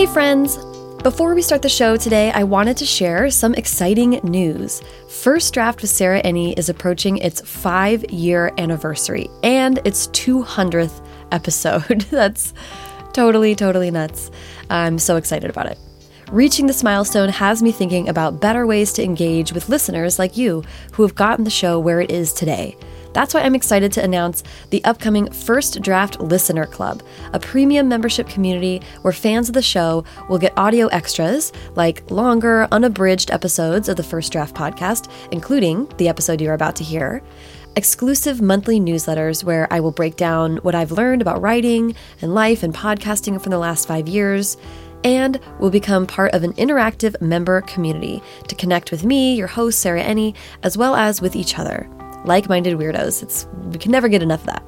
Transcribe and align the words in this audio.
Hey, 0.00 0.06
friends! 0.06 0.56
Before 1.02 1.34
we 1.34 1.42
start 1.42 1.60
the 1.60 1.68
show 1.68 1.94
today, 1.94 2.30
I 2.30 2.42
wanted 2.42 2.78
to 2.78 2.86
share 2.86 3.30
some 3.30 3.52
exciting 3.52 4.12
news. 4.22 4.80
First 5.10 5.52
Draft 5.52 5.82
with 5.82 5.90
Sarah 5.90 6.22
Enni 6.22 6.58
is 6.58 6.70
approaching 6.70 7.18
its 7.18 7.42
five 7.42 8.10
year 8.10 8.50
anniversary 8.56 9.28
and 9.42 9.78
its 9.84 10.06
200th 10.06 11.06
episode. 11.32 12.00
That's 12.10 12.54
totally, 13.12 13.54
totally 13.54 13.90
nuts. 13.90 14.30
I'm 14.70 14.98
so 14.98 15.16
excited 15.16 15.50
about 15.50 15.66
it. 15.66 15.78
Reaching 16.32 16.66
this 16.66 16.82
milestone 16.82 17.28
has 17.28 17.62
me 17.62 17.70
thinking 17.70 18.08
about 18.08 18.40
better 18.40 18.66
ways 18.66 18.94
to 18.94 19.04
engage 19.04 19.52
with 19.52 19.68
listeners 19.68 20.18
like 20.18 20.34
you 20.34 20.64
who 20.92 21.02
have 21.02 21.14
gotten 21.14 21.44
the 21.44 21.50
show 21.50 21.78
where 21.78 22.00
it 22.00 22.10
is 22.10 22.32
today. 22.32 22.74
That's 23.12 23.34
why 23.34 23.40
I'm 23.40 23.54
excited 23.54 23.92
to 23.92 24.04
announce 24.04 24.42
the 24.70 24.84
upcoming 24.84 25.30
First 25.32 25.80
Draft 25.82 26.20
Listener 26.20 26.66
Club, 26.66 27.02
a 27.32 27.40
premium 27.40 27.88
membership 27.88 28.28
community 28.28 28.82
where 29.02 29.12
fans 29.12 29.48
of 29.48 29.54
the 29.54 29.62
show 29.62 30.04
will 30.28 30.38
get 30.38 30.56
audio 30.56 30.86
extras 30.88 31.52
like 31.74 32.08
longer, 32.10 32.68
unabridged 32.70 33.30
episodes 33.30 33.88
of 33.88 33.96
the 33.96 34.02
First 34.02 34.32
Draft 34.32 34.54
podcast, 34.54 35.10
including 35.32 35.86
the 35.96 36.08
episode 36.08 36.40
you're 36.40 36.54
about 36.54 36.76
to 36.76 36.84
hear. 36.84 37.22
Exclusive 37.76 38.40
monthly 38.40 38.80
newsletters 38.80 39.44
where 39.44 39.72
I 39.72 39.80
will 39.80 39.92
break 39.92 40.16
down 40.16 40.56
what 40.58 40.74
I've 40.74 40.92
learned 40.92 41.22
about 41.22 41.40
writing 41.40 41.94
and 42.20 42.34
life 42.34 42.62
and 42.62 42.74
podcasting 42.74 43.40
from 43.40 43.50
the 43.50 43.58
last 43.58 43.86
five 43.88 44.08
years, 44.08 44.56
and 45.02 45.40
will 45.58 45.70
become 45.70 46.06
part 46.06 46.34
of 46.34 46.42
an 46.42 46.52
interactive 46.54 47.18
member 47.22 47.60
community 47.62 48.22
to 48.48 48.54
connect 48.54 48.90
with 48.90 49.02
me, 49.02 49.34
your 49.34 49.46
host, 49.46 49.78
Sarah 49.78 50.02
Enni, 50.02 50.34
as 50.62 50.76
well 50.76 50.94
as 50.94 51.22
with 51.22 51.34
each 51.34 51.58
other 51.58 51.88
like 52.24 52.48
minded 52.48 52.78
weirdos. 52.78 53.22
It's, 53.22 53.46
we 53.72 53.78
can 53.78 53.92
never 53.92 54.08
get 54.08 54.22
enough 54.22 54.40
of 54.40 54.46
that. 54.46 54.62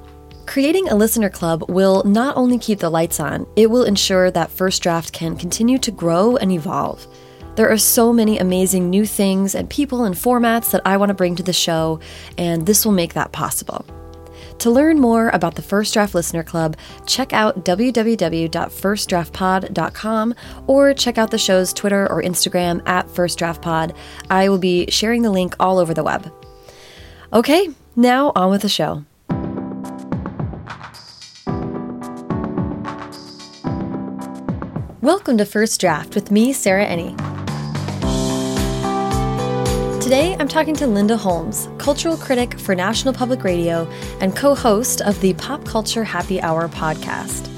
Creating 0.47 0.89
a 0.89 0.95
listener 0.95 1.31
club 1.31 1.71
will 1.71 2.03
not 2.05 2.37
only 2.37 2.59
keep 2.59 2.81
the 2.81 2.91
lights 2.91 3.21
on, 3.21 3.47
it 3.57 3.71
will 3.71 3.85
ensure 3.85 4.31
that 4.31 4.51
First 4.51 4.83
Draft 4.83 5.13
can 5.13 5.37
continue 5.37 5.79
to 5.79 5.91
grow 5.91 6.37
and 6.37 6.53
evolve. 6.53 7.07
There 7.55 7.71
are 7.71 7.79
so 7.79 8.13
many 8.13 8.39
amazing 8.39 8.91
new 8.91 9.07
things 9.07 9.55
and 9.55 9.71
people 9.71 10.05
and 10.05 10.15
formats 10.15 10.71
that 10.71 10.83
I 10.85 10.97
want 10.97 11.11
to 11.11 11.15
bring 11.15 11.37
to 11.37 11.43
the 11.43 11.53
show, 11.53 12.01
and 12.39 12.65
this 12.67 12.85
will 12.85 12.93
make 12.93 13.15
that 13.15 13.33
possible. 13.33 13.85
To 14.59 14.71
learn 14.71 15.01
more 15.01 15.31
about 15.31 15.57
the 15.57 15.63
First 15.63 15.93
Draft 15.93 16.15
Listener 16.15 16.43
Club, 16.43 16.77
check 17.07 17.33
out 17.33 17.65
www.firstdraftpod.com 17.65 20.35
or 20.67 20.95
check 20.95 21.19
out 21.19 21.31
the 21.31 21.39
show's 21.39 21.73
Twitter 21.73 22.11
or 22.11 22.23
Instagram 22.23 22.83
at 22.87 23.11
First 23.11 23.39
Draft 23.39 23.61
Pod. 23.61 23.95
I 24.31 24.49
will 24.49 24.59
be 24.59 24.89
sharing 24.91 25.23
the 25.23 25.31
link 25.31 25.57
all 25.59 25.79
over 25.79 25.95
the 25.95 26.05
web. 26.05 26.33
Okay, 27.35 27.71
now 27.97 28.31
on 28.37 28.51
with 28.51 28.61
the 28.61 28.69
show. 28.69 29.05
Welcome 35.01 35.39
to 35.39 35.47
First 35.47 35.81
Draft 35.81 36.15
with 36.15 36.31
me, 36.31 36.53
Sarah 36.53 36.85
Enni. 36.85 37.17
Today, 40.03 40.37
I'm 40.39 40.47
talking 40.47 40.77
to 40.77 40.87
Linda 40.87 41.17
Holmes, 41.17 41.71
cultural 41.79 42.19
critic 42.19 42.59
for 42.61 42.75
National 42.75 43.15
Public 43.15 43.45
Radio 43.45 43.91
and 44.21 44.37
co 44.37 44.55
host 44.55 45.01
of 45.01 45.19
the 45.23 45.33
Pop 45.33 45.65
Culture 45.65 46.05
Happy 46.05 46.39
Hour 46.43 46.69
podcast. 46.69 47.49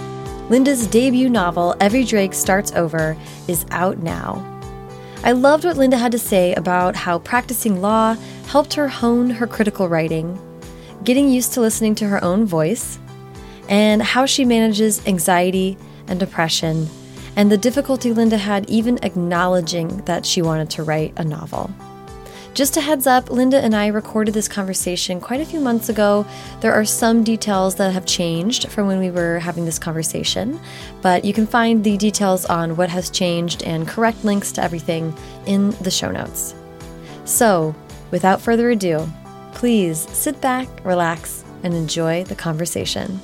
Linda's 0.50 0.86
debut 0.86 1.28
novel, 1.28 1.74
Evvie 1.80 2.06
Drake 2.06 2.34
Starts 2.34 2.70
Over, 2.74 3.16
is 3.48 3.66
out 3.72 3.98
now. 3.98 4.53
I 5.24 5.32
loved 5.32 5.64
what 5.64 5.78
Linda 5.78 5.96
had 5.96 6.12
to 6.12 6.18
say 6.18 6.52
about 6.52 6.94
how 6.94 7.18
practicing 7.18 7.80
law 7.80 8.12
helped 8.48 8.74
her 8.74 8.88
hone 8.88 9.30
her 9.30 9.46
critical 9.46 9.88
writing, 9.88 10.38
getting 11.02 11.30
used 11.30 11.54
to 11.54 11.62
listening 11.62 11.94
to 11.94 12.08
her 12.08 12.22
own 12.22 12.44
voice, 12.44 12.98
and 13.70 14.02
how 14.02 14.26
she 14.26 14.44
manages 14.44 15.04
anxiety 15.06 15.78
and 16.08 16.20
depression, 16.20 16.90
and 17.36 17.50
the 17.50 17.56
difficulty 17.56 18.12
Linda 18.12 18.36
had 18.36 18.68
even 18.68 18.98
acknowledging 19.02 20.04
that 20.04 20.26
she 20.26 20.42
wanted 20.42 20.68
to 20.68 20.82
write 20.82 21.14
a 21.16 21.24
novel. 21.24 21.70
Just 22.54 22.76
a 22.76 22.80
heads 22.80 23.06
up, 23.06 23.30
Linda 23.30 23.58
and 23.58 23.74
I 23.74 23.88
recorded 23.88 24.32
this 24.32 24.48
conversation 24.48 25.20
quite 25.20 25.40
a 25.40 25.44
few 25.44 25.60
months 25.60 25.88
ago. 25.88 26.24
There 26.60 26.72
are 26.72 26.84
some 26.84 27.24
details 27.24 27.74
that 27.74 27.92
have 27.92 28.06
changed 28.06 28.68
from 28.70 28.86
when 28.86 29.00
we 29.00 29.10
were 29.10 29.40
having 29.40 29.64
this 29.64 29.78
conversation, 29.78 30.60
but 31.02 31.24
you 31.24 31.32
can 31.32 31.46
find 31.46 31.82
the 31.82 31.96
details 31.96 32.44
on 32.46 32.76
what 32.76 32.90
has 32.90 33.10
changed 33.10 33.64
and 33.64 33.88
correct 33.88 34.24
links 34.24 34.52
to 34.52 34.62
everything 34.62 35.12
in 35.46 35.70
the 35.82 35.90
show 35.90 36.12
notes. 36.12 36.54
So, 37.24 37.74
Without 38.14 38.40
further 38.40 38.70
ado, 38.70 39.08
please 39.54 40.08
sit 40.16 40.40
back, 40.40 40.68
relax, 40.84 41.44
and 41.64 41.74
enjoy 41.74 42.22
the 42.22 42.36
conversation. 42.36 43.20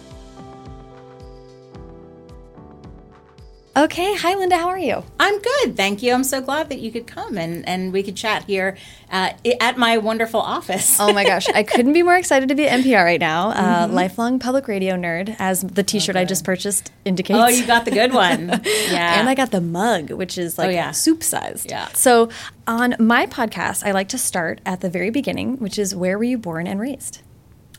Okay, 3.76 4.16
hi 4.16 4.34
Linda, 4.34 4.56
how 4.56 4.66
are 4.66 4.78
you? 4.78 5.04
I'm 5.20 5.38
good, 5.38 5.76
thank 5.76 6.03
you. 6.03 6.12
I'm 6.12 6.25
so 6.25 6.41
glad 6.41 6.70
that 6.70 6.81
you 6.81 6.91
could 6.91 7.06
come 7.06 7.38
and, 7.38 7.66
and 7.69 7.92
we 7.92 8.03
could 8.03 8.16
chat 8.16 8.42
here 8.44 8.76
uh, 9.12 9.31
at 9.60 9.78
my 9.78 9.97
wonderful 9.97 10.41
office. 10.41 10.98
oh 10.98 11.12
my 11.12 11.25
gosh, 11.25 11.48
I 11.48 11.62
couldn't 11.62 11.92
be 11.92 12.03
more 12.03 12.16
excited 12.16 12.48
to 12.48 12.56
be 12.56 12.66
at 12.66 12.80
NPR 12.80 13.04
right 13.04 13.20
now. 13.20 13.50
Uh, 13.50 13.86
mm-hmm. 13.86 13.94
Lifelong 13.94 14.41
public 14.41 14.66
radio 14.66 14.97
nerd, 14.97 15.36
as 15.38 15.60
the 15.62 15.84
t 15.84 16.00
shirt 16.00 16.16
okay. 16.16 16.22
I 16.22 16.25
just 16.25 16.44
purchased 16.44 16.91
indicates. 17.04 17.38
Oh, 17.38 17.47
you 17.47 17.64
got 17.64 17.84
the 17.84 17.92
good 17.92 18.12
one. 18.12 18.48
yeah. 18.88 19.20
And 19.20 19.28
I 19.28 19.36
got 19.36 19.53
the 19.53 19.60
mug, 19.60 20.10
which 20.10 20.36
is 20.36 20.59
like 20.59 20.70
oh, 20.70 20.70
yeah. 20.70 20.91
soup 20.91 21.22
sized. 21.22 21.70
Yeah. 21.70 21.86
So 21.94 22.28
on 22.66 22.97
my 22.98 23.26
podcast, 23.26 23.86
I 23.86 23.92
like 23.92 24.09
to 24.09 24.19
start 24.19 24.60
at 24.66 24.80
the 24.80 24.91
very 24.91 25.10
beginning, 25.10 25.59
which 25.59 25.78
is 25.78 25.94
where 25.94 26.19
were 26.19 26.25
you 26.25 26.38
born 26.38 26.66
and 26.66 26.80
raised? 26.80 27.22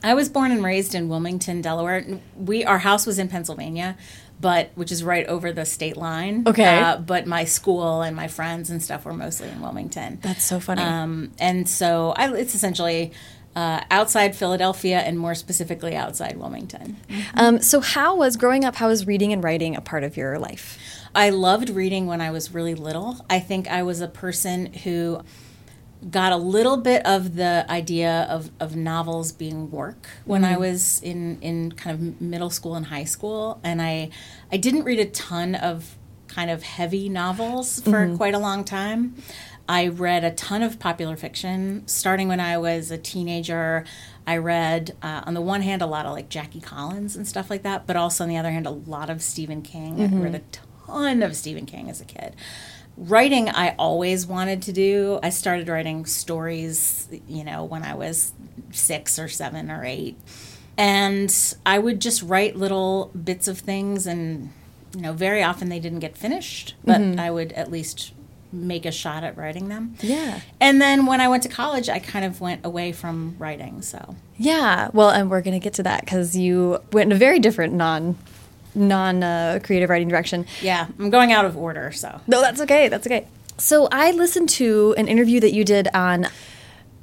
I 0.03 0.13
was 0.13 0.29
born 0.29 0.51
and 0.51 0.63
raised 0.63 0.95
in 0.95 1.09
Wilmington, 1.09 1.61
Delaware. 1.61 2.05
We 2.37 2.63
our 2.63 2.79
house 2.79 3.05
was 3.05 3.19
in 3.19 3.27
Pennsylvania, 3.27 3.97
but 4.41 4.71
which 4.75 4.91
is 4.91 5.03
right 5.03 5.25
over 5.27 5.53
the 5.53 5.65
state 5.65 5.95
line. 5.95 6.43
Okay. 6.47 6.79
Uh, 6.79 6.97
but 6.97 7.27
my 7.27 7.45
school 7.45 8.01
and 8.01 8.15
my 8.15 8.27
friends 8.27 8.69
and 8.69 8.81
stuff 8.81 9.05
were 9.05 9.13
mostly 9.13 9.49
in 9.49 9.61
Wilmington. 9.61 10.19
That's 10.21 10.43
so 10.43 10.59
funny. 10.59 10.81
Um, 10.81 11.31
and 11.39 11.69
so 11.69 12.13
I, 12.17 12.33
it's 12.33 12.55
essentially 12.55 13.13
uh, 13.55 13.81
outside 13.91 14.35
Philadelphia 14.35 14.99
and 14.99 15.19
more 15.19 15.35
specifically 15.35 15.95
outside 15.95 16.37
Wilmington. 16.37 16.97
Mm-hmm. 17.07 17.39
Um, 17.39 17.61
so 17.61 17.79
how 17.81 18.15
was 18.15 18.35
growing 18.35 18.65
up? 18.65 18.75
How 18.75 18.87
was 18.87 19.05
reading 19.05 19.31
and 19.31 19.43
writing 19.43 19.75
a 19.75 19.81
part 19.81 20.03
of 20.03 20.17
your 20.17 20.39
life? 20.39 20.79
I 21.13 21.29
loved 21.29 21.69
reading 21.69 22.07
when 22.07 22.21
I 22.21 22.31
was 22.31 22.53
really 22.53 22.73
little. 22.73 23.25
I 23.29 23.39
think 23.39 23.67
I 23.67 23.83
was 23.83 24.01
a 24.01 24.07
person 24.07 24.73
who 24.73 25.21
got 26.09 26.31
a 26.31 26.37
little 26.37 26.77
bit 26.77 27.05
of 27.05 27.35
the 27.35 27.65
idea 27.69 28.25
of, 28.29 28.49
of 28.59 28.75
novels 28.75 29.31
being 29.31 29.69
work 29.69 30.07
when 30.25 30.41
mm-hmm. 30.41 30.53
I 30.53 30.57
was 30.57 31.01
in, 31.01 31.39
in 31.41 31.73
kind 31.73 31.95
of 31.95 32.21
middle 32.21 32.49
school 32.49 32.75
and 32.75 32.87
high 32.87 33.03
school. 33.03 33.59
And 33.63 33.81
I, 33.81 34.09
I 34.51 34.57
didn't 34.57 34.83
read 34.83 34.99
a 34.99 35.05
ton 35.05 35.53
of 35.53 35.95
kind 36.27 36.49
of 36.49 36.63
heavy 36.63 37.07
novels 37.09 37.81
for 37.81 37.91
mm-hmm. 37.91 38.15
quite 38.15 38.33
a 38.33 38.39
long 38.39 38.63
time. 38.63 39.15
I 39.69 39.87
read 39.87 40.23
a 40.23 40.31
ton 40.31 40.63
of 40.63 40.79
popular 40.79 41.15
fiction 41.15 41.87
starting 41.87 42.27
when 42.27 42.39
I 42.39 42.57
was 42.57 42.89
a 42.89 42.97
teenager. 42.97 43.85
I 44.25 44.37
read, 44.37 44.97
uh, 45.03 45.21
on 45.25 45.33
the 45.33 45.41
one 45.41 45.61
hand, 45.61 45.81
a 45.81 45.85
lot 45.85 46.05
of 46.05 46.13
like 46.13 46.29
Jackie 46.29 46.61
Collins 46.61 47.15
and 47.15 47.27
stuff 47.27 47.49
like 47.49 47.61
that, 47.63 47.85
but 47.85 47.95
also 47.95 48.23
on 48.23 48.29
the 48.29 48.37
other 48.37 48.51
hand, 48.51 48.65
a 48.65 48.71
lot 48.71 49.09
of 49.09 49.21
Stephen 49.21 49.61
King. 49.61 49.97
Mm-hmm. 49.97 50.17
I 50.17 50.23
read 50.23 50.35
a 50.35 50.41
ton 50.87 51.21
of 51.21 51.35
Stephen 51.35 51.65
King 51.65 51.89
as 51.89 52.01
a 52.01 52.05
kid 52.05 52.35
writing 53.01 53.49
I 53.49 53.75
always 53.77 54.25
wanted 54.25 54.61
to 54.63 54.71
do. 54.71 55.19
I 55.23 55.29
started 55.29 55.67
writing 55.67 56.05
stories, 56.05 57.07
you 57.27 57.43
know, 57.43 57.65
when 57.65 57.83
I 57.83 57.95
was 57.95 58.31
six 58.71 59.17
or 59.17 59.27
seven 59.27 59.71
or 59.71 59.83
eight. 59.83 60.17
And 60.77 61.55
I 61.65 61.79
would 61.79 61.99
just 61.99 62.21
write 62.21 62.55
little 62.55 63.11
bits 63.23 63.47
of 63.47 63.59
things, 63.59 64.07
and, 64.07 64.51
you 64.95 65.01
know, 65.01 65.13
very 65.13 65.43
often 65.43 65.69
they 65.69 65.79
didn't 65.79 65.99
get 65.99 66.17
finished, 66.17 66.75
but 66.83 67.01
mm-hmm. 67.01 67.19
I 67.19 67.29
would 67.29 67.51
at 67.53 67.69
least 67.69 68.13
make 68.53 68.85
a 68.85 68.91
shot 68.91 69.23
at 69.23 69.37
writing 69.37 69.69
them. 69.69 69.95
Yeah. 70.01 70.41
And 70.59 70.81
then 70.81 71.05
when 71.05 71.21
I 71.21 71.27
went 71.27 71.43
to 71.43 71.49
college, 71.49 71.89
I 71.89 71.99
kind 71.99 72.25
of 72.25 72.41
went 72.41 72.65
away 72.65 72.91
from 72.91 73.35
writing, 73.37 73.81
so. 73.81 74.15
Yeah. 74.37 74.89
Well, 74.93 75.09
and 75.09 75.29
we're 75.29 75.41
going 75.41 75.59
to 75.59 75.63
get 75.63 75.73
to 75.75 75.83
that 75.83 76.01
because 76.01 76.35
you 76.35 76.81
went 76.91 77.07
in 77.07 77.15
a 77.15 77.19
very 77.19 77.39
different 77.39 77.73
non 77.73 78.17
non 78.75 79.23
uh, 79.23 79.59
creative 79.63 79.89
writing 79.89 80.07
direction. 80.07 80.45
Yeah, 80.61 80.87
I'm 80.99 81.09
going 81.09 81.31
out 81.31 81.45
of 81.45 81.57
order, 81.57 81.91
so. 81.91 82.21
No, 82.27 82.41
that's 82.41 82.61
okay. 82.61 82.89
That's 82.89 83.05
okay. 83.05 83.27
So 83.57 83.87
I 83.91 84.11
listened 84.11 84.49
to 84.49 84.95
an 84.97 85.07
interview 85.07 85.39
that 85.39 85.53
you 85.53 85.63
did 85.63 85.87
on 85.93 86.27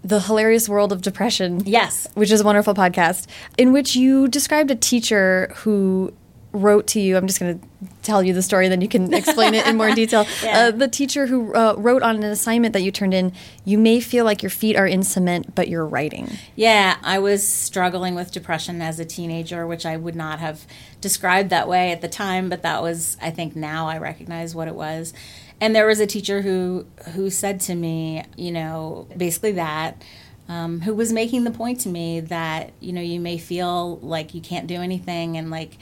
the 0.03 0.21
hilarious 0.21 0.69
world 0.69 0.93
of 0.93 1.03
depression. 1.03 1.63
Yes, 1.65 2.07
which 2.15 2.31
is 2.31 2.41
a 2.41 2.45
wonderful 2.45 2.75
podcast 2.75 3.27
in 3.57 3.73
which 3.73 3.95
you 3.95 4.29
described 4.29 4.71
a 4.71 4.75
teacher 4.77 5.53
who 5.57 6.13
wrote 6.53 6.87
to 6.89 7.01
you. 7.01 7.17
I'm 7.17 7.27
just 7.27 7.41
going 7.41 7.59
to 7.59 7.69
tell 8.03 8.23
you 8.23 8.33
the 8.33 8.43
story, 8.43 8.69
then 8.69 8.81
you 8.81 8.89
can 8.89 9.13
explain 9.13 9.55
it 9.55 9.67
in 9.67 9.77
more 9.77 9.91
detail. 9.95 10.27
yeah. 10.43 10.59
uh, 10.59 10.71
the 10.71 10.89
teacher 10.89 11.27
who 11.27 11.55
uh, 11.55 11.75
wrote 11.77 12.03
on 12.03 12.17
an 12.17 12.25
assignment 12.25 12.73
that 12.73 12.81
you 12.81 12.91
turned 12.91 13.15
in, 13.15 13.33
you 13.65 13.79
may 13.79 14.01
feel 14.01 14.25
like 14.25 14.43
your 14.43 14.51
feet 14.51 14.77
are 14.77 14.87
in 14.87 15.03
cement, 15.03 15.55
but 15.55 15.69
you're 15.69 15.87
writing. 15.87 16.31
Yeah, 16.57 16.97
I 17.03 17.19
was 17.19 17.47
struggling 17.47 18.15
with 18.15 18.33
depression 18.33 18.81
as 18.81 18.99
a 18.99 19.05
teenager, 19.05 19.67
which 19.67 19.85
I 19.85 19.97
would 19.97 20.17
not 20.17 20.39
have 20.39 20.67
described 21.01 21.51
that 21.51 21.69
way 21.69 21.93
at 21.93 22.01
the 22.01 22.09
time, 22.09 22.49
but 22.49 22.63
that 22.63 22.83
was, 22.83 23.17
I 23.21 23.31
think 23.31 23.55
now 23.55 23.87
I 23.87 23.99
recognize 23.99 24.55
what 24.55 24.69
it 24.69 24.75
was. 24.75 25.13
And 25.61 25.75
there 25.75 25.87
was 25.87 26.01
a 26.01 26.07
teacher 26.07 26.43
who 26.43 26.87
who 27.15 27.31
said 27.31 27.61
to 27.63 27.75
me, 27.75 28.25
you 28.37 28.53
know, 28.53 29.09
basically 29.17 29.53
that. 29.53 30.03
Um, 30.51 30.81
who 30.81 30.95
was 30.95 31.13
making 31.13 31.45
the 31.45 31.51
point 31.51 31.81
to 31.81 31.91
me 31.91 32.21
that 32.21 32.73
you 32.81 32.95
know 32.95 33.03
you 33.03 33.21
may 33.21 33.37
feel 33.37 33.99
like 33.99 34.33
you 34.33 34.41
can't 34.41 34.67
do 34.67 34.77
anything 34.77 35.37
and 35.37 35.51
like 35.51 35.77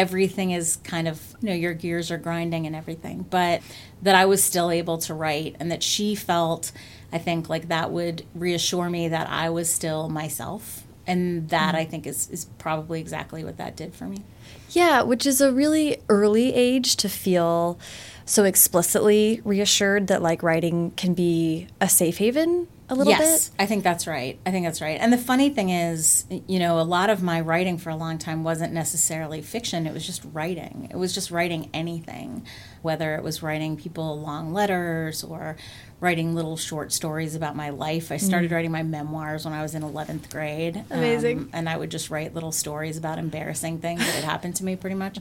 everything 0.00 0.52
is 0.52 0.76
kind 0.76 1.06
of, 1.06 1.20
you 1.42 1.50
know, 1.50 1.54
your 1.54 1.74
gears 1.74 2.10
are 2.10 2.16
grinding 2.16 2.66
and 2.66 2.74
everything, 2.74 3.26
but 3.28 3.60
that 4.00 4.14
I 4.14 4.24
was 4.24 4.42
still 4.42 4.70
able 4.70 4.96
to 4.96 5.12
write 5.12 5.56
and 5.60 5.70
that 5.70 5.82
she 5.82 6.14
felt, 6.14 6.72
I 7.12 7.18
think, 7.18 7.50
like 7.50 7.68
that 7.68 7.90
would 7.90 8.24
reassure 8.34 8.88
me 8.88 9.08
that 9.08 9.28
I 9.28 9.50
was 9.50 9.70
still 9.70 10.08
myself. 10.08 10.84
And 11.06 11.50
that 11.50 11.74
mm-hmm. 11.74 11.76
I 11.76 11.84
think 11.84 12.06
is, 12.06 12.30
is 12.30 12.46
probably 12.56 12.98
exactly 12.98 13.44
what 13.44 13.58
that 13.58 13.76
did 13.76 13.94
for 13.94 14.04
me. 14.04 14.22
Yeah, 14.70 15.02
which 15.02 15.26
is 15.26 15.42
a 15.42 15.52
really 15.52 15.98
early 16.08 16.54
age 16.54 16.96
to 16.96 17.08
feel 17.10 17.78
so 18.24 18.44
explicitly 18.44 19.42
reassured 19.44 20.06
that 20.06 20.22
like 20.22 20.42
writing 20.42 20.92
can 20.92 21.12
be 21.12 21.68
a 21.78 21.90
safe 21.90 22.18
haven 22.18 22.68
a 22.90 22.94
little 22.94 23.12
yes, 23.12 23.48
bit. 23.48 23.62
I 23.62 23.66
think 23.66 23.84
that's 23.84 24.06
right. 24.06 24.38
I 24.44 24.50
think 24.50 24.66
that's 24.66 24.80
right. 24.80 24.98
And 25.00 25.12
the 25.12 25.18
funny 25.18 25.48
thing 25.48 25.70
is, 25.70 26.24
you 26.28 26.58
know, 26.58 26.80
a 26.80 26.82
lot 26.82 27.08
of 27.08 27.22
my 27.22 27.40
writing 27.40 27.78
for 27.78 27.90
a 27.90 27.96
long 27.96 28.18
time 28.18 28.42
wasn't 28.42 28.72
necessarily 28.72 29.40
fiction. 29.42 29.86
It 29.86 29.94
was 29.94 30.04
just 30.04 30.24
writing. 30.32 30.88
It 30.90 30.96
was 30.96 31.14
just 31.14 31.30
writing 31.30 31.70
anything, 31.72 32.44
whether 32.82 33.14
it 33.14 33.22
was 33.22 33.42
writing 33.42 33.76
people 33.76 34.20
long 34.20 34.52
letters 34.52 35.22
or 35.22 35.56
writing 36.00 36.34
little 36.34 36.56
short 36.56 36.92
stories 36.92 37.36
about 37.36 37.54
my 37.54 37.70
life. 37.70 38.10
I 38.10 38.16
started 38.16 38.50
mm. 38.50 38.54
writing 38.54 38.72
my 38.72 38.82
memoirs 38.82 39.44
when 39.44 39.54
I 39.54 39.62
was 39.62 39.74
in 39.74 39.82
11th 39.82 40.30
grade. 40.30 40.84
Amazing. 40.90 41.38
Um, 41.38 41.50
and 41.52 41.68
I 41.68 41.76
would 41.76 41.90
just 41.90 42.10
write 42.10 42.34
little 42.34 42.52
stories 42.52 42.96
about 42.96 43.18
embarrassing 43.18 43.78
things 43.78 44.00
that 44.00 44.14
had 44.16 44.24
happened 44.24 44.56
to 44.56 44.64
me 44.64 44.74
pretty 44.74 44.96
much. 44.96 45.14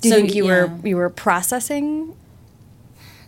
Do 0.00 0.08
you 0.08 0.10
so, 0.10 0.20
think 0.20 0.34
you 0.34 0.46
yeah. 0.46 0.64
were 0.64 0.86
you 0.86 0.96
were 0.96 1.08
processing 1.08 2.14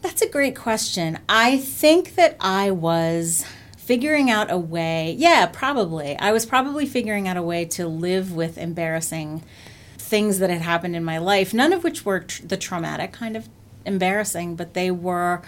that's 0.02 0.22
a 0.22 0.28
great 0.28 0.56
question. 0.56 1.18
I 1.28 1.58
think 1.58 2.14
that 2.14 2.36
I 2.40 2.70
was 2.70 3.44
figuring 3.90 4.30
out 4.30 4.52
a 4.52 4.56
way. 4.56 5.16
Yeah, 5.18 5.46
probably. 5.46 6.16
I 6.16 6.30
was 6.30 6.46
probably 6.46 6.86
figuring 6.86 7.26
out 7.26 7.36
a 7.36 7.42
way 7.42 7.64
to 7.64 7.88
live 7.88 8.32
with 8.32 8.56
embarrassing 8.56 9.42
things 9.98 10.38
that 10.38 10.48
had 10.48 10.60
happened 10.60 10.94
in 10.94 11.02
my 11.02 11.18
life, 11.18 11.52
none 11.52 11.72
of 11.72 11.82
which 11.82 12.04
were 12.04 12.20
tr- 12.20 12.46
the 12.46 12.56
traumatic 12.56 13.10
kind 13.10 13.36
of 13.36 13.48
embarrassing, 13.84 14.54
but 14.54 14.74
they 14.74 14.92
were 14.92 15.42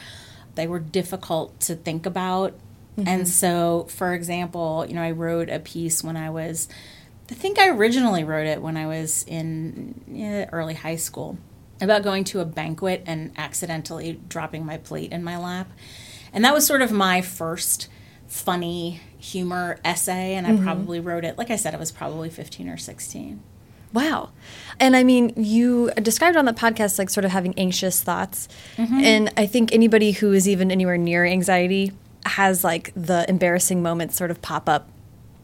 they 0.57 0.67
were 0.67 0.81
difficult 0.81 1.61
to 1.61 1.77
think 1.77 2.05
about. 2.05 2.55
Mm-hmm. 2.99 3.07
And 3.07 3.29
so, 3.29 3.87
for 3.89 4.13
example, 4.13 4.87
you 4.89 4.95
know, 4.95 5.03
I 5.03 5.13
wrote 5.13 5.49
a 5.49 5.61
piece 5.61 6.03
when 6.03 6.17
I 6.17 6.29
was 6.29 6.67
I 7.31 7.35
think 7.35 7.61
I 7.61 7.69
originally 7.69 8.25
wrote 8.25 8.49
it 8.49 8.61
when 8.61 8.77
I 8.77 8.89
was 8.89 9.25
in 9.29 10.03
know, 10.09 10.49
early 10.51 10.75
high 10.75 10.97
school 10.97 11.39
about 11.81 12.03
going 12.03 12.25
to 12.25 12.41
a 12.41 12.45
banquet 12.45 13.05
and 13.07 13.31
accidentally 13.37 14.21
dropping 14.29 14.67
my 14.67 14.79
plate 14.79 15.13
in 15.13 15.23
my 15.23 15.39
lap. 15.39 15.71
And 16.33 16.45
that 16.45 16.53
was 16.53 16.67
sort 16.67 16.83
of 16.83 16.91
my 16.91 17.21
first 17.21 17.89
funny 18.33 18.99
humor 19.19 19.79
essay, 19.85 20.35
and 20.35 20.47
I 20.47 20.53
mm-hmm. 20.53 20.65
probably 20.65 21.01
wrote 21.01 21.23
it, 21.23 21.37
like 21.37 21.51
I 21.51 21.57
said, 21.57 21.75
I 21.75 21.79
was 21.79 21.93
probably 21.93 22.31
15 22.31 22.67
or 22.69 22.79
16. 22.79 23.43
Wow. 23.93 24.31
And 24.81 24.97
I 24.97 25.05
mean, 25.05 25.35
you 25.37 25.91
described 25.97 26.39
on 26.39 26.47
the 26.47 26.55
podcast 26.55 26.99
like 26.99 27.11
sort 27.11 27.27
of 27.27 27.31
having 27.31 27.53
anxious 27.59 28.03
thoughts. 28.03 28.49
Mm-hmm. 28.79 29.05
And 29.05 29.33
I 29.37 29.45
think 29.45 29.71
anybody 29.71 30.13
who 30.13 30.33
is 30.33 30.49
even 30.49 30.71
anywhere 30.71 30.97
near 30.97 31.27
anxiety 31.27 31.93
has 32.25 32.65
like 32.65 32.91
the 32.97 33.29
embarrassing 33.29 33.83
moments 33.83 34.17
sort 34.17 34.31
of 34.31 34.41
pop 34.41 34.67
up 34.67 34.89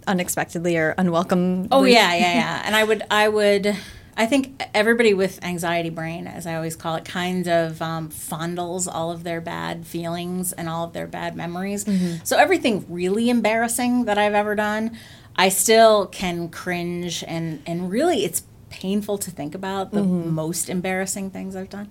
unexpectedly 0.07 0.79
or 0.79 0.95
unwelcome. 0.97 1.69
Oh 1.71 1.85
yeah, 1.85 2.15
yeah, 2.15 2.35
yeah. 2.35 2.63
and 2.65 2.75
I 2.75 2.85
would 2.85 3.03
I 3.11 3.29
would 3.29 3.77
I 4.19 4.27
think 4.27 4.61
everybody 4.75 5.15
with 5.15 5.43
anxiety 5.45 5.91
brain, 5.91 6.27
as 6.27 6.45
I 6.45 6.57
always 6.57 6.75
call 6.75 6.97
it, 6.97 7.05
kind 7.05 7.47
of 7.47 7.81
um, 7.81 8.11
fondles 8.11 8.89
all 8.93 9.13
of 9.13 9.23
their 9.23 9.41
bad 9.41 9.87
feelings 9.87 10.53
and 10.53 10.69
all 10.69 10.85
of 10.85 10.93
their 10.93 11.07
bad 11.07 11.37
memories. 11.37 11.85
Mm-hmm. 11.85 12.25
So 12.25 12.37
everything 12.37 12.85
really 12.89 13.31
embarrassing 13.31 14.07
that 14.07 14.19
I've 14.19 14.35
ever 14.35 14.57
done, 14.57 14.99
I 15.37 15.51
still 15.51 16.07
can 16.07 16.49
cringe 16.49 17.23
and 17.29 17.63
and 17.65 17.93
really 17.93 18.25
it's 18.25 18.43
painful 18.71 19.19
to 19.19 19.31
think 19.31 19.55
about 19.55 19.93
the 19.93 20.01
mm-hmm. 20.01 20.35
most 20.35 20.69
embarrassing 20.69 21.31
things 21.31 21.57
I've 21.57 21.71
done 21.71 21.89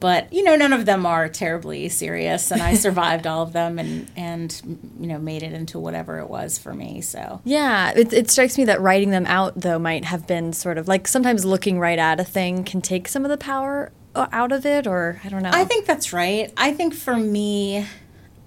but 0.00 0.30
you 0.32 0.42
know 0.42 0.56
none 0.56 0.72
of 0.72 0.84
them 0.84 1.06
are 1.06 1.28
terribly 1.28 1.88
serious 1.88 2.50
and 2.50 2.62
i 2.62 2.74
survived 2.86 3.26
all 3.26 3.42
of 3.42 3.52
them 3.52 3.78
and 3.78 4.10
and 4.16 4.62
you 5.00 5.06
know 5.06 5.18
made 5.18 5.42
it 5.42 5.52
into 5.52 5.78
whatever 5.78 6.18
it 6.18 6.28
was 6.28 6.58
for 6.58 6.74
me 6.74 7.00
so 7.00 7.40
yeah 7.44 7.92
it, 7.96 8.12
it 8.12 8.30
strikes 8.30 8.58
me 8.58 8.64
that 8.64 8.80
writing 8.80 9.10
them 9.10 9.26
out 9.26 9.52
though 9.60 9.78
might 9.78 10.04
have 10.04 10.26
been 10.26 10.52
sort 10.52 10.78
of 10.78 10.88
like 10.88 11.06
sometimes 11.08 11.44
looking 11.44 11.78
right 11.78 11.98
at 11.98 12.20
a 12.20 12.24
thing 12.24 12.64
can 12.64 12.80
take 12.80 13.08
some 13.08 13.24
of 13.24 13.30
the 13.30 13.38
power 13.38 13.92
uh, 14.14 14.26
out 14.32 14.52
of 14.52 14.64
it 14.66 14.86
or 14.86 15.20
i 15.24 15.28
don't 15.28 15.42
know 15.42 15.50
i 15.52 15.64
think 15.64 15.86
that's 15.86 16.12
right 16.12 16.52
i 16.56 16.72
think 16.72 16.94
for 16.94 17.16
me 17.16 17.86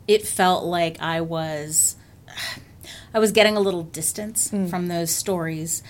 it 0.08 0.26
felt 0.26 0.66
like 0.66 1.00
i 1.02 1.22
was 1.22 1.96
i 3.14 3.20
was 3.20 3.32
getting 3.32 3.56
a 3.56 3.60
little 3.60 3.84
distance 3.84 4.50
mm. 4.50 4.70
from 4.70 4.88
those 4.88 5.12
stories 5.12 5.84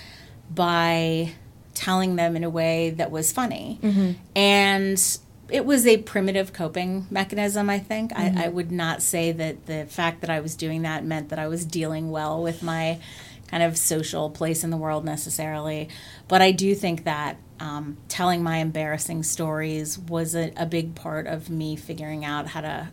by 0.53 1.31
telling 1.73 2.17
them 2.17 2.35
in 2.35 2.43
a 2.43 2.49
way 2.49 2.89
that 2.89 3.09
was 3.09 3.31
funny 3.31 3.79
mm-hmm. 3.81 4.11
and 4.35 5.19
it 5.51 5.65
was 5.65 5.85
a 5.87 5.97
primitive 5.97 6.53
coping 6.53 7.07
mechanism, 7.09 7.69
I 7.69 7.79
think. 7.79 8.11
Mm-hmm. 8.11 8.37
I, 8.37 8.45
I, 8.45 8.47
would 8.49 8.71
not 8.71 9.01
say 9.01 9.31
that 9.31 9.65
the 9.65 9.85
fact 9.85 10.21
that 10.21 10.29
I 10.29 10.39
was 10.39 10.55
doing 10.55 10.83
that 10.83 11.03
meant 11.03 11.29
that 11.29 11.39
I 11.39 11.47
was 11.47 11.65
dealing 11.65 12.11
well 12.11 12.41
with 12.41 12.63
my 12.63 12.99
kind 13.47 13.63
of 13.63 13.77
social 13.77 14.29
place 14.29 14.63
in 14.63 14.69
the 14.69 14.77
world 14.77 15.05
necessarily. 15.05 15.89
But 16.27 16.41
I 16.41 16.51
do 16.51 16.75
think 16.75 17.03
that 17.05 17.37
um, 17.59 17.97
telling 18.07 18.43
my 18.43 18.57
embarrassing 18.57 19.23
stories 19.23 19.97
was 19.97 20.35
a, 20.35 20.51
a 20.55 20.65
big 20.65 20.95
part 20.95 21.27
of 21.27 21.49
me 21.49 21.75
figuring 21.75 22.23
out 22.23 22.47
how 22.47 22.61
to 22.61 22.89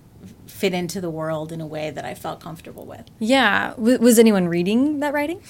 fit 0.46 0.72
into 0.72 1.00
the 1.00 1.10
world 1.10 1.52
in 1.52 1.60
a 1.60 1.66
way 1.66 1.90
that 1.90 2.04
I 2.04 2.14
felt 2.14 2.40
comfortable 2.40 2.86
with. 2.86 3.04
Yeah. 3.18 3.70
W- 3.76 3.98
was 3.98 4.18
anyone 4.18 4.48
reading 4.48 5.00
that 5.00 5.12
writing? 5.12 5.40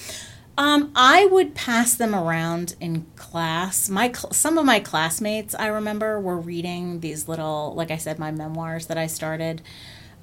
Um, 0.57 0.91
I 0.95 1.27
would 1.27 1.53
pass 1.53 1.93
them 1.93 2.15
around 2.15 2.75
in 2.79 3.05
class. 3.15 3.89
My 3.89 4.11
cl- 4.11 4.33
some 4.33 4.57
of 4.57 4.65
my 4.65 4.79
classmates 4.79 5.53
I 5.53 5.67
remember 5.67 6.19
were 6.19 6.39
reading 6.39 6.99
these 6.99 7.27
little, 7.27 7.75
like 7.75 7.91
I 7.91 7.97
said, 7.97 8.17
my 8.17 8.31
memoirs 8.31 8.87
that 8.87 8.97
I 8.97 9.05
started, 9.05 9.61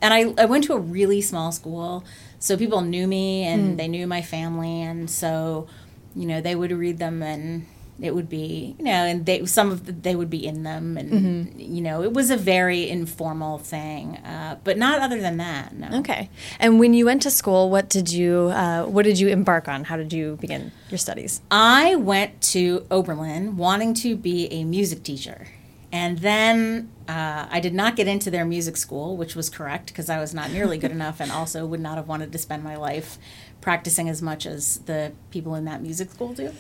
and 0.00 0.12
I, 0.12 0.34
I 0.42 0.46
went 0.46 0.64
to 0.64 0.72
a 0.72 0.78
really 0.78 1.20
small 1.20 1.52
school, 1.52 2.04
so 2.40 2.56
people 2.56 2.80
knew 2.80 3.06
me 3.06 3.44
and 3.44 3.74
mm. 3.74 3.76
they 3.76 3.86
knew 3.86 4.08
my 4.08 4.22
family, 4.22 4.82
and 4.82 5.08
so 5.08 5.68
you 6.16 6.26
know 6.26 6.40
they 6.40 6.56
would 6.56 6.72
read 6.72 6.98
them 6.98 7.22
and 7.22 7.66
it 8.00 8.14
would 8.14 8.28
be 8.28 8.74
you 8.78 8.84
know 8.84 8.90
and 8.90 9.24
they 9.26 9.44
some 9.46 9.70
of 9.70 9.86
the, 9.86 9.92
they 9.92 10.16
would 10.16 10.30
be 10.30 10.44
in 10.44 10.62
them 10.64 10.96
and 10.96 11.12
mm-hmm. 11.12 11.60
you 11.60 11.80
know 11.80 12.02
it 12.02 12.12
was 12.12 12.30
a 12.30 12.36
very 12.36 12.88
informal 12.88 13.58
thing 13.58 14.16
uh, 14.18 14.58
but 14.64 14.76
not 14.76 15.00
other 15.00 15.20
than 15.20 15.36
that 15.36 15.74
no. 15.74 15.98
Okay. 16.00 16.28
And 16.58 16.80
when 16.80 16.94
you 16.94 17.06
went 17.06 17.22
to 17.22 17.30
school 17.30 17.70
what 17.70 17.88
did 17.88 18.12
you 18.12 18.50
uh, 18.54 18.84
what 18.84 19.04
did 19.04 19.18
you 19.18 19.28
embark 19.28 19.68
on? 19.68 19.84
How 19.84 19.96
did 19.96 20.12
you 20.12 20.36
begin 20.40 20.72
your 20.90 20.98
studies? 20.98 21.40
I 21.50 21.94
went 21.96 22.40
to 22.52 22.86
oberlin 22.90 23.56
wanting 23.56 23.94
to 23.94 24.16
be 24.16 24.48
a 24.52 24.64
music 24.64 25.02
teacher. 25.02 25.48
And 25.92 26.18
then 26.18 26.90
uh, 27.06 27.46
I 27.48 27.60
did 27.60 27.72
not 27.72 27.94
get 27.94 28.08
into 28.08 28.28
their 28.28 28.44
music 28.44 28.76
school, 28.76 29.16
which 29.16 29.36
was 29.36 29.48
correct 29.48 29.86
because 29.86 30.10
I 30.10 30.18
was 30.18 30.34
not 30.34 30.50
nearly 30.50 30.76
good 30.76 30.90
enough 30.98 31.20
and 31.20 31.30
also 31.30 31.64
would 31.64 31.78
not 31.78 31.96
have 31.98 32.08
wanted 32.08 32.32
to 32.32 32.38
spend 32.38 32.64
my 32.64 32.74
life 32.74 33.16
practicing 33.60 34.08
as 34.08 34.20
much 34.20 34.44
as 34.44 34.78
the 34.86 35.12
people 35.30 35.54
in 35.54 35.66
that 35.66 35.80
music 35.80 36.10
school 36.10 36.32
do 36.32 36.52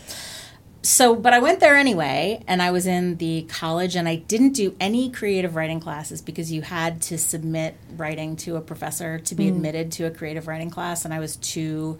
so 0.84 1.16
but 1.16 1.32
i 1.32 1.38
went 1.38 1.60
there 1.60 1.76
anyway 1.76 2.42
and 2.46 2.60
i 2.60 2.70
was 2.70 2.86
in 2.86 3.16
the 3.16 3.42
college 3.48 3.96
and 3.96 4.06
i 4.06 4.16
didn't 4.16 4.52
do 4.52 4.76
any 4.78 5.10
creative 5.10 5.56
writing 5.56 5.80
classes 5.80 6.20
because 6.20 6.52
you 6.52 6.60
had 6.60 7.00
to 7.00 7.16
submit 7.16 7.74
writing 7.96 8.36
to 8.36 8.56
a 8.56 8.60
professor 8.60 9.18
to 9.18 9.34
be 9.34 9.46
mm. 9.46 9.48
admitted 9.48 9.90
to 9.90 10.04
a 10.04 10.10
creative 10.10 10.46
writing 10.46 10.68
class 10.68 11.04
and 11.04 11.14
i 11.14 11.18
was 11.18 11.36
too 11.36 11.96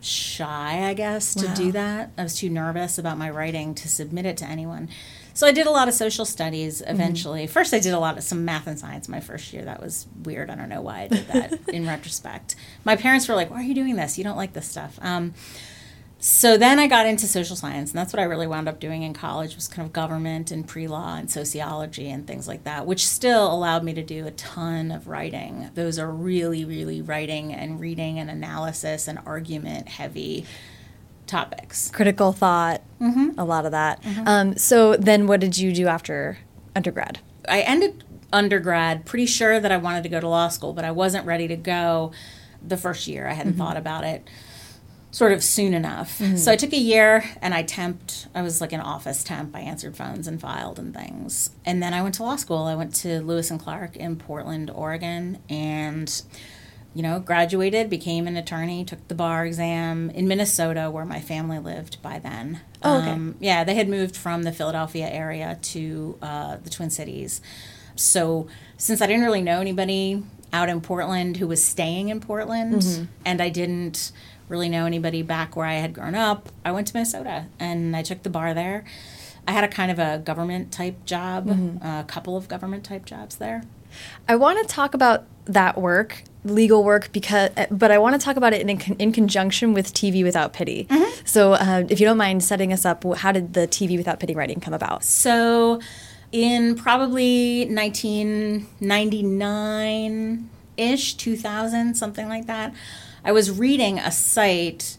shy 0.00 0.84
i 0.86 0.92
guess 0.92 1.34
to 1.34 1.46
wow. 1.46 1.54
do 1.54 1.72
that 1.72 2.10
i 2.18 2.22
was 2.22 2.36
too 2.36 2.50
nervous 2.50 2.98
about 2.98 3.16
my 3.16 3.30
writing 3.30 3.74
to 3.74 3.88
submit 3.88 4.26
it 4.26 4.36
to 4.36 4.44
anyone 4.44 4.88
so 5.32 5.46
i 5.46 5.50
did 5.50 5.66
a 5.66 5.70
lot 5.70 5.88
of 5.88 5.94
social 5.94 6.26
studies 6.26 6.82
mm-hmm. 6.82 6.92
eventually 6.92 7.46
mm. 7.46 7.50
first 7.50 7.72
i 7.72 7.80
did 7.80 7.94
a 7.94 7.98
lot 7.98 8.18
of 8.18 8.22
some 8.22 8.44
math 8.44 8.66
and 8.66 8.78
science 8.78 9.08
my 9.08 9.20
first 9.20 9.54
year 9.54 9.64
that 9.64 9.80
was 9.80 10.06
weird 10.22 10.50
i 10.50 10.54
don't 10.54 10.68
know 10.68 10.82
why 10.82 11.00
i 11.00 11.08
did 11.08 11.26
that 11.28 11.58
in 11.70 11.86
retrospect 11.86 12.54
my 12.84 12.94
parents 12.94 13.26
were 13.26 13.34
like 13.34 13.50
why 13.50 13.56
are 13.56 13.64
you 13.64 13.74
doing 13.74 13.96
this 13.96 14.18
you 14.18 14.22
don't 14.22 14.36
like 14.36 14.52
this 14.52 14.68
stuff 14.68 14.98
um, 15.00 15.32
so 16.20 16.58
then 16.58 16.80
I 16.80 16.88
got 16.88 17.06
into 17.06 17.28
social 17.28 17.54
science, 17.54 17.90
and 17.90 17.98
that's 17.98 18.12
what 18.12 18.18
I 18.18 18.24
really 18.24 18.48
wound 18.48 18.68
up 18.68 18.80
doing 18.80 19.04
in 19.04 19.14
college 19.14 19.54
was 19.54 19.68
kind 19.68 19.86
of 19.86 19.92
government 19.92 20.50
and 20.50 20.66
pre-law 20.66 21.14
and 21.14 21.30
sociology 21.30 22.10
and 22.10 22.26
things 22.26 22.48
like 22.48 22.64
that, 22.64 22.86
which 22.86 23.06
still 23.06 23.52
allowed 23.52 23.84
me 23.84 23.94
to 23.94 24.02
do 24.02 24.26
a 24.26 24.32
ton 24.32 24.90
of 24.90 25.06
writing. 25.06 25.70
Those 25.74 25.96
are 25.96 26.10
really, 26.10 26.64
really 26.64 27.00
writing 27.00 27.54
and 27.54 27.78
reading 27.78 28.18
and 28.18 28.28
analysis 28.28 29.06
and 29.06 29.20
argument 29.24 29.88
heavy 29.88 30.44
topics. 31.28 31.88
Critical 31.92 32.32
thought, 32.32 32.82
mm-hmm. 33.00 33.38
a 33.38 33.44
lot 33.44 33.64
of 33.64 33.70
that. 33.70 34.02
Mm-hmm. 34.02 34.26
Um, 34.26 34.56
so 34.56 34.96
then, 34.96 35.28
what 35.28 35.38
did 35.38 35.56
you 35.56 35.72
do 35.72 35.86
after 35.86 36.38
undergrad? 36.74 37.20
I 37.48 37.60
ended 37.60 38.02
undergrad 38.32 39.06
pretty 39.06 39.26
sure 39.26 39.60
that 39.60 39.70
I 39.70 39.76
wanted 39.76 40.02
to 40.02 40.08
go 40.08 40.18
to 40.18 40.28
law 40.28 40.48
school, 40.48 40.72
but 40.72 40.84
I 40.84 40.90
wasn't 40.90 41.26
ready 41.26 41.46
to 41.46 41.56
go 41.56 42.10
the 42.60 42.76
first 42.76 43.06
year. 43.06 43.28
I 43.28 43.34
hadn't 43.34 43.52
mm-hmm. 43.52 43.62
thought 43.62 43.76
about 43.76 44.02
it 44.02 44.28
sort 45.10 45.32
of 45.32 45.42
soon 45.42 45.74
enough. 45.74 46.18
Mm-hmm. 46.18 46.36
So 46.36 46.52
I 46.52 46.56
took 46.56 46.72
a 46.72 46.78
year 46.78 47.24
and 47.40 47.54
I 47.54 47.62
temped. 47.62 48.26
I 48.34 48.42
was 48.42 48.60
like 48.60 48.72
an 48.72 48.80
office 48.80 49.24
temp. 49.24 49.56
I 49.56 49.60
answered 49.60 49.96
phones 49.96 50.26
and 50.26 50.40
filed 50.40 50.78
and 50.78 50.94
things. 50.94 51.50
And 51.64 51.82
then 51.82 51.94
I 51.94 52.02
went 52.02 52.14
to 52.16 52.22
law 52.22 52.36
school. 52.36 52.64
I 52.64 52.74
went 52.74 52.94
to 52.96 53.20
Lewis 53.20 53.50
and 53.50 53.58
Clark 53.58 53.96
in 53.96 54.16
Portland, 54.16 54.70
Oregon, 54.70 55.38
and 55.48 56.22
you 56.94 57.02
know, 57.02 57.20
graduated, 57.20 57.90
became 57.90 58.26
an 58.26 58.36
attorney, 58.36 58.84
took 58.84 59.06
the 59.08 59.14
bar 59.14 59.46
exam 59.46 60.10
in 60.10 60.26
Minnesota, 60.26 60.90
where 60.90 61.04
my 61.04 61.20
family 61.20 61.58
lived 61.58 62.00
by 62.02 62.18
then. 62.18 62.60
Oh, 62.82 62.98
okay. 62.98 63.10
Um, 63.10 63.36
yeah, 63.40 63.62
they 63.62 63.74
had 63.74 63.88
moved 63.88 64.16
from 64.16 64.42
the 64.42 64.52
Philadelphia 64.52 65.06
area 65.08 65.58
to 65.62 66.18
uh, 66.22 66.56
the 66.56 66.70
Twin 66.70 66.90
Cities. 66.90 67.40
So, 67.94 68.48
since 68.78 69.00
I 69.00 69.06
didn't 69.06 69.22
really 69.22 69.42
know 69.42 69.60
anybody 69.60 70.24
out 70.52 70.68
in 70.68 70.80
Portland 70.80 71.36
who 71.36 71.46
was 71.46 71.62
staying 71.62 72.08
in 72.08 72.20
Portland, 72.20 73.08
and 73.24 73.42
I 73.42 73.50
didn't 73.50 74.10
really 74.48 74.68
know 74.68 74.86
anybody 74.86 75.22
back 75.22 75.56
where 75.56 75.66
I 75.66 75.74
had 75.74 75.94
grown 75.94 76.14
up, 76.14 76.48
I 76.64 76.70
went 76.72 76.86
to 76.88 76.94
Minnesota 76.94 77.46
and 77.58 77.96
I 77.96 78.02
took 78.02 78.22
the 78.22 78.30
bar 78.30 78.54
there. 78.54 78.84
I 79.46 79.52
had 79.52 79.64
a 79.64 79.68
kind 79.68 79.90
of 79.90 79.98
a 79.98 80.18
government 80.18 80.72
type 80.72 81.04
job, 81.06 81.48
a 81.82 82.04
couple 82.06 82.36
of 82.36 82.48
government 82.48 82.84
type 82.84 83.06
jobs 83.06 83.36
there. 83.36 83.62
I 84.28 84.36
want 84.36 84.60
to 84.60 84.66
talk 84.74 84.92
about 84.92 85.24
that 85.46 85.78
work, 85.78 86.22
legal 86.44 86.84
work, 86.84 87.10
because, 87.12 87.48
but 87.70 87.90
I 87.90 87.96
want 87.96 88.20
to 88.20 88.22
talk 88.22 88.36
about 88.36 88.52
it 88.52 88.60
in, 88.60 88.78
in 88.98 89.12
conjunction 89.12 89.72
with 89.72 89.94
TV 89.94 90.22
Without 90.22 90.52
Pity. 90.52 90.86
So, 91.24 91.54
uh, 91.54 91.84
if 91.88 91.98
you 91.98 92.06
don't 92.06 92.18
mind 92.18 92.44
setting 92.44 92.74
us 92.74 92.84
up, 92.84 93.04
how 93.16 93.32
did 93.32 93.54
the 93.54 93.66
TV 93.66 93.96
Without 93.96 94.20
Pity 94.20 94.34
writing 94.34 94.60
come 94.60 94.74
about? 94.74 95.02
So, 95.04 95.80
in 96.30 96.74
probably 96.74 97.66
1999 97.70 100.50
ish, 100.76 101.14
2000, 101.14 101.94
something 101.96 102.28
like 102.28 102.44
that, 102.46 102.74
I 103.24 103.32
was 103.32 103.50
reading 103.50 103.98
a 103.98 104.10
site 104.10 104.96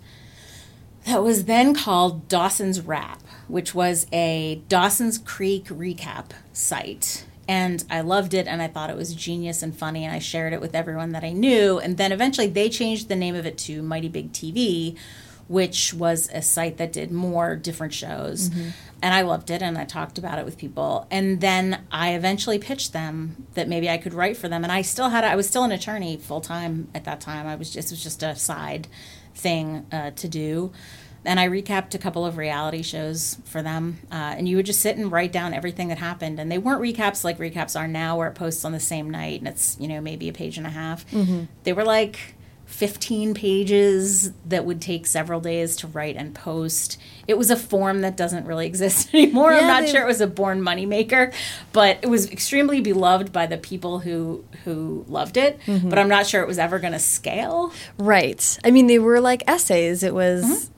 that 1.06 1.24
was 1.24 1.46
then 1.46 1.74
called 1.74 2.28
Dawson's 2.28 2.82
Wrap, 2.82 3.22
which 3.48 3.74
was 3.74 4.06
a 4.12 4.62
Dawson's 4.68 5.18
Creek 5.18 5.66
recap 5.66 6.32
site. 6.54 7.26
And 7.48 7.84
I 7.90 8.02
loved 8.02 8.36
it 8.36 8.48
and 8.48 8.62
I 8.62 8.68
thought 8.68 8.92
it 8.92 8.96
was 8.96 9.16
genius 9.16 9.64
and 9.64 9.76
funny, 9.76 10.06
and 10.06 10.14
I 10.14 10.20
shared 10.20 10.54
it 10.54 10.62
with 10.62 10.76
everyone 10.76 11.14
that 11.14 11.24
I 11.24 11.32
knew. 11.32 11.80
And 11.80 11.98
then 11.98 12.12
eventually 12.12 12.46
they 12.48 12.70
changed 12.70 13.08
the 13.08 13.16
name 13.16 13.34
of 13.34 13.46
it 13.48 13.58
to 13.60 13.82
Mighty 13.82 14.08
Big 14.08 14.32
TV, 14.32 14.96
which 15.50 15.94
was 15.96 16.30
a 16.32 16.42
site 16.42 16.78
that 16.78 16.94
did 16.94 17.12
more 17.12 17.56
different 17.56 17.92
shows. 17.94 18.50
And 19.02 19.14
I 19.14 19.22
loved 19.22 19.50
it 19.50 19.62
and 19.62 19.78
I 19.78 19.84
talked 19.84 20.18
about 20.18 20.38
it 20.38 20.46
with 20.46 20.58
people. 20.58 21.08
And 21.10 21.42
then 21.42 21.84
I 21.92 22.14
eventually 22.14 22.60
pitched 22.60 22.94
them 22.94 23.48
that 23.56 23.68
maybe 23.68 23.90
I 23.90 23.98
could 23.98 24.14
write 24.14 24.38
for 24.38 24.48
them. 24.48 24.64
And 24.64 24.72
I 24.72 24.84
still 24.84 25.10
had, 25.10 25.24
I 25.24 25.36
was 25.36 25.48
still 25.48 25.64
an 25.64 25.72
attorney 25.72 26.18
full 26.18 26.40
time 26.40 26.88
at 26.94 27.04
that 27.06 27.20
time. 27.20 27.48
I 27.48 27.56
was 27.56 27.72
just, 27.72 27.92
it 27.92 27.94
was 27.96 28.04
just 28.04 28.22
a 28.22 28.36
side 28.36 28.88
thing 29.34 29.88
uh, 29.92 30.12
to 30.12 30.28
do. 30.28 30.72
And 31.26 31.40
I 31.40 31.48
recapped 31.48 31.96
a 31.96 31.98
couple 31.98 32.26
of 32.26 32.38
reality 32.38 32.84
shows 32.84 33.38
for 33.44 33.62
them. 33.64 34.00
Uh, 34.12 34.36
and 34.38 34.48
you 34.48 34.56
would 34.58 34.66
just 34.68 34.82
sit 34.82 34.98
and 34.98 35.12
write 35.12 35.32
down 35.32 35.54
everything 35.54 35.88
that 35.88 35.98
happened. 35.98 36.40
And 36.40 36.52
they 36.52 36.60
weren't 36.60 36.82
recaps 36.82 37.24
like 37.24 37.40
recaps 37.40 37.78
are 37.78 37.88
now, 37.88 38.18
where 38.18 38.28
it 38.28 38.36
posts 38.36 38.64
on 38.66 38.72
the 38.72 38.80
same 38.80 39.10
night 39.10 39.40
and 39.40 39.48
it's, 39.48 39.78
you 39.80 39.88
know, 39.88 40.00
maybe 40.00 40.30
a 40.30 40.34
page 40.34 40.58
and 40.60 40.68
a 40.68 40.70
half. 40.70 41.06
They 41.64 41.74
were 41.74 41.84
like 41.86 42.36
15 42.70 43.34
pages 43.34 44.32
that 44.46 44.64
would 44.64 44.80
take 44.80 45.08
several 45.08 45.42
days 45.42 45.76
to 45.76 45.88
write 45.88 46.16
and 46.16 46.34
post. 46.36 46.98
It 47.28 47.36
was 47.38 47.50
a 47.50 47.56
form 47.56 48.02
that 48.02 48.16
doesn't 48.16 48.46
really 48.46 48.68
exist 48.74 49.14
anymore. 49.14 49.52
I'm 49.52 49.68
not 49.68 49.90
sure 49.90 50.02
it 50.02 50.08
was 50.08 50.22
a 50.22 50.28
born 50.28 50.62
moneymaker, 50.62 51.34
but 51.74 51.98
it 52.04 52.08
was 52.08 52.30
extremely 52.32 52.80
beloved 52.80 53.34
by 53.34 53.48
the 53.48 53.58
people 53.58 54.00
who 54.00 54.46
who 54.64 55.04
loved 55.10 55.36
it. 55.36 55.60
But 55.66 55.98
I'm 56.00 56.08
not 56.08 56.28
sure 56.28 56.42
it 56.42 56.48
was 56.48 56.60
ever 56.60 56.80
going 56.80 56.94
to 56.94 57.00
scale. 57.00 57.74
Right. 57.98 58.58
I 58.64 58.72
mean, 58.72 58.88
they 58.88 59.00
were 59.00 59.20
like 59.20 59.44
essays. 59.48 60.04
It 60.04 60.14
was, 60.14 60.70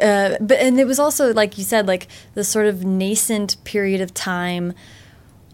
uh, 0.00 0.36
but 0.40 0.58
and 0.58 0.78
it 0.78 0.86
was 0.86 0.98
also 0.98 1.34
like 1.34 1.58
you 1.58 1.64
said, 1.64 1.86
like 1.86 2.06
the 2.34 2.44
sort 2.44 2.66
of 2.66 2.84
nascent 2.84 3.62
period 3.64 4.00
of 4.00 4.14
time 4.14 4.72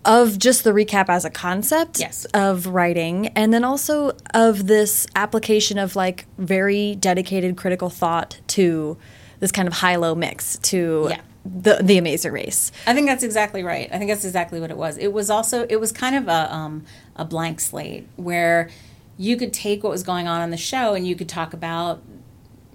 of 0.05 0.39
just 0.39 0.65
the 0.65 0.71
recap 0.73 1.09
as 1.09 1.25
a 1.25 1.31
concept 1.31 2.01
Yes. 2.01 2.25
of 2.35 2.67
writing, 2.67 3.29
and 3.29 3.53
then 3.55 3.65
also 3.65 4.13
of 4.35 4.67
this 4.67 5.07
application 5.15 5.79
of 5.79 5.95
like 5.97 6.27
very 6.39 6.95
dedicated 6.97 7.57
critical 7.57 7.89
thought 7.91 8.39
to 8.49 8.97
this 9.41 9.53
kind 9.53 9.67
of 9.69 9.75
high-low 9.75 10.15
mix 10.15 10.57
to 10.59 11.07
Yeah. 11.11 11.21
the 11.45 11.79
the 11.83 11.99
Amazing 11.99 12.33
Race. 12.33 12.71
I 12.87 12.95
think 12.95 13.07
that's 13.07 13.23
exactly 13.25 13.63
right. 13.63 13.89
I 13.93 13.99
think 13.99 14.11
that's 14.11 14.25
exactly 14.25 14.61
what 14.61 14.71
it 14.71 14.77
was. 14.77 14.97
It 14.99 15.13
was 15.13 15.31
also 15.31 15.67
it 15.69 15.77
was 15.81 15.93
kind 15.93 16.17
of 16.17 16.29
a 16.29 16.53
um, 16.55 16.85
a 17.17 17.25
blank 17.25 17.61
slate 17.61 18.07
where 18.17 18.71
you 19.19 19.37
could 19.37 19.53
take 19.53 19.83
what 19.85 19.91
was 19.91 20.03
going 20.03 20.27
on 20.27 20.41
on 20.41 20.51
the 20.51 20.57
show 20.57 20.95
and 20.95 21.07
you 21.07 21.15
could 21.15 21.29
talk 21.29 21.53
about 21.53 22.03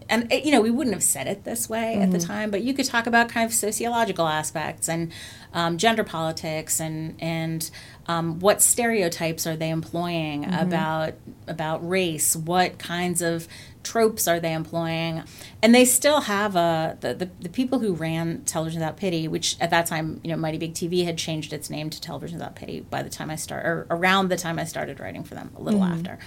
and 0.09 0.31
eh, 0.31 0.41
you 0.43 0.51
know 0.51 0.61
we 0.61 0.71
wouldn't 0.71 0.93
have 0.93 1.03
said 1.03 1.27
it 1.27 1.43
this 1.43 1.69
way 1.69 1.95
at 1.95 2.11
the 2.11 2.19
time 2.19 2.51
but 2.51 2.61
you 2.61 2.73
could 2.73 2.85
talk 2.85 3.07
about 3.07 3.29
kind 3.29 3.45
of 3.45 3.53
sociological 3.53 4.27
aspects 4.27 4.87
and 4.87 5.11
um, 5.53 5.77
gender 5.77 6.03
politics 6.03 6.79
and 6.79 7.15
and 7.19 7.69
um, 8.07 8.39
what 8.39 8.61
stereotypes 8.61 9.45
are 9.45 9.57
they 9.57 9.69
employing 9.69 10.45
about 10.45 11.15
about 11.47 11.87
race? 11.87 12.35
What 12.35 12.79
kinds 12.79 13.21
of 13.21 13.47
tropes 13.83 14.27
are 14.27 14.39
they 14.39 14.53
employing? 14.53 15.23
And 15.61 15.75
they 15.75 15.83
still 15.83 16.21
have 16.21 16.55
a 16.55 16.97
the, 17.01 17.13
the, 17.13 17.29
the 17.41 17.49
people 17.49 17.79
who 17.79 17.93
ran 17.93 18.43
television 18.45 18.79
without 18.79 18.97
pity 18.97 19.27
which 19.27 19.57
at 19.59 19.69
that 19.71 19.87
time 19.87 20.21
you 20.23 20.31
know 20.31 20.37
mighty 20.37 20.57
big 20.57 20.73
tv 20.73 21.03
had 21.03 21.17
changed 21.17 21.51
its 21.51 21.69
name 21.69 21.89
to 21.89 21.99
television 21.99 22.37
without 22.37 22.55
pity 22.55 22.81
by 22.81 23.03
the 23.03 23.09
time 23.09 23.29
i 23.29 23.35
start 23.35 23.65
or 23.65 23.87
around 23.89 24.29
the 24.29 24.37
time 24.37 24.57
i 24.57 24.63
started 24.63 24.99
writing 24.99 25.23
for 25.23 25.35
them 25.35 25.51
a 25.57 25.61
little 25.61 25.83
after. 25.83 26.17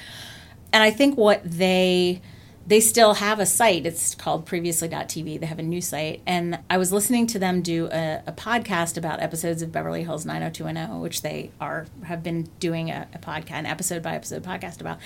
And 0.72 0.82
I 0.82 0.90
think 0.90 1.16
what 1.16 1.42
they 1.44 2.20
they 2.66 2.80
still 2.80 3.14
have 3.14 3.40
a 3.40 3.46
site. 3.46 3.86
It's 3.86 4.14
called 4.14 4.46
previously.tv. 4.46 5.40
They 5.40 5.46
have 5.46 5.58
a 5.58 5.62
new 5.62 5.80
site. 5.80 6.20
And 6.26 6.58
I 6.68 6.78
was 6.78 6.92
listening 6.92 7.26
to 7.28 7.38
them 7.38 7.62
do 7.62 7.88
a, 7.90 8.22
a 8.26 8.32
podcast 8.32 8.96
about 8.96 9.20
episodes 9.20 9.62
of 9.62 9.72
Beverly 9.72 10.04
Hills 10.04 10.26
90210, 10.26 11.00
which 11.00 11.22
they 11.22 11.50
are 11.60 11.86
have 12.04 12.22
been 12.22 12.48
doing 12.60 12.90
a, 12.90 13.08
a 13.14 13.18
podcast, 13.18 13.52
an 13.52 13.66
episode 13.66 14.02
by 14.02 14.14
episode 14.14 14.42
podcast 14.42 14.80
about. 14.80 14.98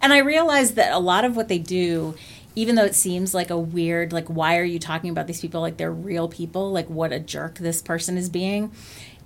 And 0.00 0.12
I 0.12 0.18
realized 0.18 0.74
that 0.76 0.92
a 0.92 0.98
lot 0.98 1.24
of 1.24 1.36
what 1.36 1.48
they 1.48 1.58
do, 1.58 2.16
even 2.56 2.74
though 2.74 2.84
it 2.84 2.94
seems 2.94 3.34
like 3.34 3.50
a 3.50 3.58
weird, 3.58 4.12
like, 4.12 4.28
why 4.28 4.58
are 4.58 4.64
you 4.64 4.78
talking 4.78 5.10
about 5.10 5.26
these 5.26 5.40
people 5.40 5.60
like 5.60 5.76
they're 5.76 5.92
real 5.92 6.28
people? 6.28 6.72
Like, 6.72 6.88
what 6.88 7.12
a 7.12 7.20
jerk 7.20 7.58
this 7.58 7.82
person 7.82 8.16
is 8.16 8.28
being 8.28 8.72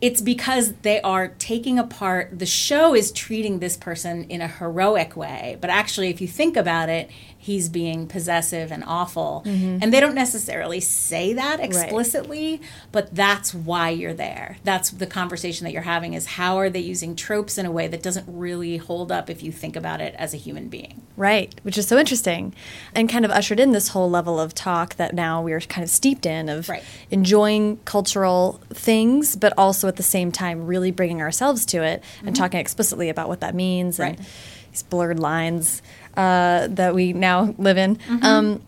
it's 0.01 0.21
because 0.21 0.75
they 0.83 1.01
are 1.01 1.29
taking 1.39 1.79
apart 1.79 2.39
the 2.39 2.47
show 2.47 2.95
is 2.95 3.11
treating 3.11 3.61
this 3.61 3.77
person 3.77 4.25
in 4.25 4.41
a 4.41 4.49
heroic 4.49 5.17
way 5.17 5.57
but 5.61 5.71
actually 5.71 6.09
if 6.09 6.21
you 6.21 6.29
think 6.29 6.57
about 6.57 6.89
it 6.89 7.11
he's 7.47 7.69
being 7.69 8.07
possessive 8.07 8.69
and 8.73 8.83
awful 8.87 9.43
and 9.47 9.93
they 9.93 10.01
don't 10.01 10.15
necessarily 10.15 10.81
say 10.81 11.33
that 11.33 11.59
explicitly 11.61 12.61
but 12.93 13.15
that's 13.15 13.55
why 13.55 13.89
you're 13.91 14.15
there 14.15 14.57
that's 14.65 14.91
the 14.91 15.07
conversation 15.07 15.65
that 15.65 15.73
you're 15.73 15.83
having 15.97 16.13
is 16.15 16.27
how 16.41 16.57
are 16.57 16.69
they 16.71 16.81
using 16.81 17.15
tropes 17.15 17.57
in 17.59 17.65
a 17.67 17.71
way 17.71 17.87
that 17.87 18.03
doesn't 18.03 18.27
really 18.29 18.77
hold 18.77 19.13
up 19.13 19.31
if 19.31 19.43
you 19.43 19.53
think 19.53 19.77
about 19.77 20.01
it 20.01 20.15
as 20.19 20.35
a 20.35 20.37
human 20.37 20.69
being 20.69 21.03
Right, 21.19 21.55
which 21.63 21.79
is 21.79 21.89
so 21.89 21.97
interesting 21.97 22.55
and 22.95 23.09
kind 23.09 23.25
of 23.25 23.31
ushered 23.31 23.59
in 23.59 23.73
this 23.73 23.89
whole 23.89 24.11
level 24.11 24.39
of 24.39 24.55
talk 24.55 24.97
that 24.97 25.15
now 25.15 25.41
we're 25.41 25.61
kind 25.61 25.83
of 25.83 25.89
steeped 25.89 26.27
in 26.27 26.51
of 26.51 26.69
Right. 26.69 26.83
enjoying 27.11 27.79
cultural 27.87 28.61
things, 28.71 29.35
but 29.35 29.55
also 29.57 29.89
at 29.89 29.97
the 29.97 30.03
same 30.03 30.31
time 30.31 30.67
really 30.67 30.91
bringing 30.91 31.23
ourselves 31.23 31.65
to 31.67 31.83
it 31.83 32.05
and 32.25 32.37
talking 32.37 32.61
explicitly 32.61 33.09
about 33.09 33.29
what 33.29 33.41
that 33.41 33.55
means 33.55 33.99
and 33.99 34.17
Mm-hmm. 34.19 34.23
Right. 34.23 34.31
these 34.73 34.83
blurred 34.83 35.19
lines 35.19 35.81
uh, 36.17 36.69
that 36.69 36.95
we 36.95 37.13
now 37.13 37.55
live 37.59 37.77
in. 37.79 37.97
Mm-hmm. 37.97 38.25
Um, 38.25 38.63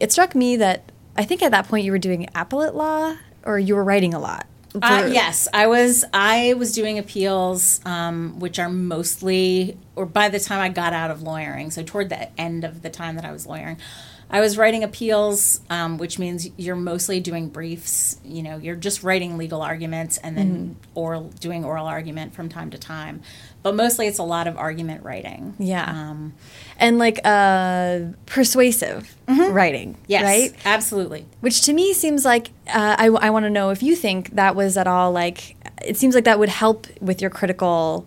it 0.00 0.12
struck 0.12 0.34
me 0.34 0.56
that 0.56 0.90
I 1.16 1.24
think 1.24 1.42
at 1.42 1.52
that 1.52 1.68
point 1.68 1.84
you 1.84 1.92
were 1.92 1.98
doing 1.98 2.28
appellate 2.34 2.74
law 2.74 3.16
or 3.44 3.58
you 3.58 3.74
were 3.74 3.84
writing 3.84 4.14
a 4.14 4.18
lot. 4.18 4.46
Uh, 4.82 5.08
yes, 5.12 5.46
I 5.54 5.68
was. 5.68 6.04
I 6.12 6.54
was 6.54 6.72
doing 6.72 6.98
appeals, 6.98 7.80
um, 7.86 8.40
which 8.40 8.58
are 8.58 8.68
mostly, 8.68 9.78
or 9.94 10.04
by 10.04 10.28
the 10.28 10.40
time 10.40 10.60
I 10.60 10.68
got 10.68 10.92
out 10.92 11.12
of 11.12 11.22
lawyering, 11.22 11.70
so 11.70 11.84
toward 11.84 12.08
the 12.08 12.40
end 12.40 12.64
of 12.64 12.82
the 12.82 12.90
time 12.90 13.14
that 13.14 13.24
I 13.24 13.30
was 13.30 13.46
lawyering, 13.46 13.78
I 14.34 14.40
was 14.40 14.58
writing 14.58 14.82
appeals, 14.82 15.60
um, 15.70 15.96
which 15.96 16.18
means 16.18 16.48
you're 16.56 16.74
mostly 16.74 17.20
doing 17.20 17.48
briefs. 17.48 18.18
You 18.24 18.42
know, 18.42 18.56
you're 18.58 18.74
just 18.74 19.04
writing 19.04 19.38
legal 19.38 19.62
arguments 19.62 20.18
and 20.18 20.36
then 20.36 20.76
oral, 20.94 21.28
doing 21.38 21.64
oral 21.64 21.86
argument 21.86 22.34
from 22.34 22.48
time 22.48 22.70
to 22.70 22.78
time, 22.78 23.22
but 23.62 23.76
mostly 23.76 24.08
it's 24.08 24.18
a 24.18 24.24
lot 24.24 24.48
of 24.48 24.56
argument 24.56 25.04
writing. 25.04 25.54
Yeah. 25.60 25.88
Um, 25.88 26.34
and 26.80 26.98
like 26.98 27.20
uh, 27.24 28.00
persuasive 28.26 29.14
writing, 29.28 29.94
Mm-hmm. 29.94 30.02
yes. 30.08 30.22
right? 30.24 30.52
Absolutely. 30.64 31.26
Which 31.40 31.62
to 31.62 31.72
me 31.72 31.92
seems 31.92 32.24
like 32.24 32.48
uh, 32.66 32.96
I, 32.98 33.06
I 33.06 33.30
want 33.30 33.44
to 33.44 33.50
know 33.50 33.70
if 33.70 33.82
you 33.84 33.94
think 33.94 34.34
that 34.34 34.56
was 34.56 34.76
at 34.76 34.88
all 34.88 35.12
like 35.12 35.56
it 35.84 35.96
seems 35.96 36.14
like 36.16 36.24
that 36.24 36.38
would 36.40 36.48
help 36.48 36.86
with 37.00 37.20
your 37.20 37.30
critical 37.30 38.06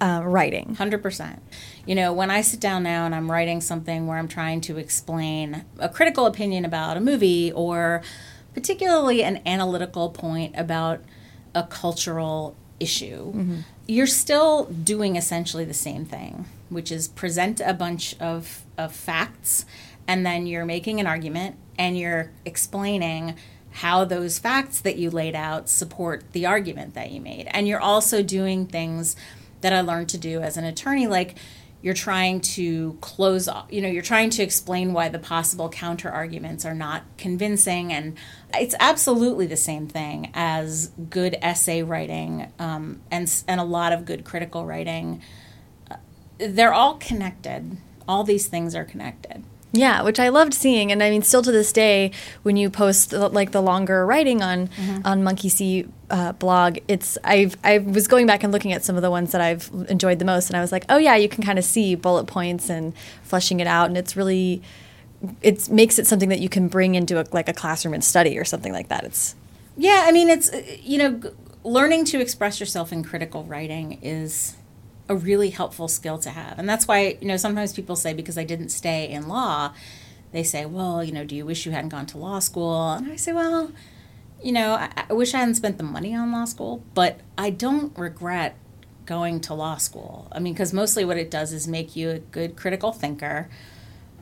uh, 0.00 0.22
writing. 0.24 0.76
Hundred 0.76 1.02
percent. 1.02 1.42
You 1.90 1.96
know, 1.96 2.12
when 2.12 2.30
I 2.30 2.42
sit 2.42 2.60
down 2.60 2.84
now 2.84 3.04
and 3.04 3.12
I'm 3.12 3.28
writing 3.28 3.60
something 3.60 4.06
where 4.06 4.16
I'm 4.16 4.28
trying 4.28 4.60
to 4.60 4.78
explain 4.78 5.64
a 5.80 5.88
critical 5.88 6.24
opinion 6.24 6.64
about 6.64 6.96
a 6.96 7.00
movie 7.00 7.50
or 7.50 8.00
particularly 8.54 9.24
an 9.24 9.42
analytical 9.44 10.08
point 10.10 10.54
about 10.56 11.00
a 11.52 11.64
cultural 11.64 12.54
issue, 12.78 13.32
mm-hmm. 13.32 13.56
you're 13.88 14.06
still 14.06 14.66
doing 14.66 15.16
essentially 15.16 15.64
the 15.64 15.74
same 15.74 16.04
thing, 16.04 16.44
which 16.68 16.92
is 16.92 17.08
present 17.08 17.60
a 17.60 17.74
bunch 17.74 18.14
of, 18.20 18.62
of 18.78 18.94
facts 18.94 19.64
and 20.06 20.24
then 20.24 20.46
you're 20.46 20.64
making 20.64 21.00
an 21.00 21.08
argument 21.08 21.56
and 21.76 21.98
you're 21.98 22.30
explaining 22.44 23.34
how 23.72 24.04
those 24.04 24.38
facts 24.38 24.80
that 24.80 24.96
you 24.96 25.10
laid 25.10 25.34
out 25.34 25.68
support 25.68 26.22
the 26.34 26.46
argument 26.46 26.94
that 26.94 27.10
you 27.10 27.20
made. 27.20 27.48
And 27.50 27.66
you're 27.66 27.80
also 27.80 28.22
doing 28.22 28.66
things 28.66 29.16
that 29.60 29.72
I 29.72 29.80
learned 29.80 30.08
to 30.10 30.18
do 30.18 30.40
as 30.40 30.56
an 30.56 30.64
attorney, 30.64 31.08
like 31.08 31.34
you're 31.82 31.94
trying 31.94 32.40
to 32.40 32.98
close 33.00 33.48
off, 33.48 33.66
you 33.70 33.80
know, 33.80 33.88
you're 33.88 34.02
trying 34.02 34.30
to 34.30 34.42
explain 34.42 34.92
why 34.92 35.08
the 35.08 35.18
possible 35.18 35.68
counter 35.68 36.10
arguments 36.10 36.64
are 36.64 36.74
not 36.74 37.04
convincing. 37.16 37.92
And 37.92 38.16
it's 38.54 38.74
absolutely 38.78 39.46
the 39.46 39.56
same 39.56 39.86
thing 39.86 40.30
as 40.34 40.88
good 41.08 41.36
essay 41.40 41.82
writing 41.82 42.52
um, 42.58 43.00
and, 43.10 43.32
and 43.48 43.60
a 43.60 43.64
lot 43.64 43.92
of 43.92 44.04
good 44.04 44.24
critical 44.24 44.66
writing. 44.66 45.22
Uh, 45.90 45.96
they're 46.38 46.74
all 46.74 46.94
connected. 46.98 47.78
All 48.06 48.24
these 48.24 48.46
things 48.46 48.74
are 48.74 48.84
connected. 48.84 49.44
Yeah, 49.72 50.02
which 50.02 50.18
I 50.18 50.30
loved 50.30 50.52
seeing, 50.52 50.90
and 50.90 51.00
I 51.00 51.10
mean, 51.10 51.22
still 51.22 51.42
to 51.42 51.52
this 51.52 51.72
day, 51.72 52.10
when 52.42 52.56
you 52.56 52.70
post 52.70 53.12
like 53.12 53.52
the 53.52 53.62
longer 53.62 54.04
writing 54.04 54.42
on 54.42 54.66
mm-hmm. 54.66 55.02
on 55.04 55.22
Monkey 55.22 55.48
See 55.48 55.86
uh, 56.10 56.32
blog, 56.32 56.78
it's 56.88 57.16
I've 57.22 57.56
I 57.62 57.78
was 57.78 58.08
going 58.08 58.26
back 58.26 58.42
and 58.42 58.52
looking 58.52 58.72
at 58.72 58.82
some 58.82 58.96
of 58.96 59.02
the 59.02 59.10
ones 59.10 59.30
that 59.30 59.40
I've 59.40 59.70
enjoyed 59.88 60.18
the 60.18 60.24
most, 60.24 60.50
and 60.50 60.56
I 60.56 60.60
was 60.60 60.72
like, 60.72 60.84
oh 60.88 60.96
yeah, 60.96 61.14
you 61.14 61.28
can 61.28 61.44
kind 61.44 61.58
of 61.58 61.64
see 61.64 61.94
bullet 61.94 62.26
points 62.26 62.68
and 62.68 62.94
fleshing 63.22 63.60
it 63.60 63.68
out, 63.68 63.86
and 63.86 63.96
it's 63.96 64.16
really 64.16 64.60
it 65.40 65.68
makes 65.68 65.98
it 65.98 66.06
something 66.06 66.30
that 66.30 66.40
you 66.40 66.48
can 66.48 66.66
bring 66.66 66.94
into 66.96 67.20
a, 67.20 67.26
like 67.32 67.48
a 67.48 67.52
classroom 67.52 67.94
and 67.94 68.02
study 68.02 68.38
or 68.38 68.44
something 68.44 68.72
like 68.72 68.88
that. 68.88 69.04
It's 69.04 69.36
yeah, 69.76 70.04
I 70.04 70.10
mean, 70.10 70.30
it's 70.30 70.50
you 70.82 70.98
know, 70.98 71.20
learning 71.62 72.06
to 72.06 72.20
express 72.20 72.58
yourself 72.58 72.92
in 72.92 73.04
critical 73.04 73.44
writing 73.44 74.00
is 74.02 74.56
a 75.10 75.16
really 75.16 75.50
helpful 75.50 75.88
skill 75.88 76.18
to 76.18 76.30
have. 76.30 76.56
And 76.58 76.68
that's 76.68 76.86
why, 76.86 77.18
you 77.20 77.26
know, 77.26 77.36
sometimes 77.36 77.72
people 77.72 77.96
say 77.96 78.14
because 78.14 78.38
I 78.38 78.44
didn't 78.44 78.68
stay 78.68 79.08
in 79.08 79.26
law, 79.26 79.74
they 80.30 80.44
say, 80.44 80.64
well, 80.64 81.02
you 81.02 81.10
know, 81.10 81.24
do 81.24 81.34
you 81.34 81.44
wish 81.44 81.66
you 81.66 81.72
hadn't 81.72 81.88
gone 81.90 82.06
to 82.06 82.18
law 82.18 82.38
school? 82.38 82.92
And 82.92 83.10
I 83.10 83.16
say, 83.16 83.32
well, 83.32 83.72
you 84.40 84.52
know, 84.52 84.74
I, 84.74 85.06
I 85.10 85.12
wish 85.12 85.34
I 85.34 85.38
hadn't 85.38 85.56
spent 85.56 85.78
the 85.78 85.84
money 85.84 86.14
on 86.14 86.30
law 86.30 86.44
school, 86.44 86.84
but 86.94 87.18
I 87.36 87.50
don't 87.50 87.98
regret 87.98 88.56
going 89.04 89.40
to 89.40 89.54
law 89.54 89.78
school. 89.78 90.28
I 90.30 90.38
mean, 90.38 90.52
because 90.52 90.72
mostly 90.72 91.04
what 91.04 91.16
it 91.16 91.28
does 91.28 91.52
is 91.52 91.66
make 91.66 91.96
you 91.96 92.10
a 92.10 92.18
good 92.20 92.54
critical 92.54 92.92
thinker 92.92 93.48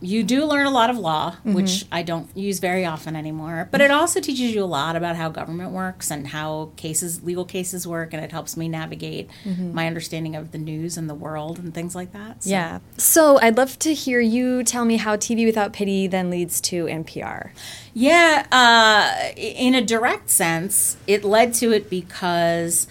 you 0.00 0.22
do 0.22 0.44
learn 0.44 0.66
a 0.66 0.70
lot 0.70 0.90
of 0.90 0.98
law, 0.98 1.32
mm-hmm. 1.32 1.54
which 1.54 1.84
I 1.90 2.02
don't 2.02 2.28
use 2.36 2.58
very 2.58 2.84
often 2.84 3.16
anymore, 3.16 3.68
but 3.70 3.80
it 3.80 3.90
also 3.90 4.20
teaches 4.20 4.54
you 4.54 4.62
a 4.62 4.66
lot 4.66 4.96
about 4.96 5.16
how 5.16 5.28
government 5.28 5.72
works 5.72 6.10
and 6.10 6.26
how 6.28 6.72
cases, 6.76 7.22
legal 7.22 7.44
cases 7.44 7.86
work, 7.86 8.12
and 8.12 8.24
it 8.24 8.32
helps 8.32 8.56
me 8.56 8.68
navigate 8.68 9.30
mm-hmm. 9.44 9.74
my 9.74 9.86
understanding 9.86 10.36
of 10.36 10.52
the 10.52 10.58
news 10.58 10.96
and 10.96 11.08
the 11.08 11.14
world 11.14 11.58
and 11.58 11.74
things 11.74 11.94
like 11.94 12.12
that. 12.12 12.44
So. 12.44 12.50
Yeah. 12.50 12.78
So 12.96 13.38
I'd 13.40 13.56
love 13.56 13.78
to 13.80 13.94
hear 13.94 14.20
you 14.20 14.62
tell 14.62 14.84
me 14.84 14.96
how 14.96 15.16
TV 15.16 15.46
Without 15.46 15.72
Pity 15.72 16.06
then 16.06 16.30
leads 16.30 16.60
to 16.62 16.86
NPR. 16.86 17.50
Yeah, 17.94 18.46
uh, 18.52 19.32
in 19.36 19.74
a 19.74 19.82
direct 19.82 20.30
sense, 20.30 20.96
it 21.06 21.24
led 21.24 21.54
to 21.54 21.72
it 21.72 21.90
because 21.90 22.86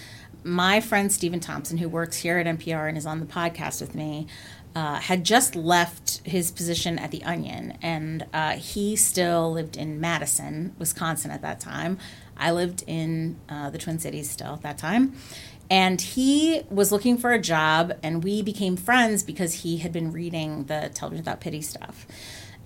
my 0.47 0.79
friend 0.79 1.11
Stephen 1.11 1.39
Thompson, 1.39 1.77
who 1.77 1.89
works 1.89 2.17
here 2.17 2.37
at 2.39 2.45
NPR 2.45 2.87
and 2.87 2.97
is 2.97 3.05
on 3.05 3.19
the 3.19 3.25
podcast 3.25 3.81
with 3.81 3.93
me, 3.93 4.27
uh, 4.77 4.99
had 4.99 5.23
just 5.23 5.55
left 5.55 6.21
his 6.23 6.51
position 6.51 6.99
at 6.99 7.09
the 7.09 7.23
Onion, 7.23 7.75
and 7.81 8.27
uh, 8.31 8.51
he 8.51 8.95
still 8.95 9.51
lived 9.51 9.75
in 9.75 9.99
Madison, 9.99 10.75
Wisconsin 10.77 11.31
at 11.31 11.41
that 11.41 11.59
time. 11.59 11.97
I 12.37 12.51
lived 12.51 12.83
in 12.85 13.39
uh, 13.49 13.71
the 13.71 13.79
Twin 13.79 13.97
Cities 13.97 14.29
still 14.29 14.53
at 14.53 14.61
that 14.61 14.77
time. 14.77 15.15
And 15.67 15.99
he 15.99 16.61
was 16.69 16.91
looking 16.91 17.17
for 17.17 17.33
a 17.33 17.39
job, 17.39 17.93
and 18.03 18.23
we 18.23 18.43
became 18.43 18.77
friends 18.77 19.23
because 19.23 19.63
he 19.63 19.77
had 19.77 19.91
been 19.91 20.11
reading 20.11 20.65
the 20.65 20.91
Television 20.93 21.23
Without 21.23 21.41
Pity 21.41 21.63
stuff. 21.63 22.05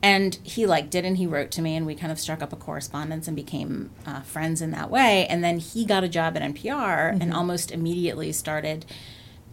And 0.03 0.37
he 0.43 0.65
liked 0.65 0.93
it, 0.95 1.05
and 1.05 1.15
he 1.15 1.25
wrote 1.25 1.49
to 1.51 1.61
me, 1.61 1.77
and 1.77 1.85
we 1.85 1.95
kind 1.95 2.11
of 2.11 2.19
struck 2.19 2.43
up 2.43 2.51
a 2.51 2.57
correspondence 2.57 3.29
and 3.29 3.37
became 3.37 3.89
uh, 4.05 4.19
friends 4.19 4.61
in 4.61 4.71
that 4.71 4.91
way. 4.91 5.27
And 5.27 5.45
then 5.45 5.59
he 5.59 5.85
got 5.85 6.03
a 6.03 6.09
job 6.09 6.35
at 6.35 6.43
NPR 6.43 7.13
mm-hmm. 7.13 7.21
and 7.21 7.33
almost 7.33 7.71
immediately 7.71 8.33
started 8.33 8.85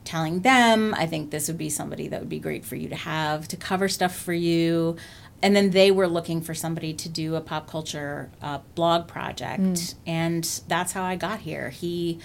telling 0.09 0.41
them, 0.41 0.95
I 0.95 1.05
think 1.05 1.31
this 1.31 1.49
would 1.49 1.59
be 1.59 1.69
somebody 1.69 2.09
that 2.09 2.19
would 2.21 2.31
be 2.31 2.39
great 2.39 2.65
for 2.65 2.77
you 2.77 2.89
to 2.89 2.97
have 2.97 3.47
to 3.49 3.59
cover 3.59 3.89
stuff 3.89 4.17
for 4.17 4.33
you. 4.33 4.97
And 5.43 5.55
then 5.55 5.71
they 5.71 5.91
were 5.91 6.09
looking 6.09 6.41
for 6.41 6.55
somebody 6.55 6.95
to 6.95 7.11
do 7.11 7.37
a 7.37 7.43
pop 7.43 7.69
culture 7.69 8.31
uh, 8.41 8.61
blog 8.75 9.07
project. 9.07 9.61
Mm. 9.61 9.95
And 10.07 10.61
that's 10.67 10.93
how 10.93 11.03
I 11.03 11.17
got 11.17 11.41
here. 11.41 11.69
He 11.69 12.21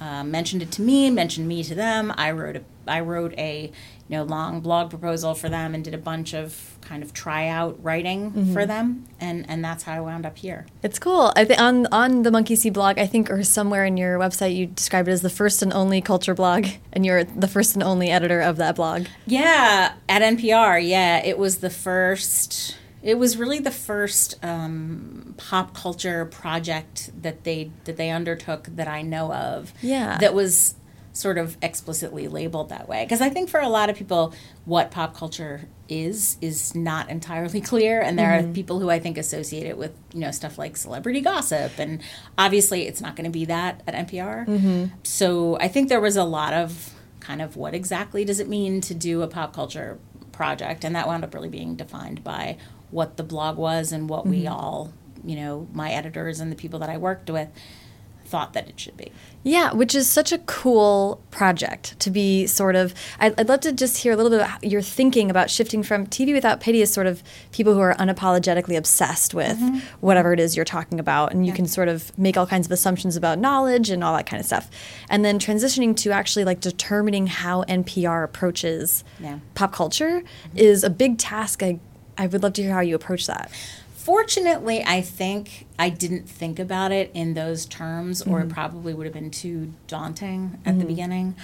uh, 0.00 0.24
mentioned 0.24 0.62
it 0.62 0.72
to 0.72 0.82
me, 0.82 1.10
mentioned 1.10 1.46
me 1.46 1.62
to 1.64 1.74
them. 1.74 2.12
I 2.16 2.30
wrote 2.30 2.56
a, 2.56 2.62
I 2.86 3.00
wrote 3.00 3.34
a 3.38 3.72
you 4.08 4.16
know 4.16 4.22
long 4.22 4.60
blog 4.60 4.90
proposal 4.90 5.34
for 5.34 5.48
them 5.48 5.74
and 5.74 5.84
did 5.84 5.94
a 5.94 5.98
bunch 5.98 6.34
of 6.34 6.76
kind 6.80 7.02
of 7.02 7.12
tryout 7.12 7.82
writing 7.82 8.30
mm-hmm. 8.30 8.52
for 8.52 8.64
them 8.64 9.04
and 9.20 9.48
and 9.48 9.64
that's 9.64 9.82
how 9.84 9.94
I 9.94 10.00
wound 10.00 10.26
up 10.26 10.38
here. 10.38 10.66
It's 10.82 10.98
cool. 10.98 11.32
I 11.36 11.44
think 11.44 11.60
on 11.60 11.86
on 11.86 12.22
the 12.22 12.30
Monkey 12.30 12.56
See 12.56 12.70
blog, 12.70 12.98
I 12.98 13.06
think 13.06 13.30
or 13.30 13.42
somewhere 13.42 13.84
in 13.84 13.96
your 13.96 14.18
website 14.18 14.54
you 14.54 14.66
described 14.66 15.08
it 15.08 15.12
as 15.12 15.22
the 15.22 15.30
first 15.30 15.62
and 15.62 15.72
only 15.72 16.00
culture 16.00 16.34
blog 16.34 16.66
and 16.92 17.04
you're 17.04 17.24
the 17.24 17.48
first 17.48 17.74
and 17.74 17.82
only 17.82 18.10
editor 18.10 18.40
of 18.40 18.56
that 18.56 18.76
blog. 18.76 19.06
Yeah, 19.26 19.94
at 20.08 20.22
NPR. 20.22 20.86
Yeah, 20.86 21.24
it 21.24 21.38
was 21.38 21.58
the 21.58 21.70
first 21.70 22.76
it 23.06 23.18
was 23.18 23.36
really 23.36 23.60
the 23.60 23.70
first 23.70 24.34
um, 24.44 25.34
pop 25.36 25.74
culture 25.74 26.24
project 26.24 27.10
that 27.22 27.44
they 27.44 27.70
that 27.84 27.96
they 27.96 28.10
undertook 28.10 28.64
that 28.74 28.88
I 28.88 29.02
know 29.02 29.32
of. 29.32 29.72
Yeah, 29.80 30.18
that 30.18 30.34
was 30.34 30.74
sort 31.16 31.38
of 31.38 31.56
explicitly 31.62 32.28
labeled 32.28 32.68
that 32.68 32.86
way 32.88 33.04
because 33.04 33.22
i 33.22 33.28
think 33.30 33.48
for 33.48 33.58
a 33.58 33.68
lot 33.68 33.88
of 33.88 33.96
people 33.96 34.34
what 34.66 34.90
pop 34.90 35.16
culture 35.16 35.66
is 35.88 36.36
is 36.42 36.74
not 36.74 37.08
entirely 37.08 37.60
clear 37.72 38.02
and 38.02 38.18
there 38.18 38.28
mm-hmm. 38.28 38.50
are 38.50 38.54
people 38.54 38.80
who 38.80 38.90
i 38.90 38.98
think 38.98 39.16
associate 39.16 39.66
it 39.66 39.78
with 39.78 39.92
you 40.12 40.20
know 40.20 40.30
stuff 40.30 40.58
like 40.58 40.76
celebrity 40.76 41.22
gossip 41.22 41.72
and 41.78 42.02
obviously 42.36 42.86
it's 42.86 43.00
not 43.00 43.16
going 43.16 43.24
to 43.24 43.30
be 43.30 43.46
that 43.46 43.82
at 43.86 43.94
npr 44.06 44.46
mm-hmm. 44.46 44.86
so 45.02 45.56
i 45.58 45.68
think 45.68 45.88
there 45.88 46.00
was 46.00 46.16
a 46.16 46.24
lot 46.24 46.52
of 46.52 46.92
kind 47.20 47.40
of 47.40 47.56
what 47.56 47.74
exactly 47.74 48.24
does 48.24 48.38
it 48.38 48.48
mean 48.48 48.82
to 48.82 48.94
do 48.94 49.22
a 49.22 49.26
pop 49.26 49.54
culture 49.54 49.98
project 50.32 50.84
and 50.84 50.94
that 50.94 51.06
wound 51.06 51.24
up 51.24 51.32
really 51.32 51.48
being 51.48 51.74
defined 51.76 52.22
by 52.22 52.58
what 52.90 53.16
the 53.16 53.22
blog 53.22 53.56
was 53.56 53.90
and 53.90 54.10
what 54.10 54.20
mm-hmm. 54.20 54.32
we 54.32 54.46
all 54.46 54.92
you 55.24 55.34
know 55.34 55.66
my 55.72 55.92
editors 55.92 56.40
and 56.40 56.52
the 56.52 56.56
people 56.56 56.78
that 56.78 56.90
i 56.90 56.98
worked 56.98 57.30
with 57.30 57.48
thought 58.26 58.52
that 58.52 58.68
it 58.68 58.78
should 58.78 58.96
be. 58.96 59.12
Yeah, 59.42 59.72
which 59.72 59.94
is 59.94 60.08
such 60.08 60.32
a 60.32 60.38
cool 60.38 61.22
project 61.30 61.98
to 62.00 62.10
be 62.10 62.48
sort 62.48 62.74
of. 62.74 62.92
I'd, 63.20 63.38
I'd 63.40 63.48
love 63.48 63.60
to 63.60 63.72
just 63.72 63.98
hear 63.98 64.12
a 64.12 64.16
little 64.16 64.30
bit 64.30 64.40
about 64.40 64.64
your 64.64 64.82
thinking 64.82 65.30
about 65.30 65.50
shifting 65.50 65.84
from 65.84 66.06
TV 66.08 66.32
Without 66.32 66.60
Pity 66.60 66.82
as 66.82 66.92
sort 66.92 67.06
of 67.06 67.22
people 67.52 67.72
who 67.72 67.80
are 67.80 67.94
unapologetically 67.94 68.76
obsessed 68.76 69.34
with 69.34 69.56
mm-hmm. 69.56 69.78
whatever 70.00 70.32
it 70.32 70.40
is 70.40 70.56
you're 70.56 70.64
talking 70.64 70.98
about, 70.98 71.32
and 71.32 71.46
you 71.46 71.52
yeah. 71.52 71.56
can 71.56 71.66
sort 71.66 71.86
of 71.86 72.16
make 72.18 72.36
all 72.36 72.46
kinds 72.46 72.66
of 72.66 72.72
assumptions 72.72 73.14
about 73.14 73.38
knowledge 73.38 73.88
and 73.88 74.02
all 74.02 74.16
that 74.16 74.26
kind 74.26 74.40
of 74.40 74.46
stuff, 74.46 74.68
and 75.08 75.24
then 75.24 75.38
transitioning 75.38 75.96
to 75.96 76.10
actually 76.10 76.44
like 76.44 76.60
determining 76.60 77.28
how 77.28 77.62
NPR 77.64 78.24
approaches 78.24 79.04
yeah. 79.20 79.38
pop 79.54 79.72
culture 79.72 80.22
mm-hmm. 80.22 80.58
is 80.58 80.82
a 80.82 80.90
big 80.90 81.18
task. 81.18 81.62
I 81.62 81.78
I 82.18 82.26
would 82.26 82.42
love 82.42 82.54
to 82.54 82.62
hear 82.62 82.72
how 82.72 82.80
you 82.80 82.96
approach 82.96 83.26
that 83.26 83.52
fortunately, 84.06 84.84
I 84.86 85.00
think 85.00 85.66
I 85.80 85.88
didn't 85.88 86.28
think 86.28 86.60
about 86.60 86.92
it 86.92 87.10
in 87.12 87.34
those 87.34 87.66
terms, 87.66 88.22
or 88.22 88.38
mm-hmm. 88.38 88.50
it 88.50 88.54
probably 88.54 88.94
would 88.94 89.04
have 89.04 89.12
been 89.12 89.32
too 89.32 89.72
daunting 89.88 90.60
at 90.64 90.70
mm-hmm. 90.70 90.78
the 90.78 90.84
beginning. 90.84 91.34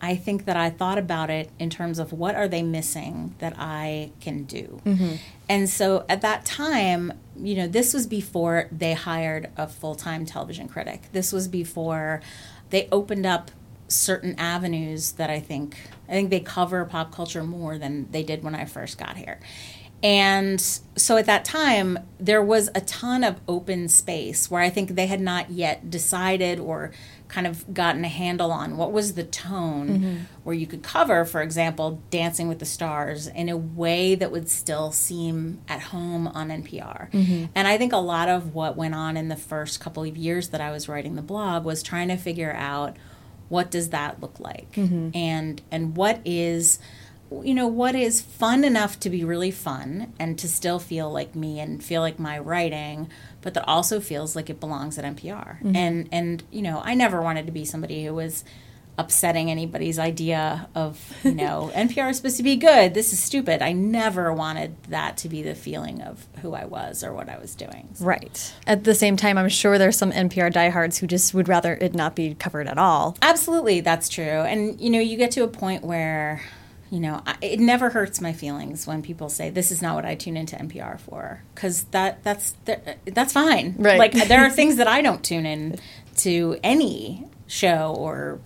I 0.00 0.14
think 0.14 0.44
that 0.44 0.56
I 0.56 0.70
thought 0.70 0.98
about 0.98 1.30
it 1.30 1.50
in 1.58 1.68
terms 1.68 1.98
of 1.98 2.12
what 2.12 2.36
are 2.36 2.46
they 2.46 2.62
missing 2.62 3.34
that 3.38 3.54
I 3.58 4.12
can 4.20 4.44
do. 4.44 4.80
Mm-hmm. 4.86 5.14
And 5.48 5.68
so 5.68 6.04
at 6.08 6.20
that 6.20 6.44
time, 6.44 7.12
you 7.36 7.56
know, 7.56 7.66
this 7.66 7.92
was 7.92 8.06
before 8.06 8.68
they 8.70 8.94
hired 8.94 9.50
a 9.56 9.66
full 9.66 9.96
time 9.96 10.24
television 10.26 10.68
critic. 10.68 11.08
This 11.10 11.32
was 11.32 11.48
before 11.48 12.20
they 12.70 12.88
opened 12.92 13.26
up 13.26 13.50
certain 13.88 14.36
avenues 14.38 15.12
that 15.12 15.28
I 15.28 15.40
think 15.40 15.76
I 16.08 16.12
think 16.12 16.30
they 16.30 16.40
cover 16.40 16.84
pop 16.84 17.12
culture 17.12 17.42
more 17.42 17.78
than 17.78 18.08
they 18.12 18.22
did 18.22 18.44
when 18.44 18.54
I 18.54 18.64
first 18.64 18.96
got 18.96 19.16
here. 19.16 19.40
And 20.02 20.60
so 20.60 21.16
at 21.16 21.26
that 21.26 21.44
time, 21.44 21.98
there 22.18 22.42
was 22.42 22.68
a 22.74 22.80
ton 22.82 23.24
of 23.24 23.40
open 23.48 23.88
space 23.88 24.50
where 24.50 24.60
I 24.60 24.70
think 24.70 24.90
they 24.90 25.06
had 25.06 25.20
not 25.20 25.50
yet 25.50 25.90
decided 25.90 26.60
or 26.60 26.92
kind 27.28 27.46
of 27.46 27.74
gotten 27.74 28.04
a 28.04 28.08
handle 28.08 28.52
on 28.52 28.76
what 28.76 28.92
was 28.92 29.14
the 29.14 29.24
tone 29.24 29.88
mm-hmm. 29.88 30.16
where 30.44 30.54
you 30.54 30.66
could 30.66 30.82
cover, 30.82 31.24
for 31.24 31.42
example, 31.42 32.00
Dancing 32.10 32.46
with 32.46 32.60
the 32.60 32.66
Stars 32.66 33.26
in 33.26 33.48
a 33.48 33.56
way 33.56 34.14
that 34.14 34.30
would 34.30 34.48
still 34.48 34.92
seem 34.92 35.60
at 35.68 35.80
home 35.80 36.28
on 36.28 36.50
NPR. 36.50 37.10
Mm-hmm. 37.10 37.46
And 37.54 37.66
I 37.66 37.78
think 37.78 37.92
a 37.92 37.98
lot 37.98 38.28
of 38.28 38.54
what 38.54 38.76
went 38.76 38.94
on 38.94 39.16
in 39.16 39.28
the 39.28 39.36
first 39.36 39.80
couple 39.80 40.04
of 40.04 40.16
years 40.16 40.50
that 40.50 40.60
I 40.60 40.70
was 40.70 40.88
writing 40.88 41.16
the 41.16 41.22
blog 41.22 41.64
was 41.64 41.82
trying 41.82 42.08
to 42.08 42.16
figure 42.16 42.52
out 42.52 42.96
what 43.48 43.70
does 43.70 43.90
that 43.90 44.20
look 44.20 44.40
like 44.40 44.72
mm-hmm. 44.72 45.10
and 45.14 45.62
and 45.70 45.96
what 45.96 46.20
is 46.24 46.80
you 47.42 47.54
know 47.54 47.66
what 47.66 47.94
is 47.94 48.20
fun 48.20 48.64
enough 48.64 49.00
to 49.00 49.10
be 49.10 49.24
really 49.24 49.50
fun 49.50 50.12
and 50.18 50.38
to 50.38 50.48
still 50.48 50.78
feel 50.78 51.10
like 51.10 51.34
me 51.34 51.58
and 51.58 51.82
feel 51.82 52.00
like 52.00 52.18
my 52.18 52.38
writing 52.38 53.08
but 53.42 53.54
that 53.54 53.66
also 53.68 54.00
feels 54.00 54.36
like 54.36 54.50
it 54.50 54.60
belongs 54.60 54.98
at 54.98 55.04
NPR 55.04 55.60
mm-hmm. 55.60 55.76
and 55.76 56.08
and 56.12 56.42
you 56.50 56.62
know 56.62 56.80
I 56.84 56.94
never 56.94 57.20
wanted 57.22 57.46
to 57.46 57.52
be 57.52 57.64
somebody 57.64 58.04
who 58.04 58.14
was 58.14 58.44
upsetting 58.98 59.50
anybody's 59.50 59.98
idea 59.98 60.68
of 60.74 61.12
you 61.22 61.34
know 61.34 61.70
NPR 61.74 62.10
is 62.10 62.16
supposed 62.16 62.36
to 62.38 62.42
be 62.42 62.56
good. 62.56 62.94
This 62.94 63.12
is 63.12 63.18
stupid. 63.18 63.62
I 63.62 63.72
never 63.72 64.32
wanted 64.32 64.82
that 64.84 65.16
to 65.18 65.28
be 65.28 65.42
the 65.42 65.54
feeling 65.54 66.02
of 66.02 66.26
who 66.42 66.54
I 66.54 66.64
was 66.64 67.04
or 67.04 67.12
what 67.12 67.28
I 67.28 67.38
was 67.38 67.54
doing. 67.54 67.88
So. 67.94 68.04
right. 68.04 68.54
At 68.66 68.84
the 68.84 68.94
same 68.94 69.16
time 69.16 69.36
I'm 69.36 69.48
sure 69.48 69.78
there's 69.78 69.98
some 69.98 70.12
NPR 70.12 70.52
diehards 70.52 70.98
who 70.98 71.06
just 71.06 71.34
would 71.34 71.48
rather 71.48 71.74
it 71.74 71.94
not 71.94 72.16
be 72.16 72.34
covered 72.34 72.68
at 72.68 72.78
all. 72.78 73.16
Absolutely. 73.22 73.80
That's 73.80 74.08
true. 74.08 74.24
And 74.24 74.80
you 74.80 74.90
know 74.90 75.00
you 75.00 75.16
get 75.16 75.30
to 75.32 75.42
a 75.42 75.48
point 75.48 75.84
where 75.84 76.40
you 76.90 77.00
know, 77.00 77.20
I, 77.26 77.36
it 77.40 77.60
never 77.60 77.90
hurts 77.90 78.20
my 78.20 78.32
feelings 78.32 78.86
when 78.86 79.02
people 79.02 79.28
say 79.28 79.50
this 79.50 79.70
is 79.70 79.82
not 79.82 79.96
what 79.96 80.04
I 80.04 80.14
tune 80.14 80.36
into 80.36 80.56
NPR 80.56 81.00
for, 81.00 81.42
because 81.54 81.84
that 81.84 82.22
that's 82.22 82.54
that's 83.04 83.32
fine. 83.32 83.74
Right. 83.78 83.98
Like 83.98 84.12
there 84.12 84.44
are 84.44 84.50
things 84.50 84.76
that 84.76 84.86
I 84.86 85.02
don't 85.02 85.24
tune 85.24 85.46
in 85.46 85.78
to 86.18 86.58
any 86.62 87.26
show 87.48 87.94
or 87.96 88.40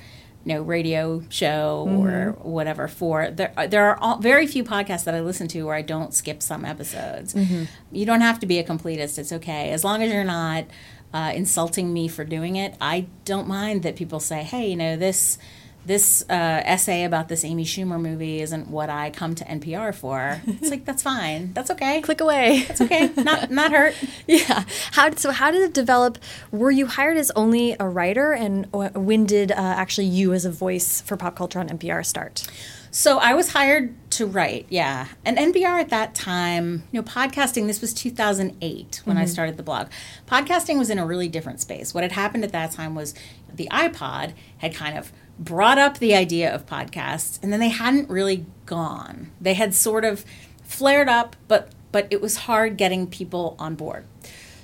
you 0.45 0.55
know 0.55 0.63
radio 0.63 1.23
show 1.29 1.87
mm-hmm. 1.87 2.07
or 2.07 2.33
whatever 2.43 2.89
for 2.89 3.31
there 3.31 3.53
there 3.69 3.87
are 3.91 3.99
all, 3.99 4.19
very 4.19 4.47
few 4.47 4.65
podcasts 4.65 5.05
that 5.05 5.15
I 5.15 5.21
listen 5.21 5.49
to 5.49 5.63
where 5.65 5.75
I 5.75 5.83
don't 5.83 6.15
skip 6.15 6.43
some 6.43 6.65
episodes. 6.65 7.35
Mm-hmm. 7.35 7.65
You 7.93 8.07
don't 8.07 8.23
have 8.23 8.41
to 8.41 8.47
be 8.47 8.59
a 8.59 8.65
completist. 8.65 9.19
It's 9.19 9.33
okay 9.33 9.71
as 9.71 9.85
long 9.85 10.03
as 10.03 10.13
you're 10.13 10.25
not 10.25 10.65
uh, 11.13 11.33
insulting 11.35 11.93
me 11.93 12.09
for 12.09 12.25
doing 12.25 12.57
it. 12.57 12.75
I 12.81 13.07
don't 13.25 13.49
mind 13.49 13.83
that 13.83 13.97
people 13.97 14.21
say, 14.21 14.43
"Hey, 14.45 14.71
you 14.71 14.77
know 14.77 14.97
this." 14.97 15.39
This 15.87 16.23
uh, 16.29 16.63
essay 16.65 17.05
about 17.05 17.29
this 17.29 17.45
Amy 17.45 17.65
Schumer 17.65 18.01
movie 18.01 18.41
isn't 18.41 18.69
what 18.69 18.91
I 18.91 19.11
come 19.11 19.35
to 19.37 19.45
NPR 19.45 19.95
for. 19.95 20.41
It's 20.47 20.71
like 20.71 20.85
that's 20.85 21.03
fine. 21.03 21.53
That's 21.53 21.71
okay. 21.71 22.01
Click 22.03 22.21
away. 22.21 22.65
That's 22.69 22.81
okay. 22.81 23.11
Not 23.17 23.51
not 23.51 23.73
hurt. 23.73 23.95
Yeah. 24.27 24.65
How 24.93 25.11
so? 25.15 25.31
How 25.33 25.51
did 25.51 25.63
it 25.63 25.75
develop? 25.75 26.19
Were 26.53 26.71
you 26.71 26.87
hired 26.87 27.17
as 27.17 27.31
only 27.33 27.75
a 27.81 27.89
writer, 27.89 28.33
and 28.33 28.71
when 28.73 29.27
did 29.27 29.51
uh, 29.51 29.55
actually 29.57 30.07
you 30.07 30.33
as 30.33 30.45
a 30.45 30.53
voice 30.53 31.01
for 31.01 31.17
pop 31.17 31.37
culture 31.37 31.59
on 31.59 31.69
NPR 31.69 32.05
start? 32.05 32.47
So 32.93 33.19
I 33.19 33.35
was 33.35 33.53
hired 33.53 33.95
to 34.13 34.27
write, 34.27 34.67
yeah. 34.69 35.07
And 35.25 35.39
NPR 35.39 35.81
at 35.81 35.91
that 35.91 36.15
time, 36.15 36.83
you 36.91 37.01
know, 37.01 37.07
podcasting, 37.07 37.67
this 37.69 37.81
was 37.81 37.95
2008 37.95 39.03
when 39.05 39.17
mm-hmm. 39.17 39.23
I 39.23 39.27
started 39.27 39.57
the 39.57 39.63
blog. 39.63 39.89
Podcasting 40.27 40.77
was 40.77 40.91
in 40.91 40.99
a 40.99 41.07
really 41.07 41.29
different 41.29 41.61
space. 41.61 41.95
What 41.95 42.03
had 42.03 42.13
happened 42.13 42.43
at 42.43 42.51
that 42.51 42.73
time 42.73 42.97
was 42.97 43.15
the 43.53 43.69
iPod 43.71 44.33
had 44.59 44.75
kind 44.75 44.99
of 44.99 45.13
brought 45.41 45.79
up 45.79 45.99
the 45.99 46.15
idea 46.15 46.55
of 46.55 46.67
podcasts 46.67 47.43
and 47.43 47.53
then 47.53 47.59
they 47.59 47.71
hadn't 47.71 48.09
really 48.09 48.47
gone. 48.67 49.31
They 49.41 49.55
had 49.55 49.75
sort 49.75 50.05
of 50.05 50.25
flared 50.63 51.09
up, 51.09 51.35
but 51.49 51.71
but 51.93 52.07
it 52.11 52.21
was 52.21 52.37
hard 52.37 52.77
getting 52.77 53.09
people 53.09 53.57
on 53.59 53.75
board. 53.75 54.05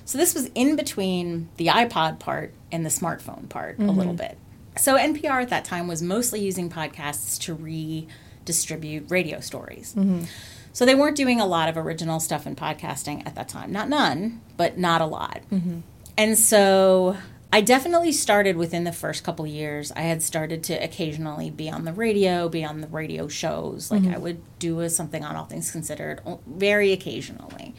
So 0.05 0.17
this 0.17 0.33
was 0.33 0.49
in 0.55 0.77
between 0.77 1.49
the 1.57 1.67
iPod 1.67 2.19
part 2.19 2.53
and 2.71 2.85
the 2.85 2.89
smartphone 2.89 3.49
part 3.49 3.77
mm-hmm. 3.77 3.89
a 3.89 3.91
little 3.91 4.13
bit. 4.13 4.37
So 4.77 4.95
NPR 4.95 5.41
at 5.41 5.49
that 5.49 5.65
time 5.65 5.87
was 5.87 6.01
mostly 6.01 6.39
using 6.39 6.69
podcasts 6.69 7.37
to 7.41 7.53
redistribute 7.53 9.11
radio 9.11 9.41
stories. 9.41 9.93
Mm-hmm. 9.97 10.23
So 10.71 10.85
they 10.85 10.95
weren't 10.95 11.17
doing 11.17 11.41
a 11.41 11.45
lot 11.45 11.67
of 11.67 11.75
original 11.75 12.21
stuff 12.21 12.47
in 12.47 12.55
podcasting 12.55 13.25
at 13.25 13.35
that 13.35 13.49
time. 13.49 13.73
Not 13.73 13.89
none, 13.89 14.41
but 14.55 14.77
not 14.77 15.01
a 15.01 15.05
lot. 15.05 15.41
Mm-hmm. 15.51 15.79
And 16.17 16.37
so 16.39 17.17
I 17.51 17.61
definitely 17.61 18.11
started 18.11 18.57
within 18.57 18.83
the 18.83 18.91
first 18.91 19.23
couple 19.23 19.47
years. 19.47 19.91
I 19.93 20.01
had 20.01 20.21
started 20.21 20.63
to 20.65 20.73
occasionally 20.73 21.49
be 21.49 21.69
on 21.69 21.85
the 21.85 21.93
radio, 21.93 22.49
be 22.49 22.65
on 22.65 22.81
the 22.81 22.87
radio 22.87 23.27
shows. 23.27 23.89
Like 23.89 24.01
mm-hmm. 24.01 24.15
I 24.15 24.17
would 24.17 24.41
do 24.59 24.81
a, 24.81 24.89
something 24.89 25.23
on 25.23 25.35
All 25.35 25.45
Things 25.45 25.71
Considered 25.71 26.21
very 26.45 26.91
occasionally. 26.91 27.73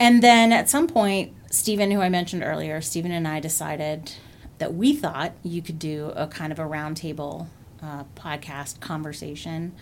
And 0.00 0.22
then 0.22 0.52
at 0.52 0.70
some 0.70 0.86
point, 0.86 1.34
Stephen, 1.50 1.90
who 1.90 2.00
I 2.00 2.08
mentioned 2.08 2.42
earlier, 2.42 2.80
Stephen 2.80 3.10
and 3.10 3.28
I 3.28 3.40
decided 3.40 4.12
that 4.58 4.74
we 4.74 4.94
thought 4.94 5.32
you 5.42 5.60
could 5.60 5.78
do 5.78 6.12
a 6.16 6.26
kind 6.26 6.52
of 6.52 6.58
a 6.58 6.64
roundtable 6.64 7.48
uh, 7.82 8.04
podcast 8.16 8.80
conversation, 8.80 9.74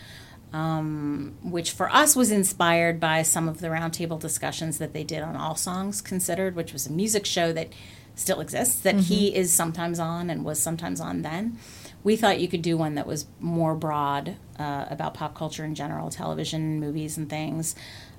um, 0.53 1.37
which 1.43 1.71
for 1.71 1.91
us 1.91 2.17
was 2.17 2.31
inspired 2.31 2.99
by 2.99 3.23
some 3.23 3.49
of 3.49 3.61
the 3.61 3.69
roundtable 3.69 4.19
discussions 4.19 4.79
that 4.79 4.93
they 4.93 5.05
did 5.05 5.23
on 5.23 5.37
All 5.37 5.55
Songs 5.55 6.01
Considered, 6.01 6.57
which 6.57 6.73
was 6.73 6.87
a 6.87 6.93
music 6.93 7.27
show 7.27 7.53
that 7.53 7.69
still 8.17 8.41
exists 8.41 8.81
that 8.81 8.97
mm-hmm. 8.97 9.03
he 9.03 9.35
is 9.35 9.53
sometimes 9.53 10.01
on 10.01 10.29
and 10.29 10.45
was 10.45 10.61
sometimes 10.61 11.01
on 11.01 11.23
then. 11.23 11.59
We 12.03 12.17
thought 12.17 12.41
you 12.41 12.49
could 12.49 12.63
do 12.63 12.77
one 12.77 12.95
that 12.95 13.07
was 13.07 13.27
more 13.41 13.75
broad 13.75 14.37
uh, 14.59 14.87
about 14.89 15.15
pop 15.15 15.35
culture 15.35 15.65
in 15.65 15.75
general, 15.75 16.09
television, 16.09 16.81
movies, 16.81 17.17
and 17.17 17.29
things. 17.29 17.75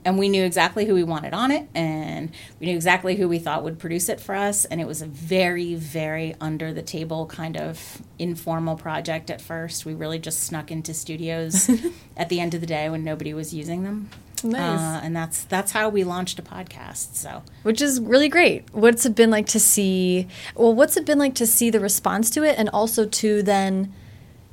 And 0.06 0.20
we 0.20 0.30
knew 0.30 0.44
exactly 0.44 0.86
who 0.86 0.94
we 0.94 1.04
wanted 1.04 1.34
on 1.34 1.52
it, 1.52 1.68
and 1.74 2.32
we 2.60 2.68
knew 2.68 2.76
exactly 2.76 3.16
who 3.16 3.28
we 3.28 3.40
thought 3.40 3.64
would 3.64 3.80
produce 3.80 4.08
it 4.08 4.22
for 4.22 4.36
us. 4.36 4.66
And 4.66 4.80
it 4.80 4.88
was 4.88 5.02
a 5.02 5.06
very, 5.06 5.76
very 5.76 6.36
under 6.40 6.74
the 6.74 6.82
table 6.82 7.26
kind 7.26 7.58
of 7.58 8.02
informal 8.20 8.76
project 8.76 9.30
at 9.30 9.42
first. 9.42 9.86
We 9.86 9.94
really 9.94 10.20
just 10.20 10.44
snuck 10.44 10.72
into 10.72 10.94
studios 10.94 11.70
at 12.18 12.30
the 12.30 12.40
end 12.40 12.54
of 12.54 12.62
the 12.62 12.68
day 12.68 12.90
when 12.90 13.04
nobody 13.04 13.34
was 13.34 13.54
using 13.54 13.84
them. 13.84 14.10
Nice. 14.44 14.80
Uh, 14.80 15.02
and 15.04 15.16
that's 15.16 15.44
that's 15.46 15.72
how 15.72 15.90
we 15.90 16.04
launched 16.04 16.38
a 16.40 16.42
podcast. 16.42 17.16
So, 17.16 17.44
which 17.64 17.82
is 17.82 18.00
really 18.00 18.30
great. 18.30 18.66
What's 18.74 19.06
it 19.06 19.16
been 19.16 19.32
like 19.32 19.48
to 19.48 19.60
see? 19.60 20.28
Well, 20.56 20.74
what's 20.74 20.96
it 20.98 21.06
been 21.06 21.20
like 21.20 21.36
to 21.36 21.48
see 21.48 21.70
the 21.70 21.80
response 21.80 22.30
to 22.32 22.44
it, 22.44 22.56
and 22.58 22.70
also 22.70 23.06
to 23.06 23.42
then, 23.44 23.94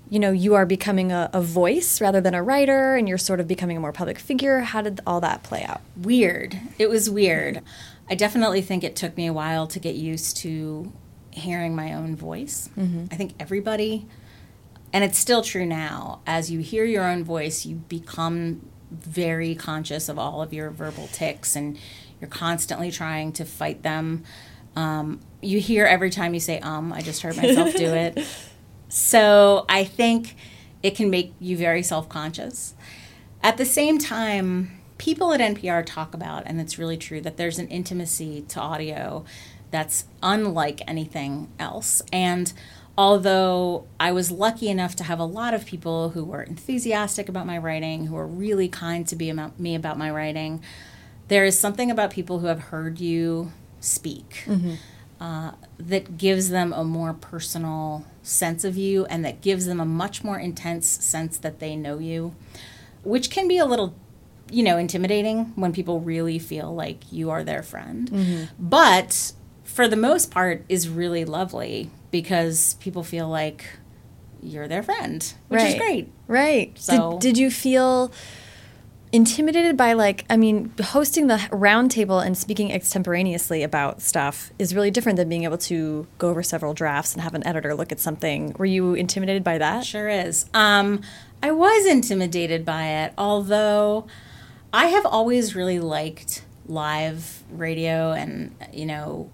you 0.09 0.19
know, 0.19 0.31
you 0.31 0.55
are 0.55 0.67
becoming 0.67 1.13
a, 1.13 1.31
a 1.33 1.43
voice 1.43 2.01
rather 2.01 2.21
than 2.21 2.35
a 2.35 2.43
writer, 2.43 2.97
and 2.97 3.09
you're 3.09 3.19
sort 3.19 3.41
of 3.41 3.49
becoming 3.49 3.77
a 3.77 3.81
more 3.81 3.93
public 3.93 4.19
figure. 4.19 4.61
How 4.61 4.81
did 4.81 5.01
all 5.07 5.21
that 5.21 5.43
play 5.43 5.65
out? 5.65 5.81
Weird. 5.97 6.59
It 6.79 6.89
was 6.89 7.11
weird. 7.11 7.63
I 8.09 8.15
definitely 8.15 8.63
think 8.63 8.85
it 8.85 8.97
took 8.97 9.17
me 9.17 9.27
a 9.27 9.33
while 9.33 9.67
to 9.67 9.79
get 9.79 9.95
used 9.95 10.37
to 10.39 10.93
hearing 11.31 11.75
my 11.75 11.93
own 11.95 12.15
voice. 12.15 12.69
Mm-hmm. 12.77 13.07
I 13.11 13.17
think 13.17 13.35
everybody, 13.41 14.07
and 14.93 15.03
it's 15.03 15.19
still 15.19 15.43
true 15.43 15.67
now. 15.67 16.21
As 16.27 16.51
you 16.51 16.61
hear 16.61 16.85
your 16.85 17.05
own 17.05 17.25
voice, 17.25 17.67
you 17.67 17.77
become 17.77 18.69
very 18.95 19.55
conscious 19.55 20.09
of 20.09 20.19
all 20.19 20.43
of 20.43 20.53
your 20.53 20.71
verbal 20.71 21.09
tics 21.13 21.57
and 21.57 21.79
you're 22.21 22.31
constantly 22.31 22.91
trying 22.91 23.33
to 23.33 23.45
fight 23.45 23.83
them. 23.83 24.25
Um, 24.77 25.21
you 25.41 25.61
hear 25.61 25.85
every 25.85 26.11
time 26.11 26.35
you 26.35 26.41
say 26.41 26.59
um, 26.61 26.93
I 26.93 27.01
just 27.01 27.23
heard 27.23 27.37
myself 27.37 27.75
do 27.75 27.93
it. 27.95 28.27
So 28.95 29.65
I 29.69 29.83
think 29.83 30.37
it 30.81 30.95
can 30.95 31.11
make 31.11 31.35
you 31.41 31.57
very 31.57 31.83
self 31.83 32.09
conscious. 32.09 32.75
At 33.43 33.57
the 33.57 33.65
same 33.65 33.99
time, 33.99 34.81
people 34.99 35.33
at 35.33 35.41
NPR 35.41 35.85
talk 35.85 36.15
about, 36.15 36.45
and 36.47 36.61
it's 36.61 36.79
really 36.79 36.97
true, 36.97 37.21
that 37.23 37.37
there's 37.37 37.59
an 37.59 37.67
intimacy 37.69 38.43
to 38.49 38.61
audio 38.61 39.25
that's 39.73 40.05
unlike 40.23 40.81
anything 40.87 41.51
else. 41.59 42.03
And 42.13 42.53
although 42.97 43.87
I 43.99 44.13
was 44.13 44.31
lucky 44.31 44.69
enough 44.69 44.95
to 44.97 45.05
have 45.05 45.19
a 45.19 45.25
lot 45.25 45.55
of 45.55 45.67
people 45.67 46.11
who 46.11 46.25
were 46.25 46.43
enthusiastic 46.43 47.29
about 47.29 47.47
my 47.47 47.59
writing, 47.59 48.07
who 48.07 48.15
were 48.15 48.27
really 48.27 48.69
kind 48.69 49.07
to 49.09 49.17
be 49.17 49.31
about 49.31 49.59
me 49.59 49.75
about 49.75 49.99
my 49.99 50.11
writing, 50.11 50.63
there 51.29 51.45
is 51.45 51.59
something 51.59 51.91
about 51.91 52.11
people 52.11 52.41
who 52.41 52.47
have 52.47 52.61
heard 52.61 53.01
you 53.01 53.53
speak 53.81 54.45
mm-hmm. 54.47 54.75
uh, 55.21 55.53
that 55.79 56.17
gives 56.17 56.51
them 56.51 56.73
a 56.73 56.85
more 56.85 57.13
personal 57.13 58.05
sense 58.23 58.65
of 58.65 58.77
you 58.77 59.05
and 59.07 59.25
that 59.25 59.41
gives 59.41 59.67
them 59.67 59.81
a 59.81 59.85
much 59.85 60.23
more 60.23 60.39
intense 60.39 60.87
sense 60.87 61.37
that 61.39 61.59
they 61.59 61.75
know 61.75 61.99
you, 61.99 62.35
which 63.03 63.31
can 63.31 63.49
be 63.49 63.59
a 63.59 63.67
little 63.67 63.95
you 64.51 64.63
know 64.63 64.77
intimidating 64.77 65.47
when 65.57 65.73
people 65.73 66.01
really 66.01 66.39
feel 66.39 66.75
like 66.75 67.11
you 67.11 67.31
are 67.31 67.43
their 67.43 67.63
friend 67.63 68.11
mm-hmm. 68.11 68.45
but 68.59 69.33
for 69.75 69.89
the 69.89 69.97
most 69.97 70.31
part 70.31 70.65
is 70.69 70.89
really 70.89 71.25
lovely 71.25 71.91
because 72.13 72.75
people 72.75 73.03
feel 73.03 73.29
like 73.29 73.65
you're 74.41 74.69
their 74.69 74.85
friend, 74.85 75.35
which 75.49 75.61
right. 75.61 75.69
is 75.69 75.75
great. 75.75 76.13
Right. 76.29 76.79
So 76.79 77.13
did, 77.13 77.21
did 77.21 77.39
you 77.39 77.51
feel 77.51 78.13
intimidated 79.11 79.77
by 79.77 79.95
like 79.95 80.25
I 80.31 80.37
mean 80.37 80.73
hosting 80.81 81.27
the 81.27 81.37
roundtable 81.51 82.25
and 82.25 82.39
speaking 82.39 82.71
extemporaneously 82.71 83.65
about 83.65 84.01
stuff 84.01 84.53
is 84.61 84.77
really 84.77 84.93
different 84.93 85.17
than 85.17 85.29
being 85.29 85.43
able 85.43 85.59
to 85.59 86.07
go 86.19 86.31
over 86.31 86.45
several 86.45 86.73
drafts 86.73 87.13
and 87.13 87.23
have 87.23 87.35
an 87.35 87.45
editor 87.45 87.75
look 87.75 87.91
at 87.91 87.99
something. 87.99 88.55
Were 88.57 88.67
you 88.67 88.95
intimidated 88.95 89.43
by 89.43 89.59
that? 89.59 89.85
Sure 89.85 90.09
is. 90.09 90.47
Um, 90.55 91.03
I 91.43 91.51
was 91.51 91.85
intimidated 91.87 92.65
by 92.65 92.87
it, 92.87 93.13
although 93.19 94.07
I 94.73 94.87
have 94.87 95.05
always 95.05 95.57
really 95.57 95.81
liked 95.81 96.45
live 96.67 97.43
radio 97.51 98.13
and 98.13 98.55
you 98.73 98.87
know 98.87 99.31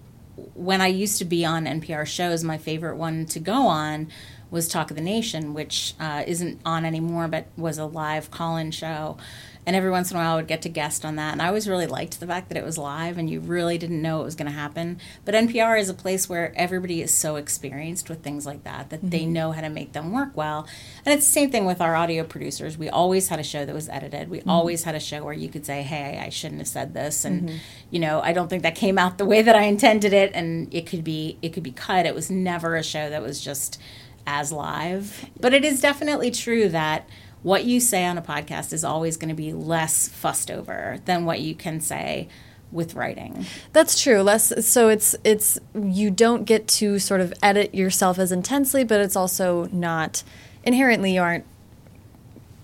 when 0.61 0.79
I 0.79 0.87
used 0.87 1.17
to 1.17 1.25
be 1.25 1.43
on 1.43 1.65
NPR 1.65 2.05
shows, 2.05 2.43
my 2.43 2.57
favorite 2.57 2.95
one 2.95 3.25
to 3.27 3.39
go 3.39 3.67
on 3.67 4.09
was 4.51 4.67
Talk 4.67 4.91
of 4.91 4.97
the 4.97 5.01
Nation, 5.01 5.53
which 5.53 5.95
uh, 5.99 6.23
isn't 6.27 6.59
on 6.65 6.85
anymore, 6.85 7.27
but 7.27 7.47
was 7.57 7.77
a 7.77 7.85
live 7.85 8.29
call-in 8.29 8.69
show. 8.69 9.17
And 9.65 9.75
every 9.75 9.91
once 9.91 10.09
in 10.09 10.17
a 10.17 10.19
while, 10.19 10.33
I 10.33 10.35
would 10.37 10.47
get 10.47 10.63
to 10.63 10.69
guest 10.69 11.05
on 11.05 11.17
that. 11.17 11.33
And 11.33 11.41
I 11.41 11.47
always 11.47 11.67
really 11.67 11.85
liked 11.85 12.19
the 12.19 12.25
fact 12.25 12.49
that 12.49 12.57
it 12.57 12.63
was 12.63 12.77
live 12.77 13.17
and 13.17 13.29
you 13.29 13.39
really 13.39 13.77
didn't 13.77 14.01
know 14.01 14.21
it 14.21 14.25
was 14.25 14.35
going 14.35 14.47
to 14.47 14.57
happen. 14.57 14.99
But 15.23 15.35
NPR 15.35 15.79
is 15.79 15.87
a 15.87 15.93
place 15.93 16.27
where 16.27 16.51
everybody 16.55 17.01
is 17.01 17.13
so 17.13 17.35
experienced 17.35 18.09
with 18.09 18.23
things 18.23 18.45
like 18.45 18.63
that 18.63 18.89
that 18.89 19.01
mm-hmm. 19.01 19.09
they 19.09 19.25
know 19.25 19.51
how 19.51 19.61
to 19.61 19.69
make 19.69 19.93
them 19.93 20.11
work 20.11 20.35
well. 20.35 20.67
And 21.05 21.13
it's 21.13 21.25
the 21.25 21.31
same 21.31 21.51
thing 21.51 21.65
with 21.65 21.79
our 21.79 21.95
audio 21.95 22.23
producers. 22.23 22.77
We 22.77 22.89
always 22.89 23.27
had 23.27 23.39
a 23.39 23.43
show 23.43 23.65
that 23.65 23.75
was 23.75 23.87
edited. 23.89 24.29
We 24.29 24.39
mm-hmm. 24.39 24.49
always 24.49 24.83
had 24.83 24.95
a 24.95 24.99
show 24.99 25.23
where 25.23 25.33
you 25.33 25.49
could 25.49 25.65
say, 25.65 25.83
hey, 25.83 26.19
I 26.23 26.29
shouldn't 26.29 26.59
have 26.59 26.67
said 26.67 26.93
this. 26.93 27.23
And, 27.23 27.49
mm-hmm. 27.49 27.57
you 27.91 27.99
know, 27.99 28.19
I 28.21 28.33
don't 28.33 28.47
think 28.47 28.63
that 28.63 28.75
came 28.75 28.97
out 28.97 29.19
the 29.19 29.25
way 29.25 29.43
that 29.43 29.55
I 29.55 29.63
intended 29.63 30.13
it. 30.13 30.31
And 30.33 30.73
it 30.73 30.87
could 30.87 31.03
be, 31.03 31.37
it 31.41 31.49
could 31.49 31.63
be 31.63 31.71
cut. 31.71 32.07
It 32.07 32.15
was 32.15 32.31
never 32.31 32.75
a 32.75 32.83
show 32.83 33.09
that 33.11 33.21
was 33.21 33.39
just 33.39 33.79
as 34.25 34.51
live. 34.51 35.29
But 35.39 35.53
it 35.53 35.63
is 35.63 35.81
definitely 35.81 36.31
true 36.31 36.69
that 36.69 37.07
what 37.43 37.65
you 37.65 37.79
say 37.79 38.05
on 38.05 38.17
a 38.17 38.21
podcast 38.21 38.71
is 38.73 38.83
always 38.83 39.17
going 39.17 39.29
to 39.29 39.35
be 39.35 39.51
less 39.53 40.07
fussed 40.07 40.51
over 40.51 40.99
than 41.05 41.25
what 41.25 41.39
you 41.39 41.55
can 41.55 41.79
say 41.81 42.27
with 42.71 42.93
writing. 42.95 43.45
That's 43.73 44.01
true. 44.01 44.21
Less 44.21 44.65
so 44.65 44.87
it's 44.89 45.15
it's 45.23 45.59
you 45.73 46.09
don't 46.11 46.45
get 46.45 46.67
to 46.69 46.99
sort 46.99 47.19
of 47.19 47.33
edit 47.43 47.73
yourself 47.75 48.17
as 48.19 48.31
intensely, 48.31 48.83
but 48.83 48.99
it's 49.01 49.15
also 49.15 49.65
not 49.71 50.23
inherently 50.63 51.15
you 51.15 51.21
aren't 51.21 51.45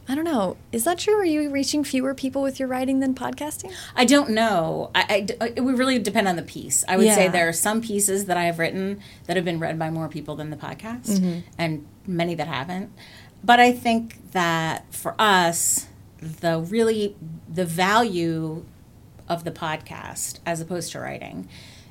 I 0.09 0.15
don't 0.15 0.23
know. 0.23 0.55
Is 0.71 0.85
that 0.85 0.99
true? 0.99 1.15
Are 1.15 1.25
you 1.25 1.49
reaching 1.49 1.83
fewer 1.83 2.15
people 2.15 2.41
with 2.41 2.61
your 2.61 2.69
writing 2.69 3.01
than 3.01 3.13
podcasting? 3.13 3.73
I 3.93 4.05
don't 4.05 4.29
know. 4.29 4.89
I, 4.95 5.27
I- 5.41 5.51
it 5.57 5.59
would 5.59 5.77
really 5.77 5.99
depend 5.99 6.29
on 6.29 6.37
the 6.37 6.43
piece. 6.43 6.85
I 6.87 6.95
would 6.95 7.07
say 7.13 7.27
there 7.27 7.49
are 7.49 7.53
some 7.53 7.81
pieces 7.81 8.23
that 8.27 8.37
I 8.37 8.43
have 8.45 8.57
written 8.57 9.01
that 9.25 9.35
have 9.35 9.43
been 9.43 9.59
read 9.59 9.77
by 9.77 9.89
more 9.89 10.07
people 10.07 10.37
than 10.37 10.49
the 10.49 10.55
podcast, 10.55 11.07
Mm-hmm. 11.19 11.39
and 11.57 11.85
many 12.05 12.35
that 12.35 12.47
haven't. 12.47 12.89
But 13.43 13.59
I 13.59 13.71
think 13.71 14.31
that 14.31 14.93
for 14.93 15.15
us, 15.19 15.87
the 16.19 16.59
really 16.59 17.15
the 17.47 17.65
value 17.65 18.65
of 19.29 19.43
the 19.43 19.51
podcast 19.51 20.39
as 20.45 20.61
opposed 20.61 20.91
to 20.93 20.99
writing 20.99 21.47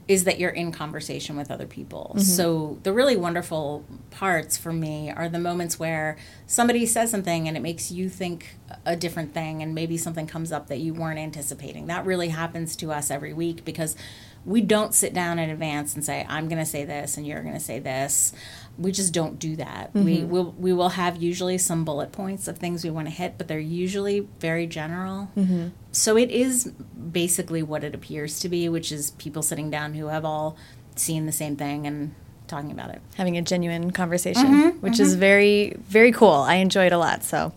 is 0.09 0.23
that 0.23 0.39
you're 0.39 0.51
in 0.51 0.71
conversation 0.71 1.37
with 1.37 1.51
other 1.51 1.67
people. 1.67 2.11
Mm-hmm. 2.11 2.21
So 2.21 2.79
the 2.85 2.93
really 2.93 3.17
wonderful 3.17 3.85
parts 4.11 4.57
for 4.57 4.73
me 4.73 5.11
are 5.11 5.29
the 5.29 5.41
moments 5.41 5.81
where 5.81 6.17
somebody 6.47 6.87
says 6.87 7.11
something 7.11 7.49
and 7.49 7.57
it 7.57 7.61
makes 7.61 7.91
you 7.91 8.09
think 8.09 8.57
a 8.85 8.95
different 8.95 9.35
thing 9.35 9.63
and 9.63 9.75
maybe 9.75 9.97
something 9.97 10.29
comes 10.29 10.53
up 10.53 10.69
that 10.69 10.79
you 10.79 10.95
weren't 10.95 11.19
anticipating. 11.19 11.89
That 11.89 12.07
really 12.07 12.29
happens 12.29 12.77
to 12.77 12.93
us 12.93 13.11
every 13.11 13.33
week 13.33 13.65
because 13.65 13.97
we 14.45 14.61
don't 14.61 14.95
sit 14.95 15.13
down 15.13 15.41
in 15.41 15.51
advance 15.51 15.97
and 15.97 16.05
say 16.05 16.25
I'm 16.29 16.49
going 16.49 16.61
to 16.61 16.71
say 16.71 16.85
this 16.85 17.17
and 17.17 17.27
you're 17.27 17.43
going 17.43 17.55
to 17.55 17.61
say 17.61 17.81
this. 17.81 18.33
We 18.79 18.93
just 18.93 19.15
don't 19.15 19.39
do 19.39 19.57
that. 19.57 19.91
We 19.95 20.19
mm-hmm. 20.19 20.31
will 20.31 20.55
we 20.59 20.73
will 20.73 20.91
have 20.91 21.17
usually 21.17 21.59
some 21.59 21.85
bullet 21.85 22.13
points 22.13 22.47
of 22.47 22.59
things 22.59 22.85
we 22.85 22.91
want 22.91 23.07
to 23.07 23.13
hit, 23.13 23.39
but 23.39 23.49
they're 23.49 23.59
usually 23.59 24.29
very 24.39 24.67
general. 24.67 25.31
Mm-hmm. 25.37 25.69
So 25.93 26.17
it 26.17 26.31
is 26.31 26.67
basically 26.67 27.63
what 27.63 27.85
it 27.85 27.95
appears 27.95 28.39
to 28.41 28.49
be, 28.49 28.69
which 28.69 28.93
is 28.93 29.13
people 29.13 29.43
sitting 29.43 29.71
down 29.71 29.95
who 29.95 30.09
have 30.09 30.25
all 30.25 30.57
seen 30.95 31.27
the 31.27 31.33
same 31.33 31.57
thing 31.57 31.87
and 31.87 32.15
talking 32.49 32.71
about 32.71 32.91
it. 32.91 33.01
Having 33.17 33.37
a 33.39 33.43
genuine 33.43 33.91
conversation, 33.91 34.47
mm-hmm, 34.47 34.79
which 34.81 35.01
is 35.01 35.15
very, 35.15 35.77
very 35.89 36.13
cool. 36.13 36.31
I 36.31 36.57
enjoy 36.57 36.87
it 36.87 36.93
a 36.93 36.99
lot. 36.99 37.23
So, 37.25 37.53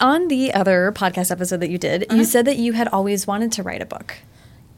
on 0.00 0.28
the 0.28 0.52
other 0.52 0.92
podcast 0.92 1.30
episode 1.30 1.58
that 1.58 1.70
you 1.70 1.78
did, 1.78 2.02
you 2.10 2.16
uh-huh. 2.16 2.24
said 2.24 2.44
that 2.46 2.56
you 2.56 2.72
had 2.72 2.88
always 2.88 3.26
wanted 3.26 3.52
to 3.52 3.62
write 3.62 3.82
a 3.82 3.86
book. 3.86 4.16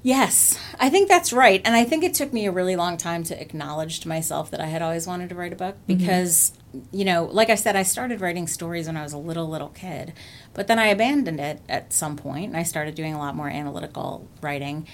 Yes, 0.06 0.56
I 0.78 0.88
think 0.88 1.08
that's 1.08 1.32
right. 1.32 1.60
And 1.64 1.74
I 1.74 1.82
think 1.82 2.04
it 2.04 2.14
took 2.14 2.32
me 2.32 2.46
a 2.46 2.52
really 2.52 2.76
long 2.76 2.96
time 2.96 3.24
to 3.24 3.40
acknowledge 3.42 3.98
to 3.98 4.08
myself 4.08 4.52
that 4.52 4.60
I 4.60 4.66
had 4.66 4.80
always 4.80 5.04
wanted 5.04 5.30
to 5.30 5.34
write 5.34 5.52
a 5.52 5.56
book 5.56 5.74
mm-hmm. 5.74 5.98
because, 5.98 6.52
you 6.92 7.04
know, 7.04 7.24
like 7.24 7.50
I 7.50 7.56
said, 7.56 7.74
I 7.74 7.82
started 7.82 8.20
writing 8.20 8.46
stories 8.46 8.86
when 8.86 8.96
I 8.96 9.02
was 9.02 9.12
a 9.12 9.18
little, 9.18 9.48
little 9.48 9.70
kid. 9.70 10.12
But 10.54 10.68
then 10.68 10.78
I 10.78 10.86
abandoned 10.86 11.40
it 11.40 11.60
at 11.68 11.92
some 11.92 12.16
point 12.16 12.50
and 12.50 12.56
I 12.56 12.62
started 12.62 12.94
doing 12.94 13.14
a 13.14 13.18
lot 13.18 13.34
more 13.34 13.48
analytical 13.48 14.28
writing. 14.40 14.86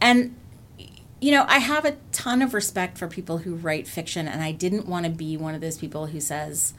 And, 0.00 0.36
you 1.20 1.32
know, 1.32 1.46
I 1.48 1.58
have 1.58 1.84
a 1.84 1.96
ton 2.12 2.40
of 2.40 2.54
respect 2.54 2.96
for 2.96 3.08
people 3.08 3.38
who 3.38 3.56
write 3.56 3.88
fiction, 3.88 4.28
and 4.28 4.40
I 4.40 4.52
didn't 4.52 4.86
want 4.86 5.04
to 5.04 5.10
be 5.10 5.36
one 5.36 5.56
of 5.56 5.60
those 5.60 5.78
people 5.78 6.06
who 6.06 6.20
says, 6.20 6.74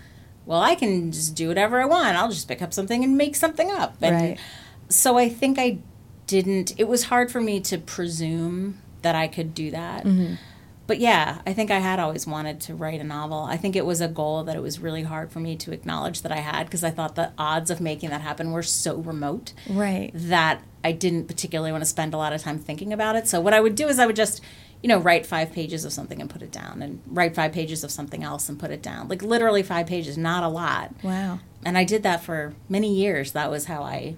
well, 0.46 0.62
I 0.62 0.76
can 0.76 1.12
just 1.12 1.36
do 1.36 1.50
whatever 1.50 1.82
I 1.82 1.86
want. 1.86 2.16
I'll 2.16 2.30
just 2.30 2.48
pick 2.48 2.62
up 2.62 2.74
something 2.74 3.04
and 3.04 3.18
make 3.18 3.36
something 3.36 3.70
up. 3.70 3.98
And 4.02 4.16
Right. 4.16 4.40
so 4.88 5.18
I 5.18 5.28
think 5.28 5.60
I 5.60 5.80
didn't, 6.32 6.80
it 6.80 6.88
was 6.88 7.04
hard 7.06 7.30
for 7.30 7.42
me 7.42 7.60
to 7.60 7.78
presume 7.78 8.78
that 9.02 9.16
I 9.16 9.28
could 9.28 9.54
do 9.54 9.70
that. 9.72 10.06
Mm-hmm. 10.06 10.36
But 10.88 11.00
yeah, 11.00 11.42
I 11.46 11.52
think 11.54 11.72
I 11.72 11.80
had 11.80 12.00
always 12.00 12.26
wanted 12.26 12.62
to 12.62 12.74
write 12.74 13.02
a 13.02 13.04
novel. 13.04 13.40
I 13.40 13.58
think 13.58 13.76
it 13.76 13.86
was 13.86 14.00
a 14.00 14.08
goal 14.08 14.44
that 14.46 14.56
it 14.56 14.62
was 14.62 14.80
really 14.80 15.04
hard 15.04 15.30
for 15.32 15.40
me 15.42 15.56
to 15.58 15.74
acknowledge 15.74 16.22
that 16.22 16.32
I 16.32 16.38
had 16.38 16.66
because 16.68 16.84
I 16.86 16.90
thought 16.90 17.16
the 17.16 17.32
odds 17.38 17.70
of 17.70 17.82
making 17.82 18.10
that 18.12 18.22
happen 18.22 18.52
were 18.52 18.64
so 18.64 18.96
remote 18.96 19.52
Right. 19.70 20.12
that 20.14 20.62
I 20.84 20.94
didn't 20.94 21.28
particularly 21.28 21.72
want 21.72 21.82
to 21.84 21.90
spend 21.90 22.14
a 22.14 22.18
lot 22.18 22.34
of 22.34 22.42
time 22.42 22.60
thinking 22.60 22.94
about 22.94 23.16
it. 23.18 23.28
So 23.28 23.40
what 23.42 23.54
I 23.54 23.60
would 23.60 23.76
do 23.76 23.88
is 23.90 24.00
I 24.00 24.06
would 24.06 24.16
just, 24.16 24.42
you 24.82 24.88
know, 24.90 25.00
write 25.00 25.26
five 25.26 25.52
pages 25.52 25.84
of 25.86 25.92
something 25.94 26.20
and 26.22 26.30
put 26.30 26.42
it 26.42 26.52
down, 26.52 26.82
and 26.82 27.02
write 27.08 27.36
five 27.36 27.52
pages 27.54 27.84
of 27.84 27.92
something 27.92 28.24
else 28.24 28.50
and 28.50 28.58
put 28.60 28.72
it 28.72 28.82
down. 28.82 29.08
Like 29.08 29.22
literally 29.22 29.64
five 29.64 29.88
pages, 29.88 30.18
not 30.18 30.44
a 30.44 30.48
lot. 30.50 30.94
Wow. 31.04 31.40
And 31.66 31.78
I 31.78 31.84
did 31.84 32.04
that 32.04 32.24
for 32.24 32.54
many 32.68 32.94
years. 32.94 33.32
That 33.34 33.52
was 33.52 33.66
how 33.66 33.84
I 33.84 34.16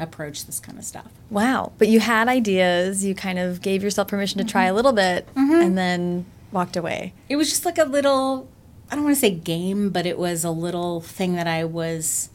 approached 0.00 0.46
this 0.46 0.58
kind 0.58 0.78
of 0.78 0.84
stuff. 0.84 1.10
Wow. 1.30 1.72
But 1.78 1.88
you 1.88 2.00
had 2.00 2.28
ideas. 2.28 3.04
You 3.04 3.14
kind 3.14 3.38
of 3.38 3.60
gave 3.60 3.82
yourself 3.82 4.08
permission 4.08 4.38
to 4.38 4.44
try 4.44 4.64
a 4.64 4.74
little 4.74 4.92
bit 4.92 5.26
mm-hmm. 5.34 5.52
and 5.52 5.78
then 5.78 6.26
walked 6.52 6.76
away. 6.76 7.12
It 7.28 7.36
was 7.36 7.48
just 7.48 7.64
like 7.64 7.78
a 7.78 7.84
little 7.84 8.48
I 8.90 8.96
don't 8.96 9.04
want 9.04 9.14
to 9.14 9.20
say 9.20 9.30
game, 9.30 9.90
but 9.90 10.04
it 10.04 10.18
was 10.18 10.42
a 10.42 10.50
little 10.50 11.00
thing 11.00 11.34
that 11.34 11.46
I 11.46 11.64
was 11.64 12.30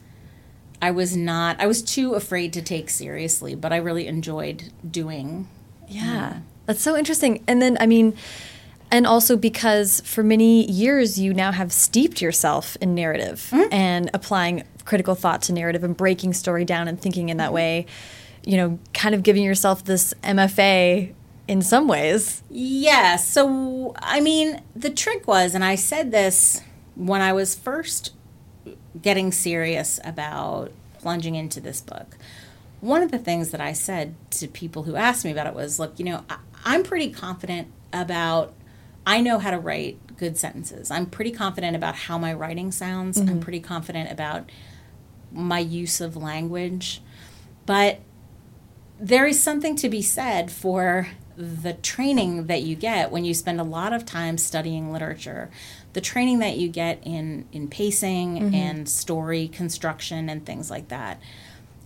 I 0.80 0.90
was 0.90 1.16
not 1.16 1.60
I 1.60 1.66
was 1.66 1.82
too 1.82 2.14
afraid 2.14 2.52
to 2.54 2.62
take 2.62 2.88
seriously, 2.88 3.54
but 3.54 3.72
I 3.72 3.76
really 3.76 4.06
enjoyed 4.06 4.72
doing. 4.88 5.48
Yeah. 5.88 6.38
That's 6.66 6.82
so 6.82 6.96
interesting. 6.96 7.44
And 7.46 7.62
then, 7.62 7.76
I 7.80 7.86
mean, 7.86 8.16
and 8.90 9.06
also 9.06 9.36
because 9.36 10.00
for 10.04 10.22
many 10.22 10.70
years 10.70 11.18
you 11.18 11.32
now 11.32 11.52
have 11.52 11.72
steeped 11.72 12.20
yourself 12.20 12.76
in 12.80 12.94
narrative 12.94 13.48
mm-hmm. 13.52 13.72
and 13.72 14.10
applying 14.14 14.64
critical 14.86 15.14
thought 15.14 15.42
to 15.42 15.52
narrative 15.52 15.84
and 15.84 15.96
breaking 15.96 16.32
story 16.32 16.64
down 16.64 16.88
and 16.88 17.00
thinking 17.00 17.28
in 17.28 17.36
that 17.36 17.46
mm-hmm. 17.46 17.54
way, 17.54 17.86
you 18.44 18.56
know, 18.56 18.78
kind 18.94 19.14
of 19.14 19.22
giving 19.22 19.42
yourself 19.42 19.84
this 19.84 20.14
MFA 20.22 21.12
in 21.46 21.60
some 21.60 21.86
ways. 21.86 22.42
Yeah, 22.48 23.16
so 23.16 23.94
I 23.98 24.20
mean, 24.20 24.62
the 24.74 24.90
trick 24.90 25.26
was 25.28 25.54
and 25.54 25.64
I 25.64 25.74
said 25.74 26.10
this 26.10 26.62
when 26.94 27.20
I 27.20 27.32
was 27.32 27.54
first 27.54 28.14
getting 29.00 29.30
serious 29.30 30.00
about 30.02 30.72
plunging 30.98 31.34
into 31.34 31.60
this 31.60 31.80
book. 31.80 32.16
One 32.80 33.02
of 33.02 33.10
the 33.10 33.18
things 33.18 33.50
that 33.50 33.60
I 33.60 33.72
said 33.72 34.14
to 34.32 34.48
people 34.48 34.84
who 34.84 34.96
asked 34.96 35.24
me 35.24 35.30
about 35.30 35.46
it 35.46 35.54
was, 35.54 35.78
look, 35.78 35.98
you 35.98 36.04
know, 36.04 36.24
I, 36.30 36.38
I'm 36.64 36.82
pretty 36.82 37.10
confident 37.10 37.68
about 37.92 38.54
I 39.06 39.20
know 39.20 39.38
how 39.38 39.52
to 39.52 39.58
write 39.58 39.98
good 40.16 40.36
sentences. 40.36 40.90
I'm 40.90 41.06
pretty 41.06 41.30
confident 41.30 41.76
about 41.76 41.94
how 41.94 42.18
my 42.18 42.32
writing 42.32 42.72
sounds. 42.72 43.18
I'm 43.18 43.26
mm-hmm. 43.26 43.40
pretty 43.40 43.60
confident 43.60 44.10
about 44.10 44.50
my 45.36 45.58
use 45.58 46.00
of 46.00 46.16
language. 46.16 47.02
But 47.66 48.00
there 48.98 49.26
is 49.26 49.42
something 49.42 49.76
to 49.76 49.88
be 49.88 50.02
said 50.02 50.50
for 50.50 51.08
the 51.36 51.74
training 51.74 52.46
that 52.46 52.62
you 52.62 52.74
get 52.74 53.12
when 53.12 53.24
you 53.24 53.34
spend 53.34 53.60
a 53.60 53.64
lot 53.64 53.92
of 53.92 54.06
time 54.06 54.38
studying 54.38 54.92
literature. 54.92 55.50
The 55.92 56.00
training 56.00 56.38
that 56.40 56.56
you 56.56 56.68
get 56.68 57.00
in 57.04 57.46
in 57.52 57.68
pacing 57.68 58.36
mm-hmm. 58.36 58.54
and 58.54 58.88
story 58.88 59.48
construction 59.48 60.28
and 60.28 60.44
things 60.44 60.70
like 60.70 60.88
that. 60.88 61.20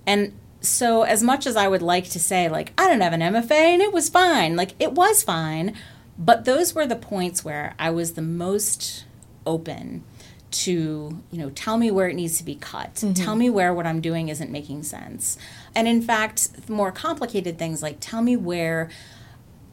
And 0.06 0.32
so 0.60 1.02
as 1.02 1.22
much 1.22 1.46
as 1.46 1.56
i 1.56 1.66
would 1.66 1.82
like 1.82 2.08
to 2.08 2.20
say 2.20 2.48
like 2.48 2.72
i 2.76 2.86
don't 2.86 3.00
have 3.00 3.12
an 3.12 3.20
mfa 3.20 3.50
and 3.50 3.82
it 3.82 3.92
was 3.92 4.08
fine 4.08 4.56
like 4.56 4.74
it 4.78 4.92
was 4.92 5.22
fine 5.22 5.74
but 6.18 6.44
those 6.44 6.74
were 6.74 6.86
the 6.86 6.96
points 6.96 7.44
where 7.44 7.74
i 7.78 7.90
was 7.90 8.12
the 8.12 8.22
most 8.22 9.04
open 9.46 10.04
to 10.50 11.20
you 11.30 11.38
know 11.38 11.50
tell 11.50 11.78
me 11.78 11.90
where 11.90 12.08
it 12.08 12.14
needs 12.14 12.38
to 12.38 12.44
be 12.44 12.54
cut 12.54 12.94
mm-hmm. 12.96 13.12
tell 13.12 13.36
me 13.36 13.48
where 13.48 13.72
what 13.72 13.86
i'm 13.86 14.00
doing 14.00 14.28
isn't 14.28 14.50
making 14.50 14.82
sense 14.82 15.38
and 15.74 15.86
in 15.86 16.02
fact 16.02 16.68
more 16.68 16.90
complicated 16.92 17.58
things 17.58 17.82
like 17.82 17.96
tell 18.00 18.22
me 18.22 18.36
where 18.36 18.90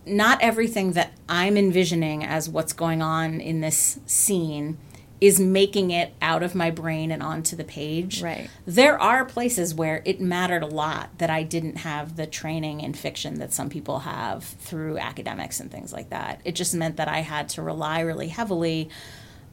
not 0.06 0.42
everything 0.42 0.94
that 0.94 1.12
i'm 1.28 1.58
envisioning 1.58 2.24
as 2.24 2.48
what's 2.50 2.74
going 2.74 3.02
on 3.02 3.42
in 3.42 3.62
this 3.62 4.00
scene 4.06 4.78
is 5.20 5.40
making 5.40 5.90
it 5.90 6.13
out 6.22 6.44
of 6.44 6.54
my 6.54 6.70
brain 6.70 7.12
and 7.12 7.24
onto 7.24 7.56
the 7.56 7.63
page 7.63 8.22
Right. 8.22 8.50
there 8.66 9.02
are 9.02 9.26
places 9.26 9.74
where 9.74 10.02
it 10.06 10.22
mattered 10.22 10.62
a 10.62 10.68
lot 10.68 11.10
that 11.18 11.30
I 11.30 11.44
didn't 11.44 11.78
have 11.78 12.18
the 12.18 12.28
training 12.28 12.82
in 12.82 12.94
fiction 12.94 13.40
that 13.40 13.52
some 13.52 13.70
people 13.70 14.00
have 14.00 14.44
through 14.44 15.00
academics 15.00 15.60
and 15.60 15.72
things 15.72 15.92
like 15.92 16.12
that. 16.12 16.40
It 16.46 16.54
just 16.54 16.76
meant 16.76 16.98
that 16.98 17.08
I 17.08 17.22
had 17.22 17.50
to 17.50 17.63
rely 17.63 18.02
really 18.02 18.28
heavily 18.28 18.90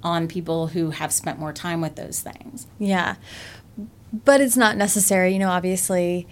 on 0.05 0.29
people 0.29 0.69
who 0.69 0.91
have 0.91 1.13
spent 1.13 1.39
more 1.39 1.53
time 1.53 1.81
with 1.81 1.97
those 1.97 2.21
things. 2.21 2.67
Yeah. 2.79 3.17
But 4.13 4.41
it's 4.41 4.57
not 4.57 4.77
necessary, 4.77 5.33
you 5.33 5.39
know, 5.39 5.49
obviously. 5.49 6.29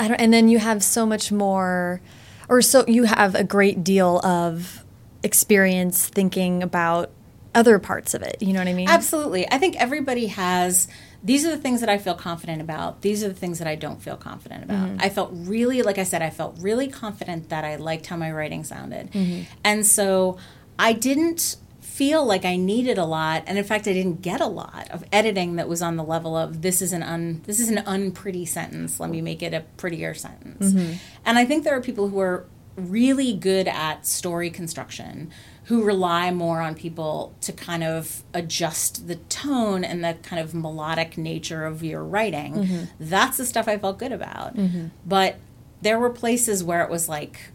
I 0.00 0.08
don't 0.08 0.16
and 0.16 0.32
then 0.32 0.48
you 0.48 0.58
have 0.58 0.82
so 0.82 1.06
much 1.06 1.30
more 1.30 2.00
or 2.48 2.62
so 2.62 2.84
you 2.88 3.04
have 3.04 3.34
a 3.34 3.44
great 3.44 3.84
deal 3.84 4.18
of 4.24 4.84
experience 5.22 6.08
thinking 6.08 6.62
about 6.62 7.10
other 7.54 7.78
parts 7.78 8.14
of 8.14 8.22
it. 8.22 8.38
You 8.40 8.52
know 8.52 8.60
what 8.60 8.68
I 8.68 8.72
mean? 8.72 8.88
Absolutely. 8.88 9.48
I 9.50 9.58
think 9.58 9.76
everybody 9.76 10.26
has 10.28 10.88
these 11.22 11.46
are 11.46 11.50
the 11.50 11.58
things 11.58 11.80
that 11.80 11.88
I 11.88 11.98
feel 11.98 12.14
confident 12.14 12.60
about. 12.60 13.02
These 13.02 13.22
are 13.22 13.28
the 13.28 13.34
things 13.34 13.58
that 13.58 13.68
I 13.68 13.76
don't 13.76 14.02
feel 14.02 14.16
confident 14.16 14.64
about. 14.64 14.88
Mm-hmm. 14.88 15.00
I 15.00 15.08
felt 15.08 15.30
really, 15.32 15.82
like 15.82 15.98
I 15.98 16.02
said, 16.02 16.20
I 16.20 16.30
felt 16.30 16.58
really 16.58 16.88
confident 16.88 17.48
that 17.50 17.64
I 17.64 17.76
liked 17.76 18.06
how 18.06 18.16
my 18.16 18.32
writing 18.32 18.64
sounded. 18.64 19.12
Mm-hmm. 19.12 19.42
And 19.62 19.86
so 19.86 20.36
I 20.78 20.94
didn't 20.94 21.56
feel 21.92 22.24
like 22.24 22.46
I 22.46 22.56
needed 22.56 22.96
a 22.96 23.04
lot, 23.04 23.44
and 23.46 23.58
in 23.58 23.64
fact, 23.64 23.86
I 23.86 23.92
didn't 23.92 24.22
get 24.22 24.40
a 24.40 24.46
lot 24.46 24.88
of 24.90 25.04
editing 25.12 25.56
that 25.56 25.68
was 25.68 25.82
on 25.82 25.96
the 25.96 26.02
level 26.02 26.36
of 26.36 26.62
this 26.62 26.80
is 26.80 26.92
an 26.94 27.02
un 27.02 27.42
this 27.44 27.60
is 27.60 27.68
an 27.68 27.82
unpretty 27.84 28.46
sentence. 28.46 28.98
Let 28.98 29.10
me 29.10 29.20
make 29.20 29.42
it 29.42 29.52
a 29.52 29.60
prettier 29.76 30.14
sentence. 30.14 30.72
Mm-hmm. 30.72 30.94
And 31.26 31.38
I 31.38 31.44
think 31.44 31.64
there 31.64 31.76
are 31.76 31.82
people 31.82 32.08
who 32.08 32.18
are 32.18 32.46
really 32.76 33.34
good 33.34 33.68
at 33.68 34.06
story 34.06 34.48
construction 34.48 35.30
who 35.64 35.84
rely 35.84 36.30
more 36.30 36.62
on 36.62 36.74
people 36.74 37.34
to 37.42 37.52
kind 37.52 37.84
of 37.84 38.22
adjust 38.32 39.06
the 39.06 39.16
tone 39.16 39.84
and 39.84 40.02
the 40.02 40.14
kind 40.22 40.40
of 40.40 40.54
melodic 40.54 41.18
nature 41.18 41.66
of 41.66 41.84
your 41.84 42.02
writing. 42.02 42.54
Mm-hmm. 42.54 42.84
That's 42.98 43.36
the 43.36 43.44
stuff 43.44 43.68
I 43.68 43.76
felt 43.76 43.98
good 43.98 44.12
about. 44.12 44.56
Mm-hmm. 44.56 44.86
But 45.06 45.36
there 45.82 45.98
were 45.98 46.10
places 46.10 46.64
where 46.64 46.82
it 46.82 46.90
was 46.90 47.08
like, 47.08 47.52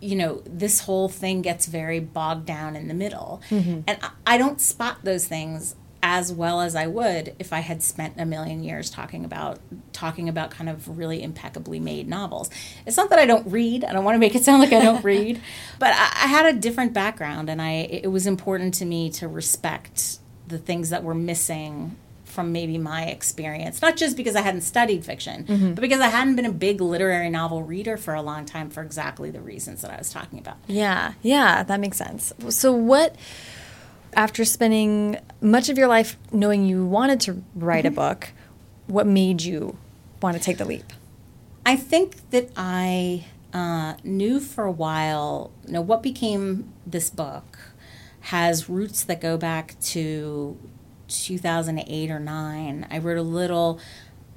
you 0.00 0.16
know, 0.16 0.42
this 0.46 0.80
whole 0.80 1.08
thing 1.08 1.42
gets 1.42 1.66
very 1.66 2.00
bogged 2.00 2.46
down 2.46 2.76
in 2.76 2.88
the 2.88 2.94
middle. 2.94 3.42
Mm-hmm. 3.50 3.80
And 3.86 3.98
I- 4.02 4.10
I 4.26 4.38
don't 4.38 4.60
spot 4.60 4.98
those 5.02 5.26
things 5.26 5.74
as 6.00 6.32
well 6.32 6.60
as 6.60 6.76
I 6.76 6.86
would 6.86 7.34
if 7.40 7.52
I 7.52 7.58
had 7.58 7.82
spent 7.82 8.14
a 8.20 8.24
million 8.24 8.62
years 8.62 8.88
talking 8.88 9.24
about 9.24 9.58
talking 9.92 10.28
about 10.28 10.52
kind 10.52 10.70
of 10.70 10.96
really 10.96 11.20
impeccably 11.24 11.80
made 11.80 12.06
novels. 12.08 12.50
It's 12.86 12.96
not 12.96 13.10
that 13.10 13.18
I 13.18 13.26
don't 13.26 13.50
read. 13.50 13.82
I 13.84 13.92
don't 13.92 14.04
want 14.04 14.14
to 14.14 14.20
make 14.20 14.36
it 14.36 14.44
sound 14.44 14.62
like 14.62 14.72
I 14.72 14.80
don't 14.80 15.04
read, 15.12 15.40
but 15.80 15.88
I, 15.92 16.24
I 16.24 16.26
had 16.28 16.46
a 16.46 16.52
different 16.56 16.92
background, 16.92 17.50
and 17.50 17.60
I 17.60 17.72
it 17.90 18.12
was 18.12 18.28
important 18.28 18.74
to 18.74 18.84
me 18.84 19.10
to 19.10 19.26
respect 19.26 20.18
the 20.46 20.56
things 20.58 20.90
that 20.90 21.02
were 21.02 21.16
missing 21.16 21.96
from 22.38 22.52
maybe 22.52 22.78
my 22.78 23.06
experience, 23.06 23.82
not 23.82 23.96
just 23.96 24.16
because 24.16 24.36
I 24.36 24.42
hadn't 24.42 24.60
studied 24.60 25.04
fiction, 25.04 25.42
mm-hmm. 25.42 25.74
but 25.74 25.80
because 25.80 25.98
I 25.98 26.06
hadn't 26.06 26.36
been 26.36 26.46
a 26.46 26.52
big 26.52 26.80
literary 26.80 27.30
novel 27.30 27.64
reader 27.64 27.96
for 27.96 28.14
a 28.14 28.22
long 28.22 28.44
time 28.44 28.70
for 28.70 28.80
exactly 28.80 29.28
the 29.28 29.40
reasons 29.40 29.82
that 29.82 29.90
I 29.90 29.98
was 29.98 30.10
talking 30.10 30.38
about. 30.38 30.56
Yeah, 30.68 31.14
yeah, 31.20 31.64
that 31.64 31.80
makes 31.80 31.96
sense. 31.96 32.32
So, 32.50 32.70
what, 32.70 33.16
after 34.12 34.44
spending 34.44 35.18
much 35.40 35.68
of 35.68 35.76
your 35.76 35.88
life 35.88 36.16
knowing 36.30 36.64
you 36.64 36.86
wanted 36.86 37.18
to 37.22 37.42
write 37.56 37.84
mm-hmm. 37.84 37.94
a 37.94 38.10
book, 38.10 38.28
what 38.86 39.08
made 39.08 39.42
you 39.42 39.76
want 40.22 40.36
to 40.36 40.40
take 40.40 40.58
the 40.58 40.64
leap? 40.64 40.92
I 41.66 41.74
think 41.74 42.30
that 42.30 42.52
I 42.56 43.26
uh, 43.52 43.94
knew 44.04 44.38
for 44.38 44.62
a 44.62 44.70
while, 44.70 45.50
you 45.66 45.72
know, 45.72 45.80
what 45.80 46.04
became 46.04 46.72
this 46.86 47.10
book 47.10 47.58
has 48.20 48.68
roots 48.68 49.02
that 49.02 49.20
go 49.20 49.36
back 49.36 49.74
to 49.80 50.56
2008 51.08 52.10
or 52.10 52.18
9 52.18 52.86
i 52.90 52.98
wrote 52.98 53.18
a 53.18 53.22
little 53.22 53.80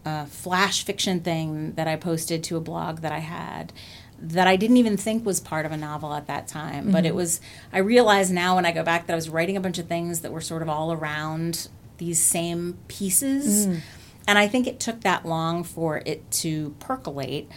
uh, 0.05 0.25
flash 0.25 0.83
fiction 0.83 1.19
thing 1.19 1.73
that 1.73 1.87
i 1.87 1.95
posted 1.95 2.43
to 2.43 2.57
a 2.57 2.59
blog 2.59 2.99
that 2.99 3.11
i 3.11 3.19
had 3.19 3.71
that 4.19 4.47
i 4.47 4.55
didn't 4.55 4.77
even 4.77 4.97
think 4.97 5.25
was 5.25 5.39
part 5.39 5.65
of 5.65 5.71
a 5.71 5.77
novel 5.77 6.13
at 6.13 6.27
that 6.27 6.47
time 6.47 6.85
mm-hmm. 6.85 6.91
but 6.91 7.05
it 7.05 7.09
mm-hmm. 7.09 7.17
was 7.17 7.41
i 7.71 7.77
realize 7.77 8.31
now 8.31 8.55
when 8.55 8.65
i 8.65 8.71
go 8.71 8.83
back 8.83 9.07
that 9.07 9.13
i 9.13 9.15
was 9.15 9.29
writing 9.29 9.57
a 9.57 9.61
bunch 9.61 9.77
of 9.77 9.87
things 9.87 10.21
that 10.21 10.31
were 10.31 10.41
sort 10.41 10.61
of 10.61 10.69
all 10.69 10.91
around 10.91 11.67
these 11.97 12.21
same 12.21 12.77
pieces 12.87 13.67
mm. 13.67 13.79
and 14.27 14.39
i 14.39 14.47
think 14.47 14.65
it 14.65 14.79
took 14.79 15.01
that 15.01 15.25
long 15.25 15.63
for 15.63 16.01
it 16.05 16.29
to 16.31 16.75
percolate 16.79 17.49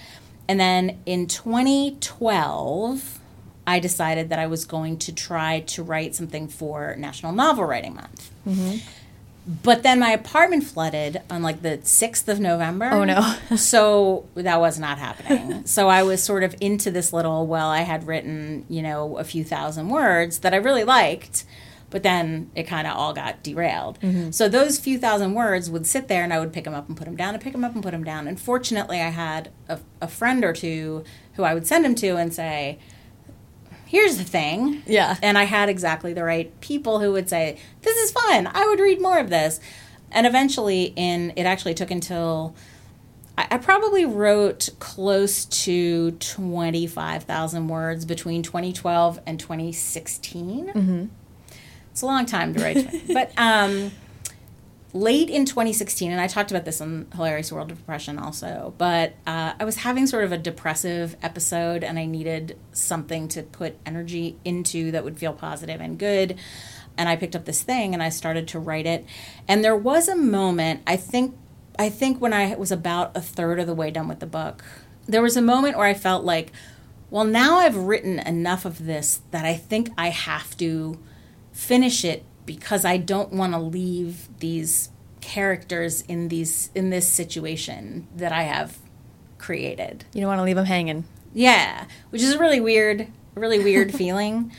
and 0.46 0.60
then 0.60 1.00
in 1.06 1.26
2012 1.26 3.20
I 3.66 3.78
decided 3.78 4.28
that 4.28 4.38
I 4.38 4.46
was 4.46 4.64
going 4.64 4.98
to 4.98 5.12
try 5.12 5.60
to 5.60 5.82
write 5.82 6.14
something 6.14 6.48
for 6.48 6.94
National 6.96 7.32
Novel 7.32 7.64
Writing 7.64 7.94
Month. 7.94 8.30
Mm-hmm. 8.46 8.78
But 9.46 9.82
then 9.82 10.00
my 10.00 10.10
apartment 10.10 10.64
flooded 10.64 11.20
on 11.28 11.42
like 11.42 11.60
the 11.60 11.78
6th 11.78 12.28
of 12.28 12.40
November. 12.40 12.88
Oh 12.90 13.04
no. 13.04 13.36
so 13.56 14.26
that 14.34 14.58
was 14.58 14.78
not 14.78 14.98
happening. 14.98 15.66
so 15.66 15.88
I 15.88 16.02
was 16.02 16.22
sort 16.22 16.42
of 16.42 16.54
into 16.60 16.90
this 16.90 17.12
little, 17.12 17.46
well, 17.46 17.68
I 17.68 17.80
had 17.80 18.06
written, 18.06 18.64
you 18.68 18.82
know, 18.82 19.18
a 19.18 19.24
few 19.24 19.44
thousand 19.44 19.90
words 19.90 20.38
that 20.38 20.54
I 20.54 20.56
really 20.56 20.84
liked, 20.84 21.44
but 21.90 22.02
then 22.02 22.50
it 22.54 22.64
kind 22.64 22.86
of 22.86 22.96
all 22.96 23.12
got 23.12 23.42
derailed. 23.42 24.00
Mm-hmm. 24.00 24.30
So 24.30 24.48
those 24.48 24.78
few 24.78 24.98
thousand 24.98 25.34
words 25.34 25.70
would 25.70 25.86
sit 25.86 26.08
there 26.08 26.24
and 26.24 26.32
I 26.32 26.40
would 26.40 26.52
pick 26.52 26.64
them 26.64 26.74
up 26.74 26.88
and 26.88 26.96
put 26.96 27.04
them 27.04 27.16
down 27.16 27.34
and 27.34 27.42
pick 27.42 27.52
them 27.52 27.64
up 27.64 27.74
and 27.74 27.82
put 27.82 27.92
them 27.92 28.04
down. 28.04 28.26
And 28.26 28.40
fortunately, 28.40 29.00
I 29.00 29.10
had 29.10 29.50
a, 29.68 29.78
a 30.00 30.08
friend 30.08 30.42
or 30.42 30.54
two 30.54 31.04
who 31.34 31.42
I 31.42 31.52
would 31.52 31.66
send 31.66 31.84
them 31.84 31.94
to 31.96 32.16
and 32.16 32.32
say, 32.32 32.78
here's 33.94 34.16
the 34.16 34.24
thing. 34.24 34.82
Yeah. 34.86 35.16
And 35.22 35.38
I 35.38 35.44
had 35.44 35.68
exactly 35.68 36.12
the 36.12 36.24
right 36.24 36.60
people 36.60 36.98
who 36.98 37.12
would 37.12 37.28
say, 37.28 37.58
this 37.82 37.96
is 37.96 38.10
fun. 38.10 38.50
I 38.52 38.66
would 38.66 38.80
read 38.80 39.00
more 39.00 39.18
of 39.18 39.30
this. 39.30 39.60
And 40.10 40.26
eventually, 40.26 40.92
in 40.96 41.32
it 41.36 41.44
actually 41.44 41.74
took 41.74 41.92
until 41.92 42.56
I, 43.38 43.46
I 43.52 43.58
probably 43.58 44.04
wrote 44.04 44.68
close 44.80 45.44
to 45.44 46.10
25,000 46.10 47.68
words 47.68 48.04
between 48.04 48.42
2012 48.42 49.20
and 49.26 49.38
2016. 49.38 50.66
Mm-hmm. 50.66 51.04
It's 51.92 52.02
a 52.02 52.06
long 52.06 52.26
time 52.26 52.52
to 52.54 52.62
write. 52.62 53.14
but 53.14 53.30
um, 53.36 53.92
late 54.94 55.28
in 55.28 55.44
2016, 55.44 56.12
and 56.12 56.20
I 56.20 56.28
talked 56.28 56.52
about 56.52 56.64
this 56.64 56.80
in 56.80 57.08
Hilarious 57.14 57.50
World 57.50 57.72
of 57.72 57.78
Depression 57.78 58.16
also, 58.16 58.72
but 58.78 59.14
uh, 59.26 59.52
I 59.58 59.64
was 59.64 59.76
having 59.76 60.06
sort 60.06 60.22
of 60.22 60.30
a 60.30 60.38
depressive 60.38 61.16
episode 61.20 61.82
and 61.82 61.98
I 61.98 62.06
needed 62.06 62.56
something 62.72 63.26
to 63.28 63.42
put 63.42 63.76
energy 63.84 64.38
into 64.44 64.92
that 64.92 65.02
would 65.02 65.18
feel 65.18 65.32
positive 65.32 65.80
and 65.80 65.98
good. 65.98 66.38
And 66.96 67.08
I 67.08 67.16
picked 67.16 67.34
up 67.34 67.44
this 67.44 67.60
thing 67.60 67.92
and 67.92 68.02
I 68.02 68.08
started 68.08 68.46
to 68.48 68.60
write 68.60 68.86
it. 68.86 69.04
And 69.48 69.64
there 69.64 69.76
was 69.76 70.06
a 70.06 70.14
moment, 70.14 70.82
I 70.86 70.96
think, 70.96 71.36
I 71.76 71.88
think 71.90 72.20
when 72.20 72.32
I 72.32 72.54
was 72.54 72.70
about 72.70 73.16
a 73.16 73.20
third 73.20 73.58
of 73.58 73.66
the 73.66 73.74
way 73.74 73.90
done 73.90 74.06
with 74.06 74.20
the 74.20 74.26
book, 74.26 74.62
there 75.06 75.22
was 75.22 75.36
a 75.36 75.42
moment 75.42 75.76
where 75.76 75.88
I 75.88 75.94
felt 75.94 76.24
like, 76.24 76.52
well, 77.10 77.24
now 77.24 77.58
I've 77.58 77.76
written 77.76 78.20
enough 78.20 78.64
of 78.64 78.86
this 78.86 79.22
that 79.32 79.44
I 79.44 79.54
think 79.54 79.90
I 79.98 80.10
have 80.10 80.56
to 80.58 81.00
finish 81.52 82.04
it 82.04 82.24
because 82.46 82.84
I 82.84 82.96
don't 82.96 83.32
want 83.32 83.52
to 83.52 83.58
leave 83.58 84.28
these 84.38 84.90
characters 85.20 86.02
in 86.02 86.28
these 86.28 86.70
in 86.74 86.90
this 86.90 87.08
situation 87.10 88.06
that 88.14 88.32
I 88.32 88.42
have 88.42 88.78
created. 89.38 90.04
You 90.12 90.20
don't 90.20 90.28
want 90.28 90.38
to 90.38 90.44
leave 90.44 90.56
them 90.56 90.66
hanging. 90.66 91.04
Yeah, 91.32 91.86
which 92.10 92.22
is 92.22 92.32
a 92.32 92.38
really 92.38 92.60
weird, 92.60 93.08
really 93.34 93.58
weird 93.58 93.92
feeling. 94.02 94.52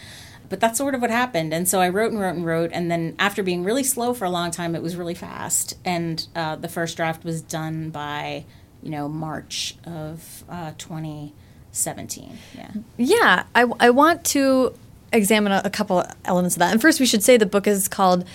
But 0.48 0.60
that's 0.60 0.78
sort 0.78 0.94
of 0.94 1.02
what 1.02 1.10
happened. 1.10 1.54
And 1.54 1.68
so 1.68 1.82
I 1.82 1.90
wrote 1.90 2.12
and 2.12 2.22
wrote 2.22 2.36
and 2.36 2.46
wrote. 2.46 2.72
And 2.72 2.92
then 2.92 3.16
after 3.18 3.42
being 3.42 3.64
really 3.64 3.84
slow 3.84 4.14
for 4.14 4.26
a 4.26 4.30
long 4.30 4.52
time, 4.52 4.76
it 4.76 4.84
was 4.84 4.96
really 4.96 5.16
fast. 5.16 5.76
And 5.84 6.28
uh, 6.36 6.56
the 6.56 6.68
first 6.68 6.98
draft 6.98 7.24
was 7.24 7.42
done 7.42 7.90
by, 7.90 8.46
you 8.84 8.92
know, 8.92 9.08
March 9.10 9.76
of 9.86 10.44
uh, 10.48 10.74
2017. 10.78 12.38
Yeah. 12.56 12.72
Yeah. 12.98 13.44
I, 13.56 13.66
I 13.80 13.90
want 13.90 14.24
to 14.26 14.76
examine 15.16 15.52
a, 15.52 15.62
a 15.66 15.70
couple 15.70 16.04
elements 16.26 16.56
of 16.56 16.60
that. 16.60 16.72
And 16.72 16.82
first, 16.82 17.00
we 17.00 17.06
should 17.06 17.24
say 17.24 17.38
the 17.38 17.46
book 17.46 17.68
is 17.68 17.88
called 17.88 18.26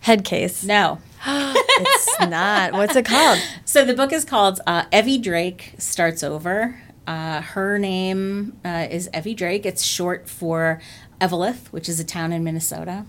Head 0.00 0.24
Case. 0.24 0.64
No. 0.64 0.98
it's 1.26 2.20
not. 2.20 2.72
What's 2.72 2.96
it 2.96 3.04
called? 3.04 3.38
So 3.64 3.84
the 3.84 3.94
book 3.94 4.12
is 4.12 4.24
called 4.24 4.60
uh, 4.66 4.84
Evvie 4.86 5.22
Drake 5.22 5.74
Starts 5.78 6.22
Over. 6.22 6.80
Uh, 7.06 7.40
her 7.40 7.78
name 7.78 8.58
uh, 8.64 8.86
is 8.90 9.08
Evvie 9.12 9.36
Drake. 9.36 9.66
It's 9.66 9.82
short 9.82 10.28
for 10.28 10.80
Eveleth, 11.20 11.68
which 11.68 11.88
is 11.88 12.00
a 12.00 12.04
town 12.04 12.32
in 12.32 12.44
Minnesota 12.44 13.04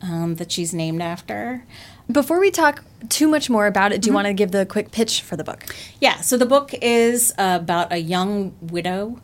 um, 0.00 0.36
that 0.36 0.52
she's 0.52 0.72
named 0.72 1.02
after. 1.02 1.64
Before 2.10 2.38
we 2.38 2.50
talk 2.50 2.84
too 3.08 3.28
much 3.28 3.48
more 3.48 3.66
about 3.66 3.92
it, 3.92 4.02
do 4.02 4.06
you 4.06 4.10
mm-hmm. 4.10 4.14
want 4.14 4.26
to 4.28 4.34
give 4.34 4.50
the 4.50 4.66
quick 4.66 4.90
pitch 4.90 5.22
for 5.22 5.36
the 5.36 5.44
book? 5.44 5.64
Yeah, 6.00 6.20
so 6.20 6.36
the 6.36 6.46
book 6.46 6.74
is 6.80 7.32
about 7.38 7.92
a 7.92 7.98
young 7.98 8.54
widow 8.60 9.20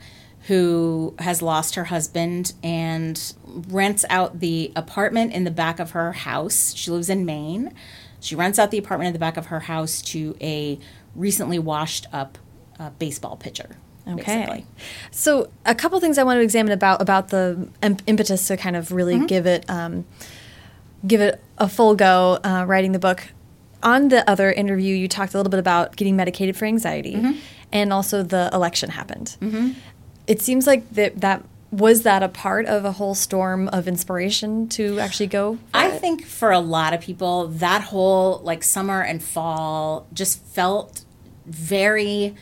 who 0.46 1.14
has 1.18 1.42
lost 1.42 1.74
her 1.74 1.84
husband 1.84 2.54
and 2.62 3.34
rents 3.68 4.04
out 4.08 4.40
the 4.40 4.72
apartment 4.74 5.32
in 5.32 5.44
the 5.44 5.50
back 5.50 5.78
of 5.78 5.90
her 5.90 6.12
house. 6.12 6.74
She 6.74 6.90
lives 6.90 7.10
in 7.10 7.24
Maine. 7.24 7.74
She 8.20 8.34
rents 8.34 8.58
out 8.58 8.70
the 8.70 8.78
apartment 8.78 9.08
in 9.08 9.12
the 9.12 9.18
back 9.18 9.36
of 9.36 9.46
her 9.46 9.60
house 9.60 10.00
to 10.02 10.36
a 10.40 10.78
recently 11.14 11.58
washed 11.58 12.06
up 12.12 12.38
uh, 12.78 12.90
baseball 12.98 13.36
pitcher. 13.36 13.76
Okay. 14.08 14.16
Basically. 14.16 14.66
So, 15.10 15.50
a 15.66 15.74
couple 15.74 16.00
things 16.00 16.16
I 16.16 16.22
want 16.22 16.38
to 16.38 16.42
examine 16.42 16.72
about 16.72 17.02
about 17.02 17.28
the 17.28 17.68
impetus 18.06 18.46
to 18.48 18.56
kind 18.56 18.74
of 18.76 18.92
really 18.92 19.16
mm-hmm. 19.16 19.26
give 19.26 19.46
it 19.46 19.68
um, 19.68 20.06
give 21.06 21.20
it 21.20 21.40
a 21.58 21.68
full 21.68 21.94
go 21.94 22.38
uh, 22.42 22.64
writing 22.66 22.92
the 22.92 22.98
book. 22.98 23.28
On 23.82 24.08
the 24.08 24.28
other 24.28 24.50
interview, 24.50 24.94
you 24.96 25.06
talked 25.06 25.34
a 25.34 25.36
little 25.36 25.50
bit 25.50 25.60
about 25.60 25.96
getting 25.96 26.16
medicated 26.16 26.56
for 26.56 26.64
anxiety, 26.64 27.14
mm-hmm. 27.14 27.38
and 27.72 27.92
also 27.92 28.22
the 28.22 28.50
election 28.52 28.90
happened. 28.90 29.36
Mm-hmm 29.40 29.72
it 30.30 30.40
seems 30.40 30.64
like 30.64 30.88
that 30.90 31.20
that 31.20 31.44
was 31.72 32.02
that 32.02 32.22
a 32.22 32.28
part 32.28 32.66
of 32.66 32.84
a 32.84 32.92
whole 32.92 33.14
storm 33.16 33.68
of 33.68 33.88
inspiration 33.88 34.68
to 34.68 34.98
actually 35.00 35.26
go 35.26 35.58
i 35.74 35.88
it? 35.88 36.00
think 36.00 36.24
for 36.24 36.52
a 36.52 36.60
lot 36.60 36.94
of 36.94 37.00
people 37.00 37.48
that 37.48 37.82
whole 37.82 38.38
like 38.44 38.62
summer 38.62 39.02
and 39.02 39.22
fall 39.22 40.06
just 40.12 40.40
felt 40.44 41.04
very 41.46 42.34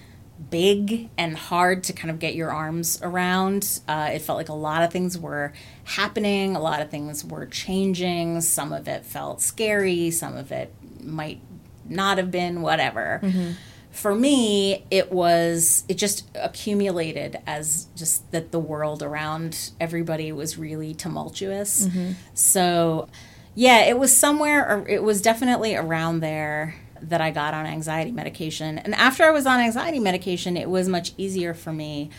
big 0.51 1.09
and 1.16 1.37
hard 1.37 1.83
to 1.83 1.92
kind 1.92 2.11
of 2.11 2.20
get 2.20 2.35
your 2.37 2.53
arms 2.53 3.01
around. 3.03 3.81
Uh, 3.88 4.11
it 4.12 4.20
felt 4.20 4.37
like 4.37 4.48
a 4.48 4.55
lot 4.55 4.85
of 4.85 4.92
things 4.92 5.18
were 5.18 5.53
happening 5.83 6.55
a 6.55 6.61
lot 6.61 6.81
of 6.81 6.90
things 6.90 7.24
were 7.24 7.46
changing. 7.46 8.40
Some 8.40 8.72
of 8.72 8.87
it 8.87 9.05
felt 9.05 9.40
scary 9.40 10.12
some 10.12 10.37
of 10.37 10.53
it 10.53 10.72
might 11.03 11.40
not 11.88 12.18
have 12.18 12.31
been 12.31 12.62
whatever. 12.62 13.20
Mm-hmm 13.22 13.53
for 13.90 14.14
me, 14.14 14.85
it 14.90 15.11
was, 15.11 15.85
it 15.88 15.94
just 15.94 16.24
accumulated 16.35 17.38
as 17.46 17.88
just 17.96 18.31
that 18.33 18.53
the 18.53 18.61
world 18.61 19.03
around 19.03 19.71
everybody 19.81 20.31
was 20.31 20.56
really 20.56 20.94
tumultuous. 20.94 21.87
Mm-hmm. 21.87 22.12
So, 22.35 23.08
yeah, 23.54 23.81
it 23.87 23.98
was 23.98 24.17
somewhere, 24.17 24.87
it 24.88 25.02
was 25.02 25.21
definitely 25.21 25.75
around 25.75 26.21
there 26.21 26.77
that 27.00 27.21
I 27.21 27.31
got 27.31 27.54
on 27.54 27.67
anxiety 27.67 28.12
medication. 28.12 28.79
And 28.79 28.94
after 28.94 29.25
I 29.25 29.31
was 29.31 29.46
on 29.46 29.60
anxiety 29.60 29.98
medication, 30.00 30.56
it 30.56 30.69
was 30.69 30.88
much 30.88 31.12
easier 31.17 31.54
for 31.54 31.73
me 31.73 32.10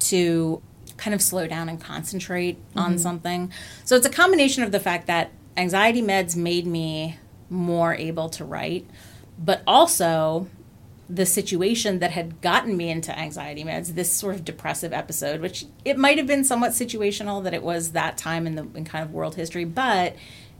to 0.00 0.62
kind 0.96 1.14
of 1.14 1.22
slow 1.22 1.46
down 1.46 1.68
and 1.68 1.80
concentrate 1.80 2.56
mm-hmm. 2.70 2.78
on 2.78 2.98
something. 2.98 3.52
So 3.84 3.96
it's 3.96 4.06
a 4.06 4.10
combination 4.10 4.62
of 4.62 4.72
the 4.72 4.80
fact 4.80 5.06
that 5.06 5.30
anxiety 5.56 6.02
meds 6.02 6.36
made 6.36 6.66
me 6.66 7.18
more 7.48 7.94
able 7.94 8.28
to 8.30 8.44
write, 8.44 8.88
but 9.38 9.62
also 9.66 10.48
the 11.12 11.26
situation 11.26 11.98
that 11.98 12.12
had 12.12 12.40
gotten 12.40 12.76
me 12.76 12.88
into 12.88 13.16
anxiety 13.18 13.64
meds, 13.64 13.94
this 13.94 14.12
sort 14.12 14.36
of 14.36 14.44
depressive 14.44 14.92
episode, 14.92 15.40
which 15.40 15.66
it 15.84 15.98
might 15.98 16.18
have 16.18 16.26
been 16.26 16.44
somewhat 16.44 16.70
situational 16.70 17.42
that 17.42 17.52
it 17.52 17.62
was 17.62 17.92
that 17.92 18.16
time 18.16 18.46
in 18.46 18.54
the 18.54 18.66
in 18.74 18.84
kind 18.84 19.04
of 19.04 19.12
world 19.12 19.34
history, 19.34 19.64
but 19.64 20.14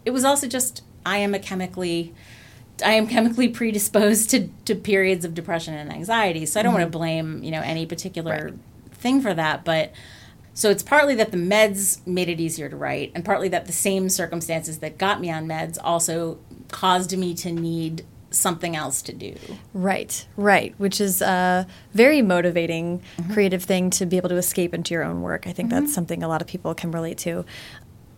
it 0.04 0.10
was 0.10 0.24
also 0.24 0.48
just 0.48 0.82
I 1.06 1.18
am 1.18 1.34
a 1.34 1.38
chemically 1.38 2.12
I 2.84 2.92
am 2.92 3.06
chemically 3.06 3.48
predisposed 3.60 4.30
to, 4.30 4.48
to 4.64 4.74
periods 4.74 5.24
of 5.24 5.34
depression 5.34 5.74
and 5.74 5.92
anxiety. 5.92 6.46
So 6.46 6.58
I 6.58 6.62
don't 6.62 6.70
mm-hmm. 6.70 6.80
want 6.82 6.92
to 6.92 6.98
blame, 6.98 7.42
you 7.44 7.50
know, 7.50 7.60
any 7.60 7.86
particular 7.86 8.50
right. 8.50 8.54
thing 8.94 9.20
for 9.20 9.34
that, 9.34 9.64
but 9.64 9.92
so 10.52 10.68
it's 10.68 10.82
partly 10.82 11.14
that 11.14 11.30
the 11.30 11.36
meds 11.36 12.04
made 12.06 12.28
it 12.28 12.40
easier 12.40 12.68
to 12.68 12.76
write, 12.76 13.12
and 13.14 13.24
partly 13.24 13.48
that 13.48 13.66
the 13.66 13.72
same 13.72 14.08
circumstances 14.08 14.78
that 14.78 14.98
got 14.98 15.20
me 15.20 15.30
on 15.30 15.46
meds 15.46 15.78
also 15.82 16.38
caused 16.68 17.16
me 17.16 17.34
to 17.34 17.52
need 17.52 18.04
something 18.30 18.76
else 18.76 19.02
to 19.02 19.12
do. 19.12 19.34
Right, 19.74 20.26
right, 20.36 20.74
which 20.78 21.00
is 21.00 21.20
a 21.22 21.66
very 21.92 22.22
motivating, 22.22 23.02
mm-hmm. 23.16 23.32
creative 23.32 23.64
thing 23.64 23.90
to 23.90 24.06
be 24.06 24.16
able 24.16 24.28
to 24.30 24.36
escape 24.36 24.72
into 24.74 24.94
your 24.94 25.02
own 25.02 25.22
work. 25.22 25.46
I 25.46 25.52
think 25.52 25.70
mm-hmm. 25.70 25.80
that's 25.80 25.94
something 25.94 26.22
a 26.22 26.28
lot 26.28 26.40
of 26.40 26.46
people 26.46 26.74
can 26.74 26.90
relate 26.90 27.18
to. 27.18 27.44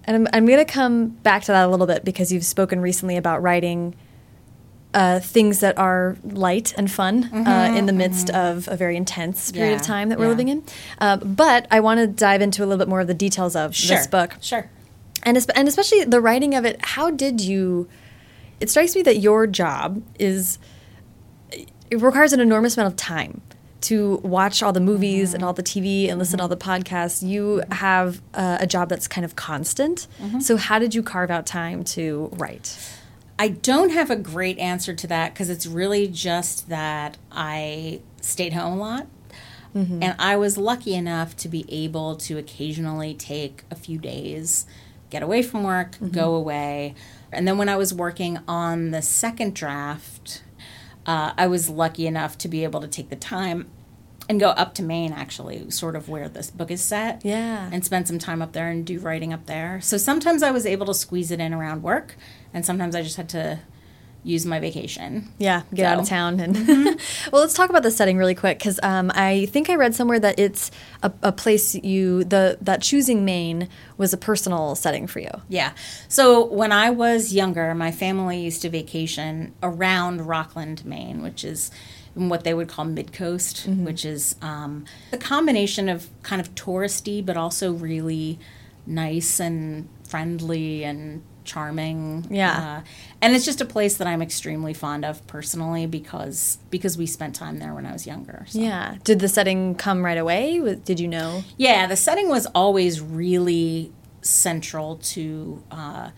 And 0.04 0.16
I'm, 0.16 0.28
I'm 0.32 0.46
going 0.46 0.58
to 0.58 0.70
come 0.70 1.08
back 1.08 1.42
to 1.44 1.52
that 1.52 1.66
a 1.66 1.70
little 1.70 1.86
bit 1.86 2.04
because 2.04 2.32
you've 2.32 2.44
spoken 2.44 2.80
recently 2.80 3.16
about 3.16 3.42
writing 3.42 3.94
uh, 4.94 5.20
things 5.20 5.60
that 5.60 5.78
are 5.78 6.16
light 6.22 6.74
and 6.76 6.90
fun 6.90 7.24
mm-hmm, 7.24 7.46
uh, 7.46 7.76
in 7.76 7.86
the 7.86 7.92
midst 7.92 8.26
mm-hmm. 8.26 8.58
of 8.58 8.68
a 8.68 8.76
very 8.76 8.96
intense 8.96 9.50
period 9.50 9.70
yeah, 9.70 9.76
of 9.76 9.82
time 9.82 10.10
that 10.10 10.18
we're 10.18 10.26
yeah. 10.26 10.30
living 10.30 10.48
in. 10.48 10.64
Uh, 10.98 11.16
but 11.16 11.66
I 11.70 11.80
want 11.80 11.98
to 11.98 12.06
dive 12.06 12.42
into 12.42 12.62
a 12.62 12.66
little 12.66 12.78
bit 12.78 12.88
more 12.88 13.00
of 13.00 13.06
the 13.06 13.14
details 13.14 13.56
of 13.56 13.74
sure, 13.74 13.96
this 13.96 14.06
book. 14.06 14.34
Sure. 14.40 14.68
And, 15.22 15.38
and 15.54 15.68
especially 15.68 16.04
the 16.04 16.20
writing 16.20 16.54
of 16.54 16.64
it, 16.64 16.84
how 16.84 17.10
did 17.10 17.40
you? 17.40 17.88
It 18.62 18.70
strikes 18.70 18.94
me 18.94 19.02
that 19.02 19.18
your 19.18 19.48
job 19.48 20.02
is, 20.18 20.58
it 21.50 22.00
requires 22.00 22.32
an 22.32 22.40
enormous 22.40 22.76
amount 22.76 22.92
of 22.92 22.96
time 22.96 23.42
to 23.82 24.20
watch 24.22 24.62
all 24.62 24.72
the 24.72 24.80
movies 24.80 25.30
mm-hmm. 25.30 25.34
and 25.36 25.44
all 25.44 25.52
the 25.52 25.64
TV 25.64 26.08
and 26.08 26.18
listen 26.18 26.38
to 26.38 26.42
all 26.42 26.48
the 26.48 26.56
podcasts. 26.56 27.26
You 27.26 27.64
have 27.72 28.22
uh, 28.34 28.58
a 28.60 28.66
job 28.66 28.88
that's 28.88 29.08
kind 29.08 29.24
of 29.24 29.34
constant. 29.34 30.06
Mm-hmm. 30.20 30.38
So, 30.38 30.56
how 30.56 30.78
did 30.78 30.94
you 30.94 31.02
carve 31.02 31.30
out 31.30 31.44
time 31.44 31.82
to 31.84 32.30
write? 32.34 32.78
I 33.36 33.48
don't 33.48 33.90
have 33.90 34.10
a 34.10 34.16
great 34.16 34.58
answer 34.58 34.94
to 34.94 35.06
that 35.08 35.34
because 35.34 35.50
it's 35.50 35.66
really 35.66 36.06
just 36.06 36.68
that 36.68 37.18
I 37.32 38.00
stayed 38.20 38.52
home 38.52 38.74
a 38.74 38.80
lot. 38.80 39.06
Mm-hmm. 39.74 40.02
And 40.02 40.14
I 40.18 40.36
was 40.36 40.56
lucky 40.56 40.94
enough 40.94 41.34
to 41.38 41.48
be 41.48 41.64
able 41.68 42.14
to 42.16 42.38
occasionally 42.38 43.14
take 43.14 43.64
a 43.70 43.74
few 43.74 43.98
days, 43.98 44.66
get 45.10 45.22
away 45.22 45.42
from 45.42 45.64
work, 45.64 45.92
mm-hmm. 45.92 46.08
go 46.08 46.34
away. 46.34 46.94
And 47.32 47.48
then 47.48 47.58
when 47.58 47.68
I 47.68 47.76
was 47.76 47.94
working 47.94 48.38
on 48.46 48.90
the 48.90 49.02
second 49.02 49.54
draft, 49.54 50.42
uh, 51.06 51.32
I 51.36 51.46
was 51.46 51.68
lucky 51.68 52.06
enough 52.06 52.38
to 52.38 52.48
be 52.48 52.64
able 52.64 52.80
to 52.80 52.88
take 52.88 53.08
the 53.08 53.16
time 53.16 53.70
and 54.28 54.38
go 54.38 54.50
up 54.50 54.74
to 54.74 54.82
Maine, 54.82 55.12
actually, 55.12 55.70
sort 55.70 55.96
of 55.96 56.08
where 56.08 56.28
this 56.28 56.50
book 56.50 56.70
is 56.70 56.80
set. 56.80 57.24
Yeah. 57.24 57.68
And 57.72 57.84
spend 57.84 58.06
some 58.06 58.18
time 58.18 58.40
up 58.40 58.52
there 58.52 58.68
and 58.68 58.86
do 58.86 58.98
writing 58.98 59.32
up 59.32 59.46
there. 59.46 59.80
So 59.80 59.96
sometimes 59.96 60.42
I 60.42 60.50
was 60.50 60.64
able 60.64 60.86
to 60.86 60.94
squeeze 60.94 61.30
it 61.30 61.40
in 61.40 61.52
around 61.52 61.82
work 61.82 62.16
and 62.54 62.64
sometimes 62.64 62.94
I 62.94 63.02
just 63.02 63.16
had 63.16 63.28
to 63.30 63.60
use 64.24 64.46
my 64.46 64.60
vacation. 64.60 65.28
Yeah, 65.38 65.62
get 65.74 65.84
so. 65.84 65.86
out 65.86 66.00
of 66.00 66.08
town. 66.08 66.40
And 66.40 66.54
mm-hmm. 66.54 67.30
well, 67.32 67.42
let's 67.42 67.54
talk 67.54 67.70
about 67.70 67.82
the 67.82 67.90
setting 67.90 68.16
really 68.16 68.34
quick 68.34 68.58
because 68.58 68.78
um, 68.82 69.10
I 69.14 69.46
think 69.46 69.68
I 69.68 69.74
read 69.74 69.94
somewhere 69.94 70.20
that 70.20 70.38
it's 70.38 70.70
a, 71.02 71.12
a, 71.22 71.32
place 71.32 71.74
you 71.74 72.24
the 72.24 72.58
that 72.60 72.82
choosing 72.82 73.24
Maine 73.24 73.68
was 73.96 74.12
a 74.12 74.16
personal 74.16 74.74
setting 74.74 75.06
for 75.06 75.18
you. 75.18 75.30
Yeah. 75.48 75.72
So 76.08 76.46
when 76.46 76.70
I 76.70 76.90
was 76.90 77.32
younger, 77.32 77.74
my 77.74 77.90
family 77.90 78.40
used 78.40 78.62
to 78.62 78.70
vacation 78.70 79.54
around 79.62 80.26
Rockland, 80.26 80.84
Maine, 80.84 81.22
which 81.22 81.42
is 81.44 81.70
what 82.14 82.44
they 82.44 82.54
would 82.54 82.68
call 82.68 82.84
mid 82.84 83.12
coast, 83.12 83.68
mm-hmm. 83.68 83.84
which 83.84 84.04
is 84.04 84.36
um, 84.40 84.84
a 85.12 85.18
combination 85.18 85.88
of 85.88 86.08
kind 86.22 86.40
of 86.40 86.54
touristy, 86.54 87.24
but 87.24 87.36
also 87.36 87.72
really 87.72 88.38
nice 88.86 89.40
and 89.40 89.88
friendly 90.04 90.84
and 90.84 91.22
charming. 91.44 92.26
Yeah. 92.30 92.80
Uh, 92.82 92.88
and 93.20 93.34
it's 93.34 93.44
just 93.44 93.60
a 93.60 93.64
place 93.64 93.96
that 93.96 94.06
I'm 94.06 94.22
extremely 94.22 94.74
fond 94.74 95.04
of 95.04 95.24
personally 95.26 95.86
because 95.86 96.58
because 96.70 96.96
we 96.98 97.06
spent 97.06 97.34
time 97.34 97.58
there 97.58 97.74
when 97.74 97.86
I 97.86 97.92
was 97.92 98.06
younger. 98.06 98.44
So. 98.48 98.58
Yeah. 98.58 98.96
Did 99.04 99.20
the 99.20 99.28
setting 99.28 99.74
come 99.74 100.04
right 100.04 100.18
away? 100.18 100.58
Did 100.84 101.00
you 101.00 101.08
know? 101.08 101.44
Yeah, 101.56 101.86
the 101.86 101.96
setting 101.96 102.28
was 102.28 102.46
always 102.46 103.00
really 103.00 103.92
central 104.22 104.96
to 104.96 105.62
uh, 105.70 106.10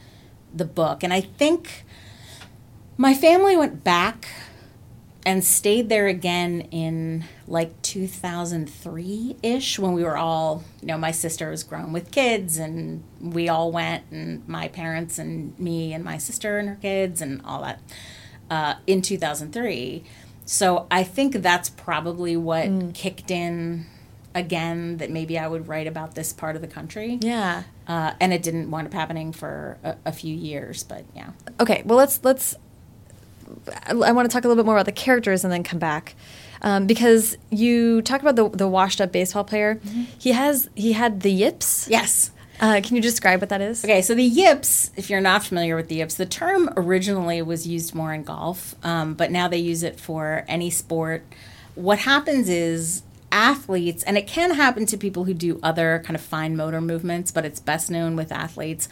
the 0.53 0.65
book, 0.65 1.03
and 1.03 1.13
I 1.13 1.21
think 1.21 1.85
my 2.97 3.15
family 3.15 3.57
went 3.57 3.83
back 3.83 4.29
and 5.27 5.43
stayed 5.43 5.89
there 5.89 6.07
again 6.07 6.63
in 6.71 7.25
like 7.47 7.81
2003 7.83 9.37
ish 9.43 9.79
when 9.79 9.93
we 9.93 10.05
were 10.05 10.17
all, 10.17 10.65
you 10.81 10.89
know, 10.89 10.99
my 10.99 11.11
sister 11.11 11.51
was 11.51 11.63
grown 11.63 11.93
with 11.93 12.11
kids 12.11 12.59
and 12.59 13.03
we 13.21 13.49
all 13.49 13.73
went, 13.73 14.05
and 14.11 14.47
my 14.49 14.69
parents 14.69 15.19
and 15.19 15.59
me 15.59 15.93
and 15.93 16.05
my 16.05 16.19
sister 16.19 16.59
and 16.59 16.69
her 16.69 16.77
kids 16.77 17.23
and 17.23 17.41
all 17.45 17.63
that 17.63 17.81
uh, 18.51 18.75
in 18.87 19.03
2003. 19.03 20.05
So 20.45 20.87
I 20.91 21.05
think 21.05 21.37
that's 21.37 21.71
probably 21.71 22.37
what 22.37 22.67
mm. 22.67 22.95
kicked 22.95 23.31
in 23.31 23.87
again 24.35 24.97
that 24.99 25.11
maybe 25.11 25.39
I 25.39 25.47
would 25.47 25.69
write 25.69 25.87
about 25.87 26.15
this 26.15 26.33
part 26.33 26.57
of 26.57 26.63
the 26.63 26.69
country. 26.69 27.19
Yeah. 27.23 27.63
Uh, 27.87 28.13
and 28.21 28.33
it 28.33 28.43
didn't 28.43 28.71
wind 28.71 28.87
up 28.87 28.93
happening 28.93 29.33
for 29.33 29.79
a, 29.83 29.97
a 30.07 30.13
few 30.13 30.35
years, 30.35 30.83
but 30.83 31.05
yeah. 31.15 31.31
Okay, 31.61 31.83
well 31.85 31.97
let's 31.97 32.21
let's 32.25 32.57
I 33.87 34.13
want 34.13 34.29
to 34.29 34.33
talk 34.33 34.45
a 34.45 34.49
little 34.49 34.63
bit 34.63 34.67
more 34.67 34.77
about 34.77 34.87
the 34.87 34.93
characters 34.93 35.45
and 35.45 35.53
then 35.53 35.63
come 35.63 35.79
back. 35.79 36.15
Um, 36.63 36.87
because 36.87 37.37
you 37.51 38.01
talk 38.03 38.23
about 38.23 38.37
the, 38.37 38.49
the 38.49 38.69
washed 38.69 39.01
up 39.01 39.13
baseball 39.13 39.45
player. 39.45 39.77
Mm-hmm. 39.77 40.05
He 40.19 40.33
has 40.33 40.71
he 40.75 40.93
had 40.93 41.21
the 41.21 41.31
yips. 41.31 41.87
Yes. 41.91 42.31
Uh, 42.61 42.81
can 42.83 42.97
you 42.97 43.03
describe 43.03 43.41
what 43.41 43.49
that 43.51 43.61
is? 43.61 43.85
Okay, 43.85 44.01
so 44.01 44.15
the 44.15 44.23
yips, 44.23 44.91
if 44.97 45.11
you're 45.11 45.21
not 45.21 45.45
familiar 45.45 45.75
with 45.75 45.89
the 45.89 45.97
yips, 45.97 46.15
the 46.15 46.25
term 46.25 46.71
originally 46.77 47.43
was 47.43 47.67
used 47.67 47.95
more 47.95 48.15
in 48.15 48.23
golf, 48.23 48.77
um, 48.85 49.15
but 49.15 49.31
now 49.31 49.49
they 49.49 49.59
use 49.59 49.83
it 49.83 49.99
for 49.99 50.45
any 50.47 50.71
sport. 50.71 51.25
What 51.75 51.99
happens 51.99 52.49
is 52.49 53.03
athletes, 53.33 54.05
and 54.05 54.17
it 54.17 54.29
can 54.29 54.53
happen 54.53 54.87
to 54.87 54.97
people 54.97 55.25
who 55.25 55.35
do 55.35 55.59
other 55.63 56.01
kind 56.05 56.15
of 56.15 56.23
fine 56.23 56.57
motor 56.57 56.81
movements, 56.81 57.33
but 57.33 57.45
it's 57.45 57.59
best 57.59 57.91
known 57.91 58.15
with 58.15 58.31
athletes 58.31 58.89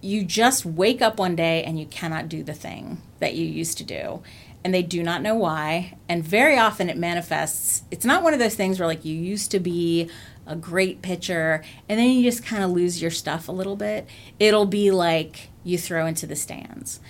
you 0.00 0.24
just 0.24 0.64
wake 0.64 1.02
up 1.02 1.18
one 1.18 1.34
day 1.34 1.62
and 1.64 1.78
you 1.78 1.86
cannot 1.86 2.28
do 2.28 2.42
the 2.42 2.54
thing 2.54 3.00
that 3.18 3.34
you 3.34 3.44
used 3.44 3.78
to 3.78 3.84
do 3.84 4.22
and 4.64 4.74
they 4.74 4.82
do 4.82 5.02
not 5.02 5.22
know 5.22 5.34
why 5.34 5.96
and 6.08 6.24
very 6.24 6.58
often 6.58 6.88
it 6.88 6.96
manifests 6.96 7.82
it's 7.90 8.04
not 8.04 8.22
one 8.22 8.32
of 8.32 8.38
those 8.38 8.54
things 8.54 8.78
where 8.78 8.86
like 8.86 9.04
you 9.04 9.14
used 9.14 9.50
to 9.50 9.58
be 9.58 10.08
a 10.46 10.56
great 10.56 11.02
pitcher 11.02 11.62
and 11.88 11.98
then 11.98 12.10
you 12.10 12.22
just 12.22 12.44
kind 12.44 12.62
of 12.62 12.70
lose 12.70 13.00
your 13.00 13.10
stuff 13.10 13.48
a 13.48 13.52
little 13.52 13.76
bit 13.76 14.06
it'll 14.38 14.66
be 14.66 14.90
like 14.90 15.48
you 15.64 15.76
throw 15.76 16.06
into 16.06 16.26
the 16.26 16.36
stands 16.36 17.00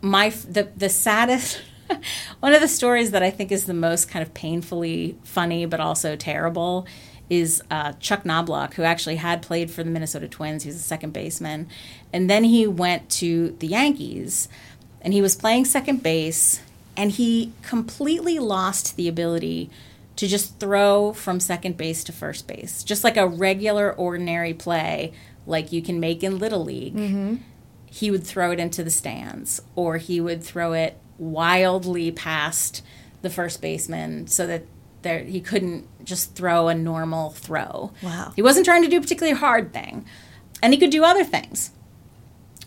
my 0.00 0.30
the 0.30 0.68
the 0.76 0.88
saddest 0.88 1.60
one 2.40 2.54
of 2.54 2.60
the 2.60 2.68
stories 2.68 3.10
that 3.10 3.22
i 3.22 3.30
think 3.30 3.52
is 3.52 3.66
the 3.66 3.74
most 3.74 4.08
kind 4.08 4.22
of 4.22 4.32
painfully 4.34 5.16
funny 5.24 5.66
but 5.66 5.80
also 5.80 6.16
terrible 6.16 6.86
is 7.30 7.62
uh, 7.70 7.92
Chuck 8.00 8.24
Knobloch, 8.24 8.74
who 8.74 8.82
actually 8.82 9.14
had 9.14 9.40
played 9.40 9.70
for 9.70 9.84
the 9.84 9.90
Minnesota 9.90 10.26
Twins. 10.26 10.64
He 10.64 10.68
was 10.68 10.76
a 10.76 10.80
second 10.80 11.12
baseman. 11.12 11.68
And 12.12 12.28
then 12.28 12.44
he 12.44 12.66
went 12.66 13.08
to 13.10 13.56
the 13.58 13.68
Yankees 13.68 14.48
and 15.00 15.12
he 15.12 15.22
was 15.22 15.36
playing 15.36 15.64
second 15.64 16.02
base 16.02 16.60
and 16.96 17.12
he 17.12 17.52
completely 17.62 18.38
lost 18.38 18.96
the 18.96 19.08
ability 19.08 19.70
to 20.16 20.26
just 20.26 20.58
throw 20.58 21.12
from 21.12 21.40
second 21.40 21.76
base 21.76 22.04
to 22.04 22.12
first 22.12 22.46
base, 22.46 22.82
just 22.82 23.04
like 23.04 23.16
a 23.16 23.26
regular, 23.26 23.92
ordinary 23.92 24.52
play 24.52 25.12
like 25.46 25.72
you 25.72 25.80
can 25.80 25.98
make 25.98 26.22
in 26.22 26.38
Little 26.38 26.64
League. 26.64 26.94
Mm-hmm. 26.94 27.36
He 27.86 28.10
would 28.10 28.24
throw 28.24 28.50
it 28.50 28.60
into 28.60 28.84
the 28.84 28.90
stands 28.90 29.62
or 29.74 29.96
he 29.96 30.20
would 30.20 30.42
throw 30.42 30.72
it 30.74 30.98
wildly 31.18 32.10
past 32.10 32.82
the 33.22 33.30
first 33.30 33.60
baseman 33.60 34.26
so 34.26 34.46
that 34.46 34.64
there 35.02 35.24
he 35.24 35.40
couldn't 35.40 35.86
just 36.04 36.34
throw 36.34 36.68
a 36.68 36.74
normal 36.74 37.30
throw. 37.30 37.92
Wow. 38.02 38.32
He 38.36 38.42
wasn't 38.42 38.66
trying 38.66 38.82
to 38.82 38.88
do 38.88 38.98
a 38.98 39.00
particularly 39.00 39.38
hard 39.38 39.72
thing. 39.72 40.04
And 40.62 40.74
he 40.74 40.78
could 40.78 40.90
do 40.90 41.04
other 41.04 41.24
things. 41.24 41.70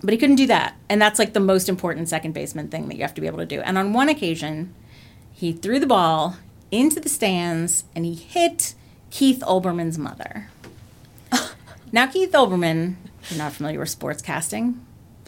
But 0.03 0.11
he 0.11 0.17
couldn't 0.17 0.35
do 0.35 0.47
that. 0.47 0.75
And 0.89 1.01
that's 1.01 1.17
like 1.17 1.33
the 1.33 1.39
most 1.39 1.69
important 1.69 2.09
second 2.09 2.33
baseman 2.33 2.67
thing 2.67 2.89
that 2.89 2.95
you 2.95 3.03
have 3.03 3.13
to 3.13 3.21
be 3.21 3.27
able 3.27 3.37
to 3.37 3.45
do. 3.45 3.61
And 3.61 3.77
on 3.77 3.93
one 3.93 4.09
occasion, 4.09 4.73
he 5.31 5.53
threw 5.53 5.79
the 5.79 5.87
ball 5.87 6.37
into 6.71 6.99
the 6.99 7.09
stands 7.09 7.85
and 7.95 8.05
he 8.05 8.13
hit 8.13 8.75
Keith 9.11 9.41
Olbermann's 9.47 9.97
mother. 9.97 10.49
now 11.91 12.07
Keith 12.07 12.31
Olbermann, 12.33 12.95
if 13.21 13.31
you're 13.31 13.37
not 13.37 13.53
familiar 13.53 13.79
with 13.79 13.97
sportscasting, 13.97 14.79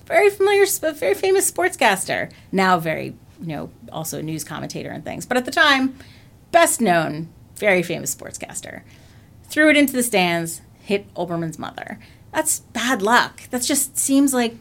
very 0.05 0.29
familiar, 0.29 0.65
very 0.93 1.13
famous 1.13 1.49
sportscaster. 1.49 2.31
Now 2.51 2.77
very, 2.77 3.15
you 3.41 3.47
know, 3.47 3.69
also 3.91 4.19
a 4.19 4.23
news 4.23 4.43
commentator 4.43 4.89
and 4.89 5.03
things. 5.03 5.25
But 5.25 5.37
at 5.37 5.45
the 5.45 5.51
time, 5.51 5.95
best 6.51 6.81
known, 6.81 7.29
very 7.55 7.81
famous 7.81 8.13
sportscaster, 8.13 8.81
threw 9.45 9.69
it 9.69 9.77
into 9.77 9.93
the 9.93 10.03
stands, 10.03 10.61
hit 10.79 11.11
Olbermann's 11.15 11.57
mother. 11.57 11.99
That's 12.33 12.59
bad 12.59 13.01
luck. 13.01 13.43
That 13.49 13.61
just 13.61 13.97
seems 13.97 14.33
like 14.33 14.55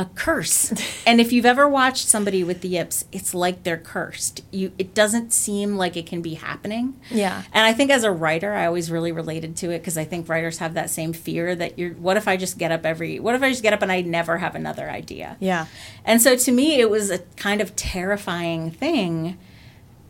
a 0.00 0.06
curse. 0.14 0.72
and 1.06 1.20
if 1.20 1.30
you've 1.30 1.44
ever 1.44 1.68
watched 1.68 2.08
somebody 2.08 2.42
with 2.42 2.62
the 2.62 2.68
yips, 2.68 3.04
it's 3.12 3.34
like 3.34 3.64
they're 3.64 3.76
cursed. 3.76 4.42
You 4.50 4.72
it 4.78 4.94
doesn't 4.94 5.32
seem 5.32 5.76
like 5.76 5.94
it 5.94 6.06
can 6.06 6.22
be 6.22 6.34
happening. 6.34 6.98
Yeah. 7.10 7.42
And 7.52 7.66
I 7.66 7.74
think 7.74 7.90
as 7.90 8.02
a 8.02 8.10
writer, 8.10 8.54
I 8.54 8.64
always 8.64 8.90
really 8.90 9.12
related 9.12 9.56
to 9.58 9.70
it 9.70 9.80
because 9.80 9.98
I 9.98 10.04
think 10.04 10.26
writers 10.28 10.56
have 10.58 10.72
that 10.72 10.88
same 10.88 11.12
fear 11.12 11.54
that 11.54 11.78
you're 11.78 11.92
what 11.92 12.16
if 12.16 12.26
I 12.26 12.38
just 12.38 12.56
get 12.56 12.72
up 12.72 12.86
every 12.86 13.20
what 13.20 13.34
if 13.34 13.42
I 13.42 13.50
just 13.50 13.62
get 13.62 13.74
up 13.74 13.82
and 13.82 13.92
I 13.92 14.00
never 14.00 14.38
have 14.38 14.54
another 14.54 14.90
idea? 14.90 15.36
Yeah. 15.38 15.66
And 16.04 16.22
so 16.22 16.34
to 16.34 16.50
me 16.50 16.80
it 16.80 16.88
was 16.88 17.10
a 17.10 17.18
kind 17.36 17.60
of 17.60 17.76
terrifying 17.76 18.70
thing. 18.70 19.38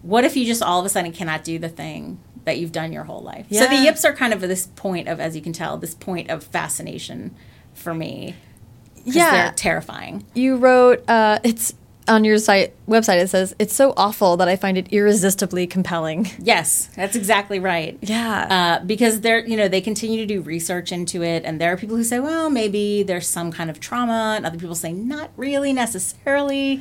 What 0.02 0.24
if 0.24 0.36
you 0.36 0.46
just 0.46 0.62
all 0.62 0.78
of 0.78 0.86
a 0.86 0.88
sudden 0.88 1.10
cannot 1.10 1.42
do 1.42 1.58
the 1.58 1.68
thing 1.68 2.20
that 2.44 2.58
you've 2.58 2.72
done 2.72 2.92
your 2.92 3.04
whole 3.04 3.22
life? 3.22 3.46
Yeah. 3.48 3.62
So 3.62 3.76
the 3.76 3.82
yips 3.82 4.04
are 4.04 4.14
kind 4.14 4.32
of 4.32 4.40
this 4.40 4.68
point 4.68 5.08
of 5.08 5.18
as 5.18 5.34
you 5.34 5.42
can 5.42 5.52
tell, 5.52 5.76
this 5.78 5.96
point 5.96 6.30
of 6.30 6.44
fascination 6.44 7.34
for 7.74 7.92
me. 7.92 8.36
Yeah. 9.04 9.30
they're 9.30 9.52
terrifying. 9.52 10.24
You 10.34 10.56
wrote 10.56 11.08
uh, 11.08 11.38
it's 11.44 11.74
on 12.08 12.24
your 12.24 12.38
site 12.38 12.74
website. 12.86 13.22
It 13.22 13.28
says 13.28 13.54
it's 13.58 13.74
so 13.74 13.94
awful 13.96 14.36
that 14.38 14.48
I 14.48 14.56
find 14.56 14.76
it 14.76 14.92
irresistibly 14.92 15.66
compelling. 15.66 16.28
Yes, 16.42 16.88
that's 16.96 17.14
exactly 17.14 17.60
right. 17.60 17.98
Yeah. 18.00 18.80
Uh, 18.80 18.84
because 18.84 19.20
they're, 19.20 19.46
you 19.46 19.56
know, 19.56 19.68
they 19.68 19.80
continue 19.80 20.18
to 20.18 20.26
do 20.26 20.40
research 20.40 20.90
into 20.90 21.22
it, 21.22 21.44
and 21.44 21.60
there 21.60 21.72
are 21.72 21.76
people 21.76 21.96
who 21.96 22.04
say, 22.04 22.18
well, 22.18 22.50
maybe 22.50 23.02
there's 23.02 23.26
some 23.26 23.52
kind 23.52 23.70
of 23.70 23.78
trauma, 23.78 24.34
and 24.36 24.44
other 24.44 24.58
people 24.58 24.74
say, 24.74 24.92
not 24.92 25.30
really 25.36 25.72
necessarily. 25.72 26.80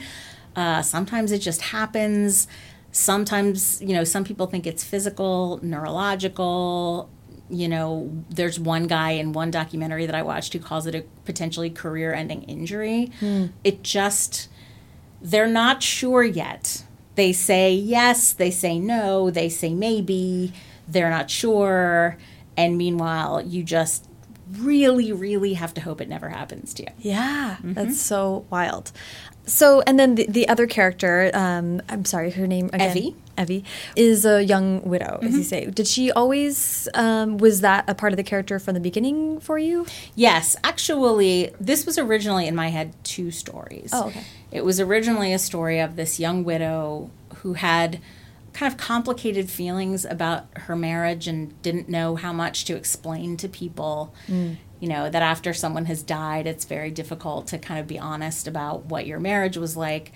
Uh, 0.55 0.81
sometimes 0.81 1.31
it 1.31 1.39
just 1.39 1.61
happens. 1.61 2.47
Sometimes, 2.91 3.81
you 3.81 3.93
know, 3.93 4.03
some 4.03 4.23
people 4.23 4.47
think 4.47 4.65
it's 4.65 4.83
physical, 4.83 5.59
neurological. 5.61 7.09
You 7.49 7.67
know, 7.67 8.11
there's 8.29 8.59
one 8.59 8.87
guy 8.87 9.11
in 9.11 9.33
one 9.33 9.51
documentary 9.51 10.05
that 10.05 10.15
I 10.15 10.21
watched 10.21 10.53
who 10.53 10.59
calls 10.59 10.85
it 10.85 10.95
a 10.95 11.03
potentially 11.25 11.69
career 11.69 12.13
ending 12.13 12.43
injury. 12.43 13.11
Hmm. 13.19 13.47
It 13.63 13.83
just, 13.83 14.49
they're 15.21 15.47
not 15.47 15.81
sure 15.81 16.23
yet. 16.23 16.83
They 17.15 17.33
say 17.33 17.73
yes, 17.73 18.31
they 18.33 18.51
say 18.51 18.79
no, 18.79 19.29
they 19.29 19.49
say 19.49 19.73
maybe, 19.73 20.53
they're 20.87 21.09
not 21.09 21.29
sure. 21.29 22.17
And 22.55 22.77
meanwhile, 22.77 23.41
you 23.41 23.63
just 23.63 24.07
really, 24.57 25.11
really 25.11 25.53
have 25.53 25.73
to 25.75 25.81
hope 25.81 26.01
it 26.01 26.09
never 26.09 26.29
happens 26.29 26.73
to 26.75 26.83
you. 26.83 26.89
Yeah, 26.99 27.57
mm-hmm. 27.57 27.73
that's 27.73 27.99
so 27.99 28.45
wild. 28.49 28.91
So, 29.49 29.81
and 29.81 29.99
then 29.99 30.15
the, 30.15 30.25
the 30.27 30.47
other 30.47 30.67
character, 30.67 31.31
um, 31.33 31.81
I'm 31.89 32.05
sorry, 32.05 32.31
her 32.31 32.47
name 32.47 32.69
again, 32.71 32.95
Evvie. 32.95 33.15
Evvie, 33.37 33.63
is 33.95 34.25
a 34.25 34.43
young 34.43 34.81
widow, 34.83 35.19
as 35.21 35.35
you 35.35 35.43
say. 35.43 35.65
Did 35.65 35.87
she 35.87 36.11
always, 36.11 36.87
um, 36.93 37.37
was 37.37 37.61
that 37.61 37.85
a 37.87 37.95
part 37.95 38.13
of 38.13 38.17
the 38.17 38.23
character 38.23 38.59
from 38.59 38.75
the 38.75 38.79
beginning 38.79 39.39
for 39.39 39.57
you? 39.57 39.85
Yes, 40.15 40.55
actually, 40.63 41.51
this 41.59 41.85
was 41.85 41.97
originally 41.97 42.47
in 42.47 42.55
my 42.55 42.69
head 42.69 42.93
two 43.03 43.31
stories. 43.31 43.89
Oh, 43.91 44.07
okay. 44.07 44.23
It 44.51 44.63
was 44.63 44.79
originally 44.79 45.33
a 45.33 45.39
story 45.39 45.79
of 45.79 45.95
this 45.95 46.19
young 46.19 46.43
widow 46.43 47.09
who 47.37 47.53
had 47.53 47.99
kind 48.53 48.71
of 48.71 48.77
complicated 48.77 49.49
feelings 49.49 50.05
about 50.05 50.45
her 50.55 50.75
marriage 50.75 51.27
and 51.27 51.59
didn't 51.61 51.87
know 51.87 52.15
how 52.15 52.33
much 52.33 52.65
to 52.65 52.75
explain 52.75 53.37
to 53.37 53.47
people. 53.47 54.13
You 54.79 54.89
know, 54.89 55.09
that 55.09 55.21
after 55.21 55.53
someone 55.53 55.85
has 55.85 56.01
died, 56.03 56.47
it's 56.47 56.65
very 56.65 56.91
difficult 56.91 57.47
to 57.47 57.57
kind 57.57 57.79
of 57.79 57.87
be 57.87 57.99
honest 57.99 58.47
about 58.47 58.85
what 58.85 59.05
your 59.05 59.19
marriage 59.19 59.57
was 59.57 59.75
like. 59.75 60.11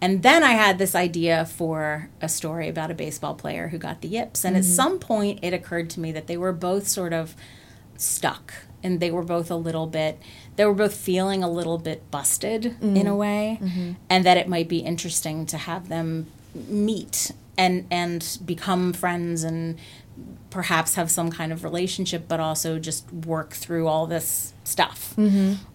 And 0.00 0.22
then 0.22 0.42
I 0.42 0.52
had 0.52 0.78
this 0.78 0.94
idea 0.94 1.46
for 1.46 2.10
a 2.20 2.28
story 2.28 2.68
about 2.68 2.90
a 2.90 2.94
baseball 2.94 3.34
player 3.34 3.68
who 3.68 3.78
got 3.78 4.02
the 4.02 4.08
yips. 4.08 4.44
And 4.44 4.56
at 4.56 4.62
mm-hmm. 4.62 4.72
some 4.72 4.98
point, 4.98 5.40
it 5.42 5.54
occurred 5.54 5.90
to 5.90 6.00
me 6.00 6.12
that 6.12 6.26
they 6.26 6.36
were 6.36 6.52
both 6.52 6.86
sort 6.86 7.12
of 7.12 7.34
stuck 7.96 8.52
and 8.82 9.00
they 9.00 9.10
were 9.10 9.22
both 9.22 9.50
a 9.50 9.56
little 9.56 9.86
bit 9.86 10.18
they 10.56 10.64
were 10.64 10.74
both 10.74 10.94
feeling 10.94 11.42
a 11.42 11.50
little 11.50 11.78
bit 11.78 12.10
busted 12.10 12.66
in 12.80 12.96
a 12.96 13.00
mm-hmm. 13.00 13.16
way 13.16 13.58
mm-hmm. 13.60 13.92
and 14.08 14.24
that 14.24 14.36
it 14.36 14.48
might 14.48 14.68
be 14.68 14.78
interesting 14.78 15.46
to 15.46 15.56
have 15.56 15.88
them 15.88 16.26
meet 16.54 17.32
and 17.58 17.86
and 17.90 18.38
become 18.44 18.92
friends 18.92 19.44
and 19.44 19.78
perhaps 20.50 20.94
have 20.94 21.10
some 21.10 21.30
kind 21.30 21.52
of 21.52 21.64
relationship 21.64 22.24
but 22.28 22.40
also 22.40 22.78
just 22.78 23.10
work 23.12 23.52
through 23.52 23.86
all 23.86 24.06
this 24.06 24.54
stuff. 24.64 25.14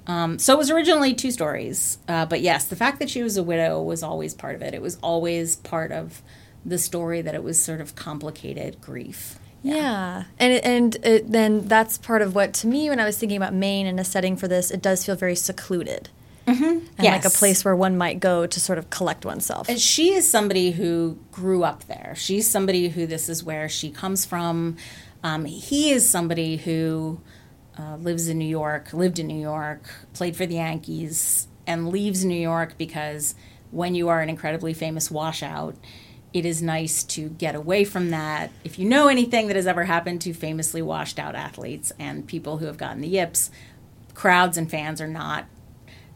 Um, 0.07 0.39
so 0.39 0.53
it 0.53 0.57
was 0.57 0.71
originally 0.71 1.13
two 1.13 1.31
stories 1.31 1.97
uh, 2.07 2.25
but 2.25 2.41
yes 2.41 2.65
the 2.65 2.75
fact 2.75 2.99
that 2.99 3.09
she 3.09 3.21
was 3.23 3.37
a 3.37 3.43
widow 3.43 3.81
was 3.81 4.03
always 4.03 4.33
part 4.33 4.55
of 4.55 4.61
it. 4.61 4.73
It 4.73 4.81
was 4.81 4.97
always 5.01 5.57
part 5.57 5.91
of 5.91 6.21
the 6.65 6.77
story 6.77 7.21
that 7.21 7.35
it 7.35 7.43
was 7.43 7.61
sort 7.61 7.81
of 7.81 7.95
complicated 7.95 8.81
grief. 8.81 9.39
Yeah, 9.63 10.23
and 10.39 10.53
it, 10.53 10.65
and 10.65 10.95
it, 11.03 11.31
then 11.31 11.67
that's 11.67 11.97
part 11.97 12.21
of 12.21 12.33
what 12.33 12.53
to 12.55 12.67
me 12.67 12.89
when 12.89 12.99
I 12.99 13.05
was 13.05 13.17
thinking 13.17 13.37
about 13.37 13.53
Maine 13.53 13.85
and 13.85 13.99
a 13.99 14.03
setting 14.03 14.35
for 14.35 14.47
this, 14.47 14.71
it 14.71 14.81
does 14.81 15.05
feel 15.05 15.15
very 15.15 15.35
secluded, 15.35 16.09
mm-hmm. 16.51 16.85
and 16.97 16.99
like 16.99 17.25
a 17.25 17.29
place 17.29 17.63
where 17.65 17.75
one 17.75 17.97
might 17.97 18.19
go 18.19 18.45
to 18.45 18.59
sort 18.59 18.77
of 18.77 18.89
collect 18.89 19.25
oneself. 19.25 19.69
And 19.69 19.79
she 19.79 20.13
is 20.13 20.29
somebody 20.29 20.71
who 20.71 21.17
grew 21.31 21.63
up 21.63 21.85
there. 21.85 22.13
She's 22.15 22.49
somebody 22.49 22.89
who 22.89 23.05
this 23.07 23.29
is 23.29 23.43
where 23.43 23.69
she 23.69 23.89
comes 23.91 24.25
from. 24.25 24.77
Um, 25.23 25.45
he 25.45 25.91
is 25.91 26.07
somebody 26.07 26.57
who 26.57 27.21
uh, 27.77 27.95
lives 27.97 28.27
in 28.27 28.37
New 28.37 28.45
York, 28.45 28.93
lived 28.93 29.19
in 29.19 29.27
New 29.27 29.39
York, 29.39 29.89
played 30.13 30.35
for 30.35 30.45
the 30.45 30.55
Yankees, 30.55 31.47
and 31.67 31.89
leaves 31.89 32.25
New 32.25 32.39
York 32.39 32.75
because 32.77 33.35
when 33.71 33.95
you 33.95 34.09
are 34.09 34.21
an 34.21 34.29
incredibly 34.29 34.73
famous 34.73 35.09
washout, 35.09 35.75
it 36.33 36.45
is 36.45 36.61
nice 36.61 37.03
to 37.03 37.29
get 37.29 37.55
away 37.55 37.83
from 37.83 38.09
that. 38.09 38.51
If 38.63 38.79
you 38.79 38.87
know 38.87 39.07
anything 39.07 39.47
that 39.47 39.55
has 39.55 39.67
ever 39.67 39.83
happened 39.83 40.21
to 40.21 40.33
famously 40.33 40.81
washed 40.81 41.19
out 41.19 41.35
athletes 41.35 41.91
and 41.99 42.27
people 42.27 42.57
who 42.57 42.65
have 42.65 42.77
gotten 42.77 43.01
the 43.01 43.07
yips, 43.07 43.51
crowds 44.13 44.57
and 44.57 44.69
fans 44.69 45.01
are 45.01 45.07
not 45.07 45.45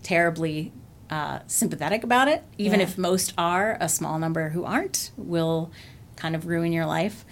terribly 0.06 0.72
uh, 1.10 1.40
sympathetic 1.48 2.04
about 2.04 2.28
it. 2.28 2.44
Even 2.58 2.80
Yeah. 2.80 2.86
if 2.88 2.98
most 2.98 3.34
are, 3.38 3.78
a 3.82 3.90
small 3.90 4.18
number 4.20 4.50
who 4.50 4.64
aren't 4.64 5.12
will 5.18 5.72
kind 6.16 6.36
of 6.36 6.46
ruin 6.46 6.72
your 6.72 6.86
life. 6.86 7.26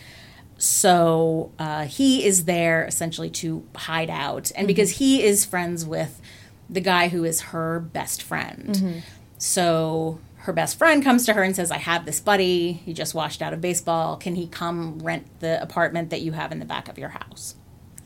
So 0.57 1.51
uh, 1.59 1.85
he 1.85 2.25
is 2.25 2.45
there 2.45 2.85
essentially 2.85 3.29
to 3.31 3.65
hide 3.75 4.09
out. 4.09 4.51
And 4.55 4.67
because 4.67 4.91
he 4.91 5.23
is 5.23 5.45
friends 5.45 5.85
with 5.85 6.21
the 6.69 6.81
guy 6.81 7.09
who 7.09 7.23
is 7.23 7.41
her 7.51 7.79
best 7.79 8.21
friend. 8.23 9.03
So 9.37 10.19
her 10.37 10.53
best 10.53 10.77
friend 10.77 11.03
comes 11.03 11.25
to 11.25 11.33
her 11.33 11.43
and 11.43 11.55
says, 11.55 11.71
I 11.71 11.77
have 11.77 12.05
this 12.05 12.19
buddy. 12.19 12.73
He 12.73 12.93
just 12.93 13.13
washed 13.13 13.41
out 13.41 13.53
of 13.53 13.61
baseball. 13.61 14.17
Can 14.17 14.35
he 14.35 14.47
come 14.47 14.99
rent 14.99 15.27
the 15.39 15.61
apartment 15.61 16.09
that 16.09 16.21
you 16.21 16.31
have 16.33 16.51
in 16.51 16.59
the 16.59 16.65
back 16.65 16.87
of 16.87 16.97
your 16.97 17.09
house? 17.09 17.55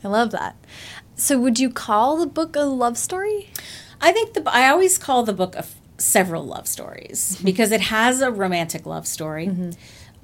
I 0.02 0.08
love 0.08 0.30
that. 0.30 0.56
So, 1.16 1.38
would 1.40 1.58
you 1.58 1.70
call 1.70 2.16
the 2.16 2.26
book 2.26 2.54
a 2.54 2.60
love 2.60 2.96
story? 2.96 3.50
I 4.00 4.12
think 4.12 4.34
the 4.34 4.42
I 4.46 4.68
always 4.68 4.98
call 4.98 5.22
the 5.22 5.32
book 5.32 5.54
a 5.54 5.60
f- 5.60 5.76
several 5.98 6.44
love 6.44 6.66
stories 6.68 7.34
mm-hmm. 7.34 7.44
because 7.44 7.72
it 7.72 7.80
has 7.82 8.20
a 8.20 8.30
romantic 8.30 8.86
love 8.86 9.06
story. 9.06 9.48
Mm-hmm. 9.48 9.70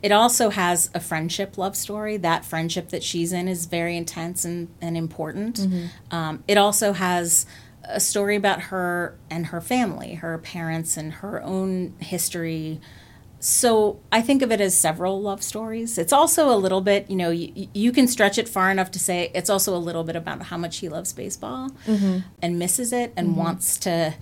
It 0.02 0.12
also 0.12 0.50
has 0.50 0.90
a 0.94 1.00
friendship 1.00 1.56
love 1.56 1.76
story. 1.76 2.18
That 2.18 2.44
friendship 2.44 2.90
that 2.90 3.02
she's 3.02 3.32
in 3.32 3.48
is 3.48 3.64
very 3.66 3.96
intense 3.96 4.44
and, 4.44 4.68
and 4.80 4.96
important. 4.96 5.56
Mm-hmm. 5.56 6.14
Um, 6.14 6.44
it 6.46 6.58
also 6.58 6.92
has 6.92 7.46
a 7.84 8.00
story 8.00 8.36
about 8.36 8.62
her 8.62 9.16
and 9.30 9.46
her 9.46 9.60
family, 9.60 10.14
her 10.14 10.36
parents, 10.38 10.96
and 10.96 11.14
her 11.14 11.42
own 11.42 11.94
history. 12.00 12.80
So 13.44 14.00
I 14.10 14.22
think 14.22 14.40
of 14.40 14.50
it 14.50 14.62
as 14.62 14.74
several 14.74 15.20
love 15.20 15.42
stories. 15.42 15.98
It's 15.98 16.14
also 16.14 16.48
a 16.48 16.56
little 16.56 16.80
bit, 16.80 17.10
you 17.10 17.16
know, 17.16 17.28
you, 17.28 17.68
you 17.74 17.92
can 17.92 18.08
stretch 18.08 18.38
it 18.38 18.48
far 18.48 18.70
enough 18.70 18.90
to 18.92 18.98
say 18.98 19.30
it's 19.34 19.50
also 19.50 19.76
a 19.76 19.78
little 19.78 20.02
bit 20.02 20.16
about 20.16 20.44
how 20.44 20.56
much 20.56 20.78
he 20.78 20.88
loves 20.88 21.12
baseball 21.12 21.68
mm-hmm. 21.86 22.20
and 22.40 22.58
misses 22.58 22.90
it 22.90 23.12
and 23.18 23.28
mm-hmm. 23.28 23.40
wants 23.40 23.76
to 23.80 24.14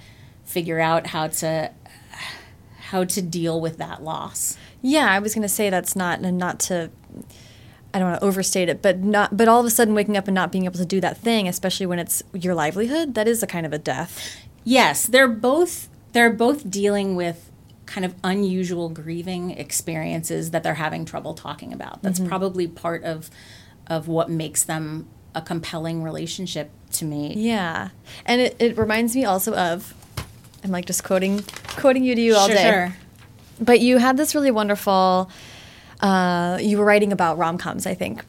figure 0.44 0.80
out 0.80 1.06
how 1.06 1.28
to 1.28 1.70
how 2.80 3.04
to 3.04 3.22
deal 3.22 3.60
with 3.60 3.78
that 3.78 4.02
loss. 4.02 4.58
Yeah, 4.80 5.08
I 5.08 5.20
was 5.20 5.34
going 5.34 5.42
to 5.42 5.48
say 5.48 5.70
that's 5.70 5.94
not, 5.94 6.18
and 6.18 6.36
not 6.36 6.58
to, 6.58 6.90
I 7.94 8.00
don't 8.00 8.10
want 8.10 8.20
to 8.20 8.26
overstate 8.26 8.68
it, 8.68 8.82
but 8.82 8.98
not, 8.98 9.36
but 9.36 9.46
all 9.46 9.60
of 9.60 9.66
a 9.66 9.70
sudden 9.70 9.94
waking 9.94 10.16
up 10.16 10.26
and 10.26 10.34
not 10.34 10.50
being 10.50 10.64
able 10.64 10.78
to 10.78 10.84
do 10.84 11.00
that 11.00 11.16
thing, 11.16 11.46
especially 11.46 11.86
when 11.86 12.00
it's 12.00 12.24
your 12.34 12.56
livelihood, 12.56 13.14
that 13.14 13.28
is 13.28 13.40
a 13.40 13.46
kind 13.46 13.66
of 13.66 13.72
a 13.72 13.78
death. 13.78 14.36
Yes, 14.64 15.06
they're 15.06 15.28
both 15.28 15.88
they're 16.12 16.32
both 16.32 16.68
dealing 16.68 17.14
with 17.14 17.51
kind 17.86 18.04
of 18.04 18.14
unusual 18.24 18.88
grieving 18.88 19.50
experiences 19.50 20.50
that 20.52 20.62
they're 20.62 20.74
having 20.74 21.04
trouble 21.04 21.34
talking 21.34 21.72
about. 21.72 22.02
That's 22.02 22.20
probably 22.20 22.66
part 22.68 23.02
of 23.04 23.30
of 23.88 24.06
what 24.08 24.30
makes 24.30 24.62
them 24.64 25.08
a 25.34 25.42
compelling 25.42 26.02
relationship 26.02 26.70
to 26.92 27.04
me. 27.04 27.34
Yeah, 27.34 27.88
and 28.26 28.40
it, 28.40 28.56
it 28.60 28.76
reminds 28.78 29.14
me 29.16 29.24
also 29.24 29.54
of, 29.54 29.94
I'm 30.62 30.70
like 30.70 30.84
just 30.86 31.02
quoting 31.04 31.42
quoting 31.76 32.04
you 32.04 32.14
to 32.14 32.20
you 32.20 32.34
all 32.36 32.46
Sure, 32.46 32.56
day. 32.56 32.62
sure. 32.70 32.96
But 33.60 33.80
you 33.80 33.98
had 33.98 34.16
this 34.16 34.34
really 34.34 34.50
wonderful. 34.50 35.30
Uh, 36.00 36.58
you 36.60 36.78
were 36.78 36.84
writing 36.84 37.12
about 37.12 37.38
rom 37.38 37.58
coms, 37.58 37.86
I 37.86 37.94
think, 37.94 38.24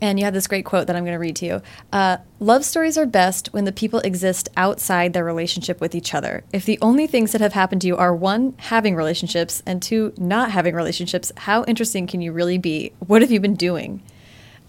and 0.00 0.18
you 0.18 0.24
have 0.24 0.34
this 0.34 0.46
great 0.46 0.64
quote 0.64 0.86
that 0.86 0.96
I'm 0.96 1.04
going 1.04 1.14
to 1.14 1.18
read 1.18 1.36
to 1.36 1.46
you. 1.46 1.62
Uh, 1.92 2.18
Love 2.40 2.64
stories 2.64 2.96
are 2.96 3.06
best 3.06 3.48
when 3.52 3.64
the 3.64 3.72
people 3.72 3.98
exist 4.00 4.48
outside 4.56 5.12
their 5.12 5.24
relationship 5.24 5.80
with 5.80 5.94
each 5.94 6.14
other. 6.14 6.44
If 6.52 6.64
the 6.64 6.78
only 6.80 7.06
things 7.06 7.32
that 7.32 7.40
have 7.40 7.52
happened 7.54 7.80
to 7.82 7.86
you 7.88 7.96
are 7.96 8.14
one, 8.14 8.54
having 8.58 8.94
relationships, 8.94 9.62
and 9.66 9.82
two, 9.82 10.12
not 10.16 10.50
having 10.52 10.74
relationships, 10.74 11.32
how 11.36 11.64
interesting 11.64 12.06
can 12.06 12.20
you 12.20 12.30
really 12.32 12.58
be? 12.58 12.92
What 13.06 13.22
have 13.22 13.30
you 13.32 13.40
been 13.40 13.56
doing? 13.56 14.02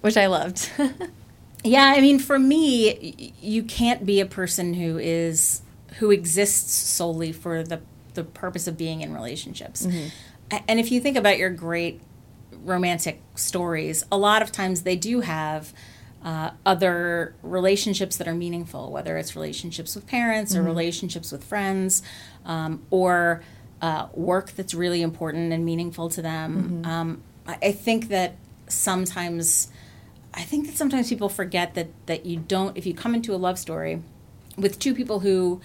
Which 0.02 0.18
I 0.18 0.26
loved. 0.28 0.70
Yeah, 1.62 1.94
I 1.94 2.00
mean, 2.00 2.20
for 2.20 2.40
me, 2.40 3.34
you 3.42 3.64
can't 3.64 4.06
be 4.06 4.22
a 4.22 4.26
person 4.26 4.76
who 4.76 4.98
is 4.98 5.62
who 5.98 6.10
exists 6.10 6.74
solely 6.74 7.34
for 7.34 7.64
the 7.64 7.82
the 8.14 8.24
purpose 8.24 8.66
of 8.66 8.78
being 8.78 9.02
in 9.02 9.14
relationships. 9.14 9.86
A- 10.52 10.64
And 10.70 10.80
if 10.80 10.90
you 10.90 11.02
think 11.02 11.18
about 11.18 11.38
your 11.38 11.50
great 11.50 12.00
romantic 12.64 13.22
stories, 13.36 14.06
a 14.12 14.18
lot 14.18 14.42
of 14.42 14.52
times 14.52 14.82
they 14.82 14.96
do 14.96 15.22
have 15.22 15.74
uh, 16.24 16.52
other 16.66 17.34
relationships 17.42 18.18
that 18.18 18.28
are 18.28 18.36
meaningful, 18.36 18.92
whether 18.92 19.18
it's 19.18 19.36
relationships 19.36 19.96
with 19.96 20.06
parents 20.06 20.56
or 20.56 20.62
relationships 20.62 21.32
with 21.32 21.44
friends, 21.44 22.02
um, 22.46 22.82
or 22.90 23.42
uh, 23.82 24.08
work 24.14 24.52
that's 24.52 24.74
really 24.74 25.02
important 25.02 25.54
and 25.54 25.64
meaningful 25.64 26.10
to 26.10 26.22
them. 26.22 26.82
Um, 26.86 27.22
I, 27.48 27.58
I 27.64 27.72
think 27.72 28.10
that 28.10 28.36
sometimes, 28.68 29.70
I 30.34 30.42
think 30.42 30.68
that 30.68 30.76
sometimes 30.76 31.10
people 31.10 31.30
forget 31.30 31.74
that 31.76 31.88
that 32.08 32.26
you 32.26 32.38
don't. 32.38 32.78
If 32.78 32.86
you 32.86 32.94
come 32.94 33.16
into 33.16 33.34
a 33.34 33.38
love 33.38 33.58
story 33.58 34.02
with 34.58 34.78
two 34.78 34.94
people 34.94 35.22
who 35.22 35.62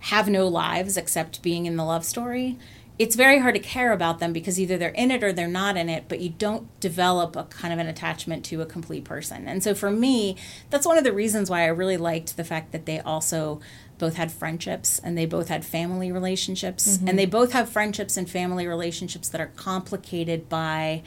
have 0.00 0.28
no 0.28 0.48
lives 0.48 0.96
except 0.96 1.42
being 1.42 1.66
in 1.66 1.76
the 1.76 1.84
love 1.84 2.04
story, 2.04 2.58
it's 2.98 3.16
very 3.16 3.38
hard 3.38 3.54
to 3.54 3.60
care 3.60 3.92
about 3.92 4.18
them 4.18 4.32
because 4.32 4.60
either 4.60 4.76
they're 4.76 4.90
in 4.90 5.10
it 5.10 5.24
or 5.24 5.32
they're 5.32 5.48
not 5.48 5.76
in 5.76 5.88
it, 5.88 6.04
but 6.08 6.20
you 6.20 6.28
don't 6.30 6.68
develop 6.78 7.36
a 7.36 7.44
kind 7.44 7.72
of 7.72 7.78
an 7.78 7.86
attachment 7.86 8.44
to 8.44 8.60
a 8.60 8.66
complete 8.66 9.04
person. 9.04 9.48
And 9.48 9.62
so 9.62 9.74
for 9.74 9.90
me, 9.90 10.36
that's 10.70 10.86
one 10.86 10.98
of 10.98 11.04
the 11.04 11.12
reasons 11.12 11.48
why 11.48 11.62
I 11.62 11.68
really 11.68 11.96
liked 11.96 12.36
the 12.36 12.44
fact 12.44 12.72
that 12.72 12.86
they 12.86 13.00
also 13.00 13.60
both 13.98 14.16
had 14.16 14.30
friendships 14.30 14.98
and 14.98 15.16
they 15.16 15.26
both 15.26 15.48
had 15.48 15.64
family 15.64 16.12
relationships 16.12 16.96
mm-hmm. 16.96 17.08
and 17.08 17.18
they 17.18 17.26
both 17.26 17.52
have 17.52 17.68
friendships 17.68 18.16
and 18.16 18.28
family 18.28 18.66
relationships 18.66 19.28
that 19.28 19.40
are 19.40 19.52
complicated 19.56 20.48
by 20.48 21.02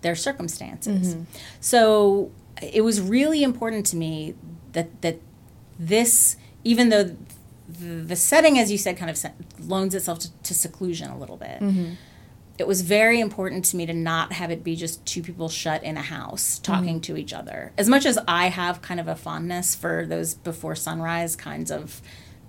their 0.00 0.16
circumstances. 0.16 1.14
Mm-hmm. 1.14 1.22
So 1.60 2.32
it 2.60 2.82
was 2.82 3.00
really 3.00 3.42
important 3.42 3.86
to 3.86 3.96
me 3.96 4.34
that 4.72 5.02
that 5.02 5.20
this 5.78 6.36
even 6.64 6.88
though 6.88 7.16
the, 7.68 8.02
the 8.02 8.16
setting, 8.16 8.58
as 8.58 8.72
you 8.72 8.78
said, 8.78 8.96
kind 8.96 9.10
of 9.10 9.22
loans 9.68 9.94
itself 9.94 10.18
to, 10.20 10.32
to 10.44 10.54
seclusion 10.54 11.10
a 11.10 11.18
little 11.18 11.36
bit. 11.36 11.60
Mm-hmm. 11.60 11.92
It 12.56 12.66
was 12.66 12.82
very 12.82 13.20
important 13.20 13.64
to 13.66 13.76
me 13.76 13.86
to 13.86 13.92
not 13.92 14.32
have 14.32 14.50
it 14.50 14.64
be 14.64 14.74
just 14.74 15.04
two 15.06 15.22
people 15.22 15.48
shut 15.48 15.84
in 15.84 15.96
a 15.96 16.02
house 16.02 16.58
talking 16.58 16.96
mm-hmm. 16.96 17.14
to 17.14 17.16
each 17.16 17.32
other. 17.32 17.72
As 17.78 17.88
much 17.88 18.04
as 18.04 18.18
I 18.26 18.48
have 18.48 18.82
kind 18.82 18.98
of 18.98 19.06
a 19.06 19.14
fondness 19.14 19.76
for 19.76 20.06
those 20.06 20.34
before 20.34 20.74
sunrise 20.74 21.36
kinds 21.36 21.70
of 21.70 22.00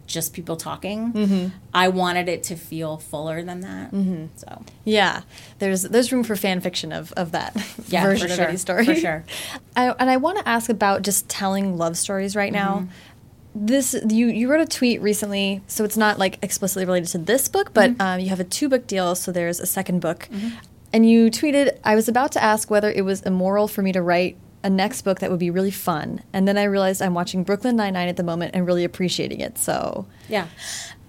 just 0.10 0.34
people 0.34 0.58
talking, 0.58 1.14
mm-hmm. 1.14 1.48
I 1.74 1.88
wanted 1.90 2.28
it 2.28 2.44
to 2.44 2.56
feel 2.56 2.98
fuller 2.98 3.44
than 3.44 3.62
that. 3.62 3.92
So 4.40 4.64
Yeah, 4.84 5.22
there's 5.60 5.84
there's 5.84 6.12
room 6.12 6.24
for 6.24 6.36
fan 6.36 6.60
fiction 6.60 6.92
of, 6.92 7.14
of 7.14 7.32
that 7.32 7.56
Yeah, 7.88 8.04
version 8.04 8.28
for 8.28 8.34
of 8.34 8.38
sure, 8.38 8.48
any 8.48 8.58
story. 8.58 8.86
for 8.86 8.96
sure. 8.96 9.24
I, 9.76 9.90
and 9.92 10.10
I 10.10 10.18
want 10.18 10.40
to 10.40 10.50
ask 10.50 10.70
about 10.70 11.04
just 11.04 11.30
telling 11.30 11.78
love 11.78 11.98
stories 11.98 12.36
right 12.36 12.52
now. 12.52 12.88
This 13.62 13.94
you 14.08 14.28
you 14.28 14.50
wrote 14.50 14.62
a 14.62 14.66
tweet 14.66 15.02
recently, 15.02 15.62
so 15.68 15.84
it's 15.84 15.98
not 15.98 16.18
like 16.18 16.40
explicitly 16.42 16.86
related 16.86 17.10
to 17.10 17.18
this 17.18 17.50
book, 17.50 17.74
but 17.74 17.92
Mm-hmm. 17.92 18.02
um, 18.02 18.20
you 18.22 18.30
have 18.30 18.40
a 18.40 18.46
two 18.46 18.70
book 18.70 18.88
deal, 18.88 19.16
so 19.16 19.32
there's 19.34 19.60
a 19.60 19.66
second 19.66 20.00
book, 20.00 20.30
and 20.94 21.10
you 21.10 21.30
tweeted, 21.30 21.78
"I 21.84 21.96
was 21.96 22.08
about 22.08 22.32
to 22.34 22.44
ask 22.44 22.72
whether 22.72 22.90
it 22.90 23.04
was 23.04 23.22
immoral 23.24 23.68
for 23.68 23.82
me 23.82 23.92
to 23.92 24.02
write." 24.02 24.38
A 24.62 24.70
next 24.70 25.04
book 25.04 25.20
that 25.20 25.30
would 25.32 25.40
be 25.40 25.50
really 25.50 25.72
fun, 25.72 26.22
and 26.34 26.46
then 26.46 26.58
I 26.58 26.64
realized 26.64 27.02
I'm 27.02 27.14
watching 27.14 27.44
Brooklyn 27.44 27.78
Nine 27.78 27.94
Nine 27.94 28.10
at 28.10 28.18
the 28.18 28.24
moment 28.24 28.52
and 28.54 28.66
really 28.68 28.84
appreciating 28.84 29.40
it. 29.40 29.58
So, 29.58 30.06
Yeah. 30.28 30.48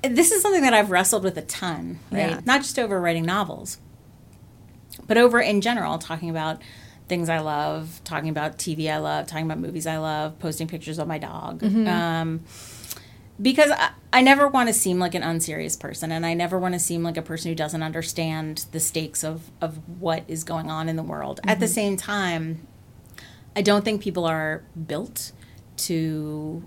This 0.05 0.30
is 0.30 0.40
something 0.40 0.62
that 0.62 0.72
I've 0.72 0.90
wrestled 0.92 1.24
with 1.24 1.36
a 1.36 1.42
ton, 1.42 1.98
right? 2.12 2.30
Yeah. 2.30 2.40
Not 2.44 2.62
just 2.62 2.78
over 2.78 3.01
writing 3.01 3.24
novels, 3.26 3.78
but 5.07 5.16
over 5.18 5.40
in 5.40 5.61
general, 5.61 5.98
talking 5.98 6.30
about 6.30 6.62
things 7.11 7.28
I 7.28 7.40
love, 7.40 8.00
talking 8.04 8.30
about 8.30 8.56
TV 8.56 8.90
I 8.90 8.96
love, 8.96 9.26
talking 9.26 9.44
about 9.44 9.58
movies 9.58 9.86
I 9.86 9.98
love, 9.98 10.38
posting 10.38 10.66
pictures 10.66 10.98
of 10.98 11.06
my 11.06 11.18
dog. 11.18 11.62
Um, 11.62 12.40
because 13.42 13.70
I, 13.70 13.90
I 14.12 14.22
never 14.22 14.48
want 14.48 14.68
to 14.68 14.72
seem 14.72 14.98
like 14.98 15.14
an 15.14 15.22
unserious 15.22 15.76
person, 15.76 16.11
and 16.12 16.24
I 16.24 16.32
never 16.34 16.58
want 16.58 16.74
to 16.74 16.80
seem 16.80 17.02
like 17.02 17.18
a 17.18 17.22
person 17.22 17.50
who 17.50 17.54
doesn't 17.54 17.82
understand 17.82 18.64
the 18.72 18.80
stakes 18.80 19.22
of, 19.24 19.50
of 19.61 19.78
what 20.00 20.24
is 20.28 20.44
going 20.44 20.70
on 20.70 20.88
in 20.88 20.96
the 20.96 21.02
world. 21.02 21.40
At 21.44 21.61
the 21.61 21.68
same 21.68 21.96
time, 21.96 22.66
I 23.54 23.62
don't 23.62 23.84
think 23.84 24.00
people 24.00 24.24
are 24.24 24.62
built 24.86 25.32
to 25.88 26.64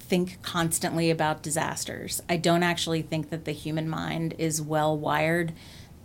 think 0.00 0.42
constantly 0.42 1.10
about 1.10 1.42
disasters. 1.42 2.22
I 2.28 2.36
don't 2.36 2.62
actually 2.62 3.02
think 3.02 3.30
that 3.30 3.44
the 3.44 3.52
human 3.52 3.88
mind 3.88 4.34
is 4.38 4.60
well 4.60 4.96
wired 4.96 5.52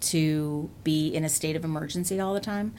to 0.01 0.69
be 0.84 1.07
in 1.07 1.23
a 1.23 1.29
state 1.29 1.55
of 1.55 1.63
emergency 1.63 2.19
all 2.19 2.34
the 2.34 2.39
time. 2.39 2.73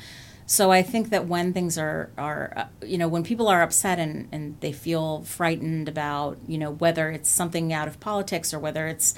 So 0.47 0.71
I 0.71 0.83
think 0.83 1.09
that 1.11 1.27
when 1.27 1.53
things 1.53 1.79
are 1.79 2.11
are 2.19 2.53
uh, 2.57 2.87
you 2.87 2.99
know 2.99 3.09
when 3.09 3.23
people 3.25 3.49
are 3.49 3.63
upset 3.63 3.99
and 3.99 4.29
and 4.31 4.61
they 4.61 4.73
feel 4.73 5.23
frightened 5.23 5.89
about 5.89 6.39
you 6.47 6.59
know 6.59 6.71
whether 6.71 7.11
it's 7.11 7.31
something 7.31 7.73
out 7.73 7.89
of 7.89 7.99
politics 8.01 8.53
or 8.53 8.59
whether 8.59 8.87
it's 8.87 9.15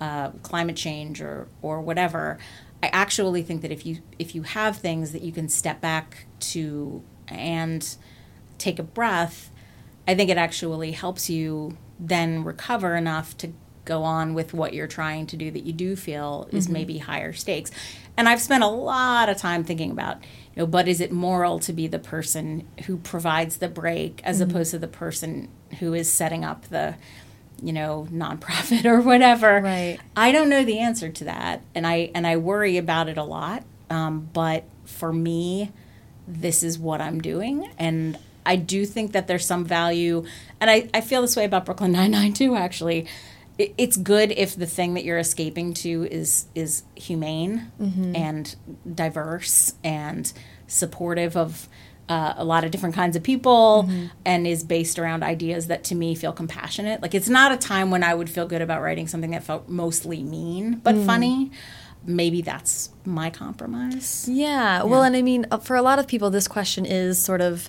uh, 0.00 0.30
climate 0.42 0.76
change 0.76 1.20
or 1.20 1.48
or 1.62 1.80
whatever, 1.80 2.38
I 2.82 2.88
actually 2.88 3.42
think 3.42 3.62
that 3.62 3.72
if 3.72 3.84
you 3.84 3.98
if 4.20 4.34
you 4.36 4.42
have 4.42 4.76
things 4.76 5.10
that 5.12 5.22
you 5.22 5.32
can 5.32 5.48
step 5.48 5.80
back 5.80 6.26
to 6.40 7.02
and 7.26 7.96
take 8.58 8.78
a 8.78 8.84
breath, 8.84 9.50
I 10.06 10.14
think 10.14 10.30
it 10.30 10.38
actually 10.38 10.92
helps 10.92 11.28
you 11.28 11.76
then 11.98 12.44
recover 12.44 12.94
enough 12.94 13.36
to 13.38 13.52
go 13.88 14.04
on 14.04 14.34
with 14.34 14.52
what 14.52 14.74
you're 14.74 14.86
trying 14.86 15.26
to 15.26 15.36
do 15.36 15.50
that 15.50 15.64
you 15.64 15.72
do 15.72 15.96
feel 15.96 16.48
is 16.52 16.68
maybe 16.68 16.98
higher 16.98 17.32
stakes. 17.32 17.70
And 18.16 18.28
I've 18.28 18.40
spent 18.40 18.62
a 18.62 18.68
lot 18.68 19.28
of 19.28 19.38
time 19.38 19.64
thinking 19.64 19.90
about, 19.90 20.18
you 20.54 20.62
know, 20.62 20.66
but 20.66 20.86
is 20.86 21.00
it 21.00 21.10
moral 21.10 21.58
to 21.60 21.72
be 21.72 21.86
the 21.86 21.98
person 21.98 22.68
who 22.86 22.98
provides 22.98 23.56
the 23.56 23.68
break 23.68 24.20
as 24.24 24.40
opposed 24.40 24.72
to 24.72 24.78
the 24.78 24.88
person 24.88 25.48
who 25.80 25.94
is 25.94 26.10
setting 26.10 26.44
up 26.44 26.68
the, 26.68 26.96
you 27.62 27.72
know, 27.72 28.06
nonprofit 28.10 28.84
or 28.92 29.00
whatever. 29.00 29.60
Right. 29.60 29.98
I 30.16 30.32
don't 30.32 30.48
know 30.48 30.64
the 30.64 30.78
answer 30.78 31.08
to 31.08 31.24
that, 31.24 31.62
and 31.74 31.86
I 31.86 32.10
and 32.14 32.26
I 32.26 32.36
worry 32.36 32.76
about 32.76 33.08
it 33.08 33.18
a 33.18 33.24
lot. 33.24 33.64
Um, 33.90 34.28
but 34.32 34.64
for 34.84 35.12
me, 35.12 35.72
this 36.26 36.62
is 36.62 36.78
what 36.78 37.00
I'm 37.00 37.20
doing, 37.20 37.70
and 37.78 38.18
I 38.44 38.56
do 38.56 38.86
think 38.86 39.12
that 39.12 39.26
there's 39.26 39.46
some 39.46 39.64
value, 39.64 40.24
and 40.60 40.70
I, 40.70 40.88
I 40.94 41.00
feel 41.00 41.22
this 41.22 41.36
way 41.36 41.44
about 41.44 41.64
Brooklyn 41.66 41.92
Nine 41.92 42.10
Nine 42.10 42.32
too. 42.32 42.54
Actually, 42.54 43.06
it, 43.58 43.74
it's 43.76 43.96
good 43.96 44.30
if 44.32 44.56
the 44.56 44.66
thing 44.66 44.94
that 44.94 45.04
you're 45.04 45.18
escaping 45.18 45.74
to 45.74 46.08
is 46.10 46.46
is 46.54 46.84
humane 46.94 47.70
mm-hmm. 47.80 48.16
and 48.16 48.56
diverse 48.94 49.74
and 49.84 50.32
supportive 50.66 51.36
of. 51.36 51.68
Uh, 52.10 52.32
a 52.38 52.44
lot 52.46 52.64
of 52.64 52.70
different 52.70 52.94
kinds 52.94 53.16
of 53.16 53.22
people 53.22 53.84
mm-hmm. 53.86 54.06
and 54.24 54.46
is 54.46 54.64
based 54.64 54.98
around 54.98 55.22
ideas 55.22 55.66
that 55.66 55.84
to 55.84 55.94
me 55.94 56.14
feel 56.14 56.32
compassionate. 56.32 57.02
Like 57.02 57.14
it's 57.14 57.28
not 57.28 57.52
a 57.52 57.56
time 57.58 57.90
when 57.90 58.02
I 58.02 58.14
would 58.14 58.30
feel 58.30 58.46
good 58.46 58.62
about 58.62 58.80
writing 58.80 59.06
something 59.06 59.32
that 59.32 59.44
felt 59.44 59.68
mostly 59.68 60.22
mean 60.22 60.76
but 60.78 60.94
mm. 60.94 61.04
funny. 61.04 61.50
Maybe 62.06 62.40
that's 62.40 62.88
my 63.04 63.28
compromise. 63.28 64.26
Yeah. 64.26 64.84
Well, 64.84 65.02
and 65.02 65.16
I 65.16 65.20
mean, 65.20 65.44
for 65.60 65.76
a 65.76 65.82
lot 65.82 65.98
of 65.98 66.06
people, 66.06 66.30
this 66.30 66.48
question 66.48 66.86
is 66.86 67.18
sort 67.18 67.42
of 67.42 67.68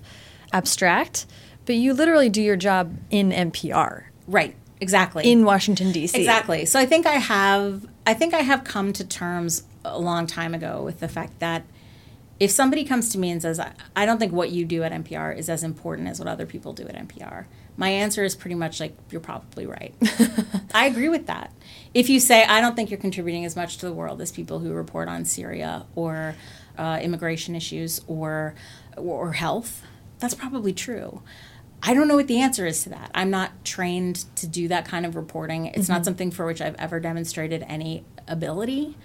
abstract, 0.53 1.25
but 1.65 1.75
you 1.75 1.93
literally 1.93 2.29
do 2.29 2.41
your 2.41 2.55
job 2.55 2.97
in 3.09 3.31
NPR, 3.31 4.05
Right. 4.29 4.55
Exactly. 4.81 5.29
in 5.29 5.43
Washington, 5.43 5.91
D.C. 5.91 6.17
Exactly. 6.17 6.65
So 6.65 6.79
I 6.79 6.85
think 6.85 7.05
I 7.05 7.15
have 7.15 7.85
I 8.05 8.13
think 8.13 8.33
I 8.33 8.41
have 8.41 8.63
come 8.63 8.93
to 8.93 9.03
terms 9.05 9.63
a 9.83 9.99
long 9.99 10.25
time 10.25 10.53
ago 10.53 10.83
with 10.83 10.99
the 10.99 11.07
fact 11.07 11.39
that 11.39 11.63
if 12.39 12.51
somebody 12.51 12.85
comes 12.85 13.09
to 13.09 13.17
me 13.17 13.29
and 13.31 13.41
says, 13.41 13.59
I, 13.95 14.05
don't 14.05 14.17
think 14.17 14.31
what 14.31 14.49
you 14.49 14.63
do 14.63 14.83
at 14.83 14.93
NPR 14.93 15.37
is 15.37 15.49
as 15.49 15.61
important 15.61 16.07
as 16.07 16.19
what 16.19 16.27
other 16.27 16.45
people 16.45 16.71
do 16.71 16.87
at 16.87 16.95
NPR, 16.95 17.45
my 17.75 17.89
answer 17.89 18.23
is 18.23 18.33
pretty 18.33 18.55
much 18.55 18.79
like, 18.79 18.95
you're 19.11 19.19
probably 19.19 19.65
right. 19.65 19.93
I 20.73 20.85
agree 20.85 21.09
with 21.09 21.27
that. 21.27 21.51
If 21.93 22.09
you 22.09 22.19
say, 22.19 22.45
I 22.45 22.61
don't 22.61 22.75
think 22.75 22.89
you're 22.89 22.99
contributing 22.99 23.43
as 23.43 23.55
much 23.57 23.77
to 23.79 23.85
the 23.85 23.93
world 23.93 24.21
as 24.21 24.31
people 24.31 24.59
who 24.59 24.71
report 24.71 25.09
on 25.09 25.25
Syria 25.25 25.85
or 25.95 26.35
uh, 26.77 26.99
immigration 27.01 27.55
issues 27.55 28.01
or, 28.07 28.55
or 28.95 29.33
health, 29.33 29.83
that's 30.19 30.33
probably 30.33 30.71
true. 30.71 31.21
I 31.81 31.93
don't 31.93 32.07
know 32.07 32.15
what 32.15 32.27
the 32.27 32.41
answer 32.41 32.65
is 32.65 32.83
to 32.83 32.89
that. 32.89 33.09
I'm 33.13 33.29
not 33.29 33.63
trained 33.63 34.25
to 34.35 34.47
do 34.47 34.67
that 34.67 34.85
kind 34.85 35.05
of 35.05 35.15
reporting. 35.15 35.67
It's 35.67 35.87
not 35.89 36.03
something 36.05 36.29
for 36.31 36.45
which 36.45 36.61
I've 36.61 36.75
ever 36.75 36.99
demonstrated 36.99 37.63
any 37.67 38.03
ability. 38.27 38.97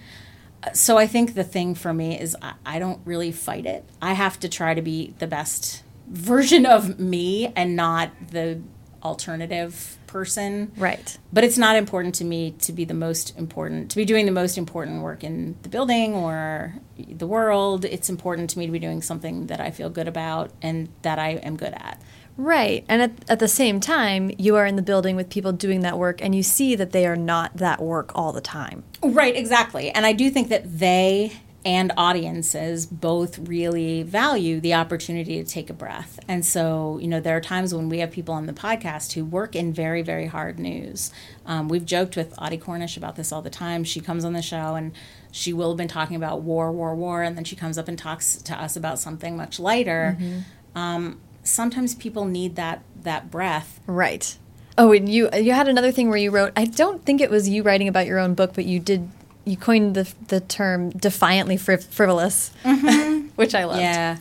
Uh, 0.63 0.73
So 0.73 0.99
I 0.99 1.07
think 1.07 1.35
the 1.35 1.45
thing 1.45 1.75
for 1.75 1.95
me 1.95 2.19
is 2.21 2.37
I, 2.43 2.55
I 2.67 2.79
don't 2.79 3.01
really 3.05 3.31
fight 3.33 3.65
it. 3.67 3.85
I 4.03 4.15
have 4.15 4.41
to 4.41 4.49
try 4.49 4.75
to 4.75 4.83
be 4.83 5.15
the 5.19 5.27
best 5.27 5.85
version 6.09 6.67
of 6.67 6.99
me 6.99 7.53
and 7.55 7.77
not 7.77 8.11
the 8.31 8.61
alternative 9.05 9.99
person. 10.07 10.73
Right. 10.77 11.19
But 11.33 11.45
it's 11.45 11.59
not 11.59 11.77
important 11.77 12.15
to 12.17 12.25
me 12.25 12.53
to 12.61 12.73
be 12.73 12.85
the 12.85 12.95
most 12.95 13.37
important, 13.37 13.91
to 13.91 13.97
be 13.97 14.05
doing 14.05 14.27
the 14.27 14.33
most 14.33 14.57
important 14.57 15.03
work 15.03 15.25
in 15.25 15.57
the 15.63 15.69
building 15.69 16.15
or 16.15 16.75
the 16.97 17.27
world. 17.27 17.85
It's 17.85 18.09
important 18.09 18.51
to 18.51 18.59
me 18.59 18.67
to 18.67 18.73
be 18.73 18.79
doing 18.79 19.03
something 19.03 19.49
that 19.49 19.61
I 19.61 19.71
feel 19.71 19.91
good 19.91 20.09
about 20.09 20.53
and 20.63 20.89
that 21.03 21.19
I 21.19 21.31
am 21.31 21.57
good 21.57 21.75
at. 21.75 22.01
Right. 22.37 22.85
And 22.89 23.03
at, 23.03 23.13
at 23.29 23.39
the 23.39 23.49
same 23.49 23.79
time, 23.81 24.31
you 24.39 24.57
are 24.57 24.67
in 24.67 24.77
the 24.77 24.83
building 24.83 25.15
with 25.15 25.31
people 25.31 25.53
doing 25.53 25.81
that 25.81 25.99
work, 25.99 26.21
and 26.21 26.35
you 26.35 26.43
see 26.43 26.75
that 26.75 26.91
they 26.91 27.07
are 27.07 27.17
not 27.17 27.59
that 27.59 27.81
work 27.81 28.11
all 28.15 28.33
the 28.33 28.41
time. 28.41 28.83
Right, 29.03 29.37
exactly. 29.37 29.91
And 29.91 30.05
I 30.05 30.13
do 30.13 30.31
think 30.31 30.49
that 30.49 30.79
they 30.79 31.33
and 31.65 31.93
audiences 31.97 32.85
both 32.85 33.39
really 33.39 34.03
value 34.03 34.61
the 34.61 34.75
opportunity 34.75 35.43
to 35.43 35.51
take 35.51 35.71
a 35.71 35.73
breath. 35.73 36.21
And 36.29 36.45
so, 36.45 36.99
you 37.01 37.09
know, 37.09 37.21
there 37.21 37.37
are 37.37 37.41
times 37.41 37.75
when 37.75 37.89
we 37.89 38.01
have 38.01 38.11
people 38.11 38.35
on 38.35 38.47
the 38.47 38.53
podcast 38.53 39.13
who 39.13 39.25
work 39.25 39.57
in 39.57 39.73
very, 39.73 40.03
very 40.03 40.27
hard 40.27 40.59
news. 40.59 41.11
Um, 41.47 41.69
we've 41.69 41.87
joked 41.87 42.17
with 42.17 42.35
Audie 42.39 42.59
Cornish 42.59 42.97
about 42.99 43.17
this 43.17 43.33
all 43.33 43.41
the 43.41 43.51
time. 43.51 43.83
She 43.83 44.01
comes 44.01 44.25
on 44.25 44.35
the 44.35 44.43
show 44.43 44.75
and 44.75 44.93
she 45.33 45.53
will 45.53 45.71
have 45.71 45.79
been 45.79 45.89
talking 45.89 46.17
about 46.17 46.43
war, 46.43 46.71
war, 46.71 46.95
war, 46.95 47.23
and 47.23 47.37
then 47.37 47.45
she 47.45 47.57
comes 47.57 47.79
up 47.79 47.89
and 47.89 47.99
talks 47.99 48.37
to 48.37 48.61
us 48.61 48.77
about 48.77 48.99
something 48.99 49.37
much 49.37 49.59
lighter. 49.59 50.19
Mm-hmm. 50.21 50.79
Um, 50.79 51.21
sometimes 51.43 51.95
people 51.95 52.25
need 52.27 52.57
that 52.57 52.83
that 53.03 53.31
breath. 53.31 53.81
Right. 53.87 54.37
Oh, 54.77 54.93
and 54.93 55.09
you 55.09 55.31
you 55.35 55.53
had 55.53 55.69
another 55.69 55.93
thing 55.93 56.09
where 56.09 56.19
you 56.19 56.31
wrote. 56.31 56.53
I 56.57 56.65
don't 56.67 57.05
think 57.05 57.21
it 57.21 57.31
was 57.31 57.49
you 57.49 57.63
writing 57.63 57.89
about 57.89 58.07
your 58.07 58.19
own 58.19 58.35
book, 58.35 58.55
but 58.55 58.65
you 58.65 58.81
did 58.81 59.09
you 59.45 59.57
coined 59.57 59.95
the 59.95 60.13
the 60.29 60.41
term 60.41 60.91
defiantly 60.91 61.57
friv- 61.57 61.87
frivolous, 61.87 62.51
mm-hmm. 62.63 63.29
which 63.37 63.55
I 63.55 63.65
loved. 63.65 63.81
Yeah, 63.81 64.19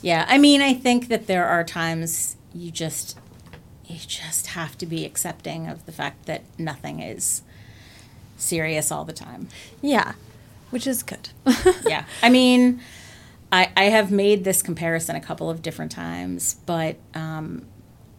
yeah. 0.00 0.24
I 0.28 0.38
mean, 0.38 0.62
I 0.62 0.74
think 0.74 1.08
that 1.08 1.26
there 1.26 1.46
are 1.46 1.64
times 1.64 2.36
you 2.54 2.70
just 2.70 3.18
you 3.86 3.98
just 3.98 4.48
have 4.48 4.78
to 4.78 4.86
be 4.86 5.04
accepting 5.04 5.68
of 5.68 5.84
the 5.86 5.92
fact 5.92 6.26
that 6.26 6.42
nothing 6.58 7.00
is 7.00 7.42
serious 8.36 8.90
all 8.90 9.04
the 9.04 9.12
time. 9.12 9.48
Yeah, 9.80 10.14
which 10.70 10.86
is 10.86 11.02
good. 11.02 11.30
yeah, 11.86 12.04
I 12.22 12.30
mean, 12.30 12.80
I 13.50 13.70
I 13.76 13.84
have 13.84 14.10
made 14.10 14.44
this 14.44 14.62
comparison 14.62 15.16
a 15.16 15.20
couple 15.20 15.50
of 15.50 15.60
different 15.60 15.92
times, 15.92 16.56
but 16.66 16.96
um, 17.14 17.66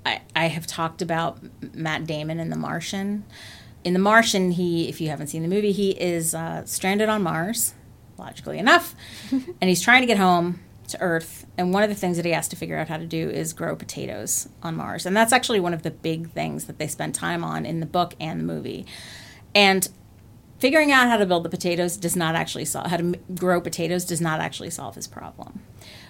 I 0.06 0.22
I 0.36 0.48
have 0.48 0.68
talked 0.68 1.02
about 1.02 1.40
Matt 1.74 2.06
Damon 2.06 2.40
in 2.40 2.50
The 2.50 2.58
Martian 2.58 3.24
in 3.84 3.94
The 3.94 4.00
Martian, 4.00 4.52
he, 4.52 4.88
if 4.88 5.02
you 5.02 5.10
haven't 5.10 5.28
seen 5.28 5.42
the 5.42 5.48
movie, 5.48 5.72
he 5.72 5.92
is 5.92 6.34
uh, 6.34 6.66
stranded 6.66 7.10
on 7.10 7.24
Mars, 7.24 7.74
logically 8.18 8.58
enough, 8.58 8.96
and 9.32 9.70
he's 9.70 9.82
trying 9.82 10.02
to 10.02 10.08
get 10.08 10.18
home 10.18 10.62
to 10.90 11.02
Earth. 11.02 11.46
And 11.58 11.74
one 11.74 11.84
of 11.84 11.90
the 11.90 11.96
things 11.96 12.18
that 12.18 12.26
he 12.26 12.32
has 12.32 12.48
to 12.50 12.56
figure 12.56 12.78
out 12.78 12.88
how 12.88 12.98
to 12.98 13.06
do 13.06 13.30
is 13.30 13.54
grow 13.54 13.76
potatoes 13.76 14.50
on 14.62 14.76
Mars. 14.76 15.06
And 15.06 15.16
that's 15.16 15.34
actually 15.34 15.60
one 15.60 15.74
of 15.74 15.84
the 15.84 15.92
big 15.92 16.32
things 16.32 16.66
that 16.66 16.78
they 16.78 16.88
spend 16.88 17.16
time 17.16 17.44
on 17.44 17.66
in 17.66 17.80
the 17.80 17.86
book 17.86 18.16
and 18.20 18.40
the 18.40 18.44
movie. 18.44 18.86
And 19.56 19.88
figuring 20.60 20.92
out 20.92 21.08
how 21.08 21.18
to 21.18 21.26
build 21.26 21.44
the 21.44 21.50
potatoes 21.50 21.98
does 21.98 22.16
not 22.16 22.36
actually 22.36 22.66
solve, 22.66 22.88
how 22.88 22.98
to 22.98 23.20
grow 23.36 23.60
potatoes 23.60 24.06
does 24.06 24.22
not 24.22 24.40
actually 24.40 24.70
solve 24.70 24.96
his 24.96 25.08
problem 25.08 25.62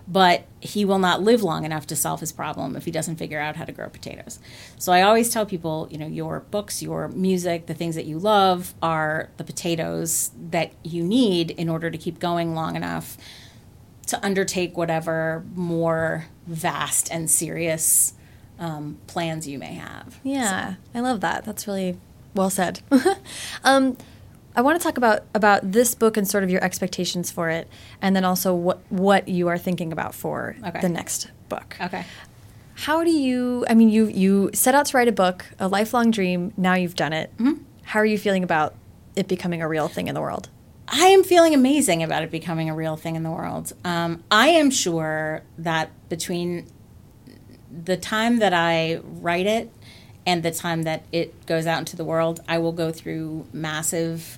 but 0.07 0.45
he 0.59 0.83
will 0.83 0.99
not 0.99 1.21
live 1.21 1.43
long 1.43 1.65
enough 1.65 1.87
to 1.87 1.95
solve 1.95 2.19
his 2.19 2.31
problem 2.31 2.75
if 2.75 2.85
he 2.85 2.91
doesn't 2.91 3.15
figure 3.15 3.39
out 3.39 3.55
how 3.55 3.65
to 3.65 3.71
grow 3.71 3.87
potatoes. 3.89 4.39
So 4.77 4.91
I 4.91 5.01
always 5.01 5.29
tell 5.29 5.45
people, 5.45 5.87
you 5.89 5.97
know, 5.97 6.07
your 6.07 6.41
books, 6.41 6.81
your 6.81 7.07
music, 7.09 7.67
the 7.67 7.73
things 7.73 7.95
that 7.95 8.05
you 8.05 8.19
love 8.19 8.73
are 8.81 9.29
the 9.37 9.43
potatoes 9.43 10.31
that 10.49 10.73
you 10.83 11.03
need 11.03 11.51
in 11.51 11.69
order 11.69 11.89
to 11.89 11.97
keep 11.97 12.19
going 12.19 12.53
long 12.53 12.75
enough 12.75 13.17
to 14.07 14.25
undertake 14.25 14.75
whatever 14.75 15.45
more 15.55 16.25
vast 16.45 17.09
and 17.11 17.31
serious 17.31 18.13
um, 18.59 18.97
plans 19.07 19.47
you 19.47 19.57
may 19.57 19.73
have. 19.75 20.19
Yeah, 20.23 20.73
so. 20.73 20.77
I 20.95 20.99
love 20.99 21.21
that. 21.21 21.45
That's 21.45 21.67
really 21.67 21.97
well 22.35 22.49
said. 22.49 22.81
um, 23.63 23.97
I 24.55 24.61
want 24.61 24.79
to 24.79 24.83
talk 24.83 24.97
about 24.97 25.23
about 25.33 25.71
this 25.71 25.95
book 25.95 26.17
and 26.17 26.27
sort 26.27 26.43
of 26.43 26.49
your 26.49 26.63
expectations 26.63 27.31
for 27.31 27.49
it, 27.49 27.67
and 28.01 28.15
then 28.15 28.23
also 28.23 28.53
what 28.53 28.79
what 28.89 29.27
you 29.27 29.47
are 29.47 29.57
thinking 29.57 29.91
about 29.91 30.13
for 30.13 30.55
okay. 30.65 30.81
the 30.81 30.89
next 30.89 31.31
book. 31.49 31.77
Okay. 31.81 32.05
How 32.75 33.03
do 33.03 33.11
you? 33.11 33.65
I 33.69 33.73
mean, 33.73 33.89
you 33.89 34.07
you 34.07 34.49
set 34.53 34.75
out 34.75 34.87
to 34.87 34.97
write 34.97 35.07
a 35.07 35.11
book, 35.11 35.45
a 35.59 35.67
lifelong 35.67 36.11
dream. 36.11 36.53
Now 36.57 36.75
you've 36.75 36.95
done 36.95 37.13
it. 37.13 37.35
Mm-hmm. 37.37 37.63
How 37.83 37.99
are 37.99 38.05
you 38.05 38.17
feeling 38.17 38.43
about 38.43 38.75
it 39.15 39.27
becoming 39.27 39.61
a 39.61 39.67
real 39.67 39.87
thing 39.87 40.07
in 40.07 40.15
the 40.15 40.21
world? 40.21 40.49
I 40.87 41.07
am 41.07 41.23
feeling 41.23 41.53
amazing 41.53 42.03
about 42.03 42.23
it 42.23 42.31
becoming 42.31 42.69
a 42.69 42.75
real 42.75 42.95
thing 42.95 43.15
in 43.15 43.23
the 43.23 43.31
world. 43.31 43.73
Um, 43.83 44.23
I 44.29 44.49
am 44.49 44.69
sure 44.69 45.41
that 45.57 45.89
between 46.09 46.67
the 47.71 47.97
time 47.97 48.39
that 48.39 48.53
I 48.53 48.99
write 49.03 49.47
it 49.47 49.71
and 50.25 50.43
the 50.43 50.51
time 50.51 50.83
that 50.83 51.03
it 51.11 51.45
goes 51.45 51.65
out 51.65 51.79
into 51.79 51.95
the 51.95 52.03
world, 52.03 52.41
I 52.47 52.57
will 52.57 52.71
go 52.71 52.91
through 52.91 53.47
massive 53.51 54.37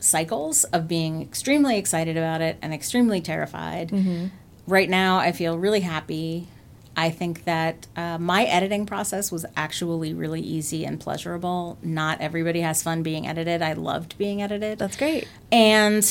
cycles 0.00 0.64
of 0.64 0.88
being 0.88 1.22
extremely 1.22 1.76
excited 1.76 2.16
about 2.16 2.40
it 2.40 2.56
and 2.62 2.72
extremely 2.72 3.20
terrified. 3.20 3.90
Mm-hmm. 3.90 4.26
Right 4.66 4.88
now, 4.88 5.18
I 5.18 5.32
feel 5.32 5.58
really 5.58 5.80
happy. 5.80 6.48
I 6.96 7.10
think 7.10 7.44
that 7.44 7.86
uh, 7.96 8.18
my 8.18 8.44
editing 8.44 8.84
process 8.84 9.30
was 9.30 9.46
actually 9.56 10.12
really 10.12 10.40
easy 10.40 10.84
and 10.84 10.98
pleasurable. 10.98 11.78
Not 11.82 12.20
everybody 12.20 12.60
has 12.60 12.82
fun 12.82 13.02
being 13.02 13.26
edited. 13.26 13.62
I 13.62 13.74
loved 13.74 14.18
being 14.18 14.42
edited. 14.42 14.78
That's 14.78 14.96
great. 14.96 15.28
And 15.52 16.04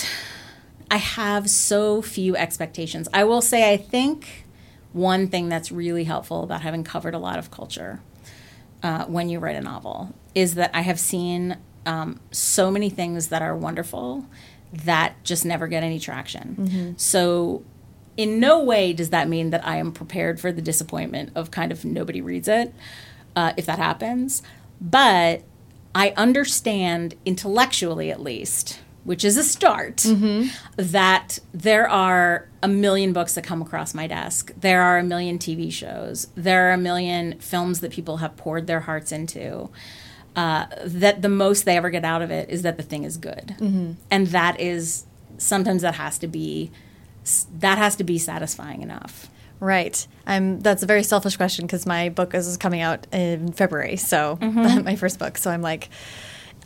I 0.90 0.98
have 0.98 1.50
so 1.50 2.02
few 2.02 2.38
expectations. 2.38 3.10
I 3.14 3.26
will 3.26 3.42
say, 3.42 3.72
I 3.72 3.78
think 3.78 4.46
one 4.94 5.28
thing 5.28 5.50
that's 5.50 5.72
really 5.72 6.06
helpful 6.06 6.44
about 6.44 6.62
having 6.62 6.84
covered 6.84 7.14
a 7.14 7.20
lot 7.20 7.38
of 7.38 7.52
culture 7.52 8.00
uh, 8.82 9.06
when 9.06 9.30
you 9.30 9.40
write 9.40 9.56
a 9.56 9.62
novel 9.62 10.14
is 10.34 10.56
that 10.56 10.72
I 10.74 10.82
have 10.82 11.00
seen 11.00 11.58
um, 11.88 12.20
so 12.32 12.70
many 12.70 12.90
things 12.90 13.30
that 13.30 13.42
are 13.42 13.56
wonderful 13.56 14.26
that 14.74 15.24
just 15.24 15.46
never 15.46 15.68
get 15.68 15.82
any 15.82 16.00
traction. 16.00 16.56
Mm-hmm. 16.60 16.92
So, 16.98 17.64
in 18.18 18.40
no 18.40 18.62
way 18.64 18.94
does 18.94 19.12
that 19.12 19.30
mean 19.30 19.52
that 19.52 19.66
I 19.66 19.78
am 19.78 19.92
prepared 19.92 20.40
for 20.40 20.52
the 20.52 20.62
disappointment 20.62 21.32
of 21.36 21.50
kind 21.50 21.72
of 21.72 21.86
nobody 21.86 22.20
reads 22.20 22.48
it, 22.48 22.74
uh, 23.36 23.54
if 23.56 23.66
that 23.68 23.80
happens. 23.80 24.44
But 24.82 25.44
I 25.96 26.14
understand 26.18 27.16
intellectually, 27.26 28.12
at 28.12 28.22
least, 28.22 28.80
which 29.04 29.24
is 29.24 29.38
a 29.38 29.44
start, 29.44 29.98
mm-hmm. 29.98 30.50
that 30.76 31.40
there 31.54 31.88
are 31.88 32.50
a 32.62 32.68
million 32.68 33.14
books 33.14 33.36
that 33.36 33.44
come 33.44 33.62
across 33.62 33.94
my 33.94 34.08
desk. 34.08 34.52
There 34.60 34.82
are 34.82 34.98
a 34.98 35.04
million 35.04 35.40
TV 35.40 35.72
shows. 35.72 36.28
There 36.36 36.70
are 36.70 36.74
a 36.74 36.78
million 36.78 37.40
films 37.40 37.80
that 37.80 37.92
people 37.92 38.18
have 38.18 38.36
poured 38.36 38.68
their 38.68 38.82
hearts 38.82 39.12
into. 39.14 39.70
Uh, 40.38 40.68
that 40.86 41.24
the 41.24 41.30
most 41.30 41.66
they 41.66 41.76
ever 41.76 41.90
get 41.90 42.06
out 42.06 42.22
of 42.22 42.30
it 42.30 42.48
is 42.50 42.62
that 42.62 42.78
the 42.78 42.84
thing 42.84 43.04
is 43.04 43.18
good, 43.18 43.56
mm-hmm. 43.60 43.94
and 44.12 44.28
that 44.28 44.60
is 44.60 45.06
sometimes 45.40 45.82
that 45.82 45.96
has 45.96 46.20
to 46.20 46.28
be 46.28 46.72
that 47.60 47.78
has 47.80 47.96
to 47.96 48.04
be 48.04 48.20
satisfying 48.20 48.82
enough. 48.84 49.30
Right. 49.60 50.08
I'm. 50.28 50.60
That's 50.60 50.84
a 50.84 50.86
very 50.86 51.04
selfish 51.04 51.38
question 51.38 51.66
because 51.66 51.86
my 51.86 52.10
book 52.10 52.36
is 52.36 52.56
coming 52.58 52.82
out 52.82 53.08
in 53.12 53.52
February, 53.52 53.98
so 53.98 54.38
mm-hmm. 54.40 54.84
my 54.86 54.96
first 54.96 55.18
book. 55.18 55.38
So 55.38 55.50
I'm 55.50 55.64
like, 55.64 55.90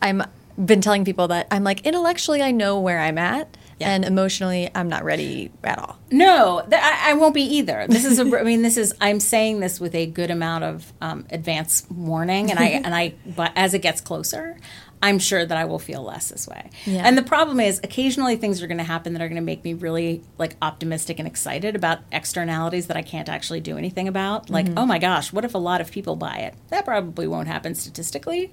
I'm 0.01 0.23
been 0.63 0.81
telling 0.81 1.05
people 1.05 1.29
that 1.29 1.47
I'm 1.49 1.63
like 1.63 1.85
intellectually 1.85 2.41
I 2.41 2.51
know 2.51 2.79
where 2.79 2.99
I'm 2.99 3.17
at. 3.17 3.55
Yeah. 3.81 3.91
And 3.91 4.05
emotionally, 4.05 4.69
I'm 4.73 4.89
not 4.89 5.03
ready 5.03 5.51
at 5.63 5.79
all. 5.79 5.97
No, 6.11 6.63
th- 6.69 6.81
I, 6.81 7.11
I, 7.11 7.13
won't 7.13 7.33
be 7.33 7.41
either. 7.41 7.85
This 7.87 8.05
is, 8.05 8.19
a, 8.19 8.39
I 8.39 8.43
mean, 8.43 8.61
this 8.61 8.77
is. 8.77 8.93
I'm 9.01 9.19
saying 9.19 9.59
this 9.59 9.79
with 9.79 9.95
a 9.95 10.05
good 10.05 10.29
amount 10.29 10.63
of 10.63 10.93
um, 11.01 11.25
advance 11.31 11.85
warning, 11.89 12.51
and 12.51 12.59
I, 12.59 12.65
and 12.85 12.93
I, 12.93 13.13
but 13.25 13.51
as 13.55 13.73
it 13.73 13.79
gets 13.79 14.01
closer, 14.01 14.57
I'm 15.03 15.17
sure 15.17 15.43
that 15.43 15.57
I 15.57 15.65
will 15.65 15.79
feel 15.79 16.03
less 16.03 16.29
this 16.29 16.47
way. 16.47 16.69
Yeah. 16.85 17.01
And 17.05 17.17
the 17.17 17.23
problem 17.23 17.59
is, 17.59 17.79
occasionally 17.83 18.35
things 18.35 18.61
are 18.61 18.67
going 18.67 18.77
to 18.77 18.83
happen 18.83 19.13
that 19.13 19.21
are 19.21 19.27
going 19.27 19.35
to 19.35 19.41
make 19.41 19.63
me 19.63 19.73
really 19.73 20.21
like 20.37 20.55
optimistic 20.61 21.17
and 21.17 21.27
excited 21.27 21.75
about 21.75 21.99
externalities 22.11 22.87
that 22.87 22.97
I 22.97 23.01
can't 23.01 23.27
actually 23.27 23.61
do 23.61 23.77
anything 23.77 24.07
about. 24.07 24.49
Like, 24.49 24.67
mm-hmm. 24.67 24.77
oh 24.77 24.85
my 24.85 24.99
gosh, 24.99 25.33
what 25.33 25.43
if 25.43 25.55
a 25.55 25.57
lot 25.57 25.81
of 25.81 25.91
people 25.91 26.15
buy 26.15 26.37
it? 26.37 26.53
That 26.69 26.85
probably 26.85 27.27
won't 27.27 27.47
happen 27.47 27.73
statistically. 27.73 28.51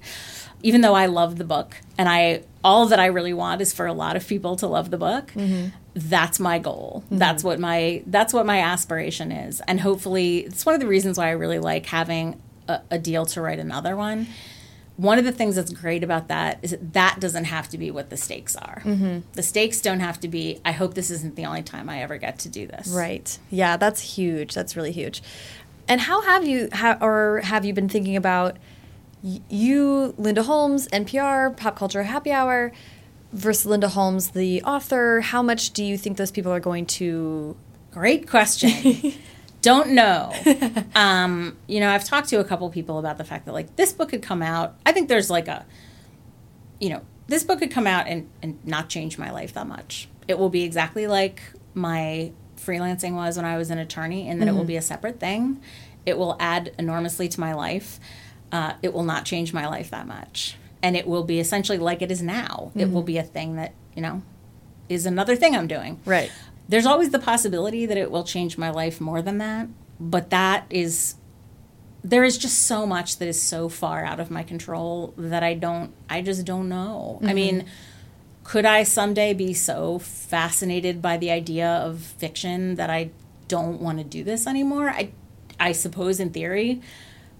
Even 0.63 0.81
though 0.81 0.95
I 0.95 1.05
love 1.05 1.37
the 1.37 1.45
book 1.45 1.77
and 1.97 2.09
I 2.09 2.43
all 2.63 2.87
that 2.87 2.99
I 2.99 3.05
really 3.05 3.33
want 3.33 3.61
is 3.61 3.71
for 3.71 3.85
a 3.85 3.93
lot 3.93 4.15
of 4.15 4.27
people 4.27 4.55
to 4.57 4.67
love 4.67 4.89
the 4.89 4.97
book. 4.97 5.31
Mm-hmm. 5.33 5.69
That's 5.93 6.39
my 6.39 6.59
goal. 6.59 7.03
Mm-hmm. 7.05 7.17
That's 7.19 7.43
what 7.43 7.59
my 7.59 8.03
that's 8.07 8.33
what 8.33 8.45
my 8.45 8.59
aspiration 8.61 9.31
is. 9.31 9.61
And 9.67 9.79
hopefully, 9.79 10.39
it's 10.39 10.65
one 10.65 10.73
of 10.73 10.81
the 10.81 10.87
reasons 10.87 11.17
why 11.17 11.27
I 11.27 11.31
really 11.31 11.59
like 11.59 11.85
having 11.85 12.41
a, 12.67 12.81
a 12.91 12.99
deal 12.99 13.25
to 13.27 13.41
write 13.41 13.59
another 13.59 13.95
one 13.95 14.27
one 14.99 15.17
of 15.17 15.23
the 15.23 15.31
things 15.31 15.55
that's 15.55 15.71
great 15.71 16.03
about 16.03 16.27
that 16.27 16.59
is 16.61 16.71
that 16.71 16.91
that 16.91 17.19
doesn't 17.21 17.45
have 17.45 17.69
to 17.69 17.77
be 17.77 17.89
what 17.89 18.09
the 18.09 18.17
stakes 18.17 18.57
are. 18.57 18.81
Mm-hmm. 18.83 19.19
The 19.31 19.43
stakes 19.43 19.79
don't 19.79 20.01
have 20.01 20.19
to 20.19 20.27
be, 20.27 20.59
I 20.65 20.73
hope 20.73 20.93
this 20.93 21.09
isn't 21.09 21.37
the 21.37 21.45
only 21.45 21.63
time 21.63 21.87
I 21.89 22.01
ever 22.01 22.17
get 22.17 22.37
to 22.39 22.49
do 22.49 22.67
this. 22.67 22.89
Right. 22.89 23.39
Yeah, 23.49 23.77
that's 23.77 24.17
huge. 24.17 24.53
That's 24.53 24.75
really 24.75 24.91
huge. 24.91 25.23
And 25.87 26.01
how 26.01 26.21
have 26.23 26.45
you, 26.45 26.67
ha- 26.73 26.97
or 26.99 27.39
have 27.45 27.63
you 27.63 27.73
been 27.73 27.87
thinking 27.87 28.17
about 28.17 28.57
you, 29.23 30.15
Linda 30.17 30.43
Holmes, 30.43 30.89
NPR, 30.89 31.55
Pop 31.55 31.77
Culture 31.77 32.03
Happy 32.03 32.33
Hour, 32.33 32.73
versus 33.31 33.65
Linda 33.65 33.87
Holmes, 33.87 34.31
the 34.31 34.61
author? 34.63 35.21
How 35.21 35.41
much 35.41 35.71
do 35.71 35.81
you 35.81 35.97
think 35.97 36.17
those 36.17 36.31
people 36.31 36.51
are 36.51 36.59
going 36.59 36.85
to. 36.87 37.55
Great 37.91 38.29
question. 38.29 39.13
Don't 39.61 39.91
know. 39.91 40.33
um, 40.95 41.57
you 41.67 41.79
know, 41.79 41.89
I've 41.89 42.05
talked 42.05 42.29
to 42.29 42.39
a 42.39 42.43
couple 42.43 42.69
people 42.69 42.97
about 42.99 43.17
the 43.17 43.23
fact 43.23 43.45
that 43.45 43.53
like 43.53 43.75
this 43.75 43.91
book 43.93 44.09
could 44.09 44.21
come 44.21 44.41
out. 44.41 44.75
I 44.85 44.91
think 44.91 45.09
there's 45.09 45.29
like 45.29 45.47
a, 45.47 45.65
you 46.79 46.89
know, 46.89 47.01
this 47.27 47.43
book 47.43 47.59
could 47.59 47.71
come 47.71 47.87
out 47.87 48.07
and, 48.07 48.29
and 48.41 48.59
not 48.65 48.89
change 48.89 49.17
my 49.17 49.31
life 49.31 49.53
that 49.53 49.67
much. 49.67 50.07
It 50.27 50.39
will 50.39 50.49
be 50.49 50.63
exactly 50.63 51.07
like 51.07 51.41
my 51.73 52.31
freelancing 52.57 53.15
was 53.15 53.37
when 53.37 53.45
I 53.45 53.57
was 53.57 53.69
an 53.69 53.77
attorney, 53.77 54.27
and 54.27 54.41
that 54.41 54.45
mm-hmm. 54.45 54.49
it 54.49 54.57
will 54.57 54.61
mm-hmm. 54.61 54.67
be 54.67 54.77
a 54.77 54.81
separate 54.81 55.19
thing. 55.19 55.61
It 56.05 56.17
will 56.17 56.35
add 56.39 56.73
enormously 56.77 57.27
to 57.29 57.39
my 57.39 57.53
life. 57.53 57.99
Uh, 58.51 58.73
it 58.81 58.93
will 58.93 59.03
not 59.03 59.25
change 59.25 59.53
my 59.53 59.67
life 59.67 59.89
that 59.91 60.07
much. 60.07 60.55
And 60.81 60.95
it 60.95 61.07
will 61.07 61.23
be 61.23 61.39
essentially 61.39 61.77
like 61.77 62.01
it 62.01 62.11
is 62.11 62.21
now. 62.21 62.69
Mm-hmm. 62.69 62.79
It 62.79 62.91
will 62.91 63.03
be 63.03 63.17
a 63.17 63.23
thing 63.23 63.55
that, 63.57 63.73
you 63.95 64.01
know, 64.01 64.23
is 64.87 65.05
another 65.05 65.35
thing 65.35 65.55
I'm 65.55 65.67
doing. 65.67 65.99
Right. 66.05 66.31
There's 66.69 66.85
always 66.85 67.09
the 67.09 67.19
possibility 67.19 67.87
that 67.87 67.97
it 67.97 68.11
will 68.11 68.23
change 68.23 68.55
my 68.55 68.69
life 68.69 69.01
more 69.01 69.23
than 69.23 69.39
that, 69.39 69.67
but 69.99 70.29
that 70.29 70.65
is 70.69 71.15
there 72.03 72.23
is 72.23 72.37
just 72.37 72.61
so 72.61 72.85
much 72.85 73.17
that 73.17 73.27
is 73.27 73.41
so 73.41 73.67
far 73.67 74.05
out 74.05 74.21
of 74.21 74.31
my 74.31 74.43
control 74.43 75.13
that 75.17 75.43
I 75.43 75.55
don't 75.55 75.91
I 76.07 76.21
just 76.21 76.45
don't 76.45 76.69
know. 76.69 77.17
Mm-hmm. 77.17 77.27
I 77.27 77.33
mean, 77.33 77.65
could 78.43 78.65
I 78.65 78.83
someday 78.83 79.33
be 79.33 79.51
so 79.53 79.97
fascinated 79.97 81.01
by 81.01 81.17
the 81.17 81.31
idea 81.31 81.67
of 81.67 81.99
fiction 81.99 82.75
that 82.75 82.91
I 82.91 83.09
don't 83.47 83.81
want 83.81 83.97
to 83.97 84.03
do 84.03 84.23
this 84.23 84.45
anymore? 84.45 84.91
I 84.91 85.09
I 85.59 85.71
suppose 85.71 86.19
in 86.19 86.29
theory, 86.29 86.81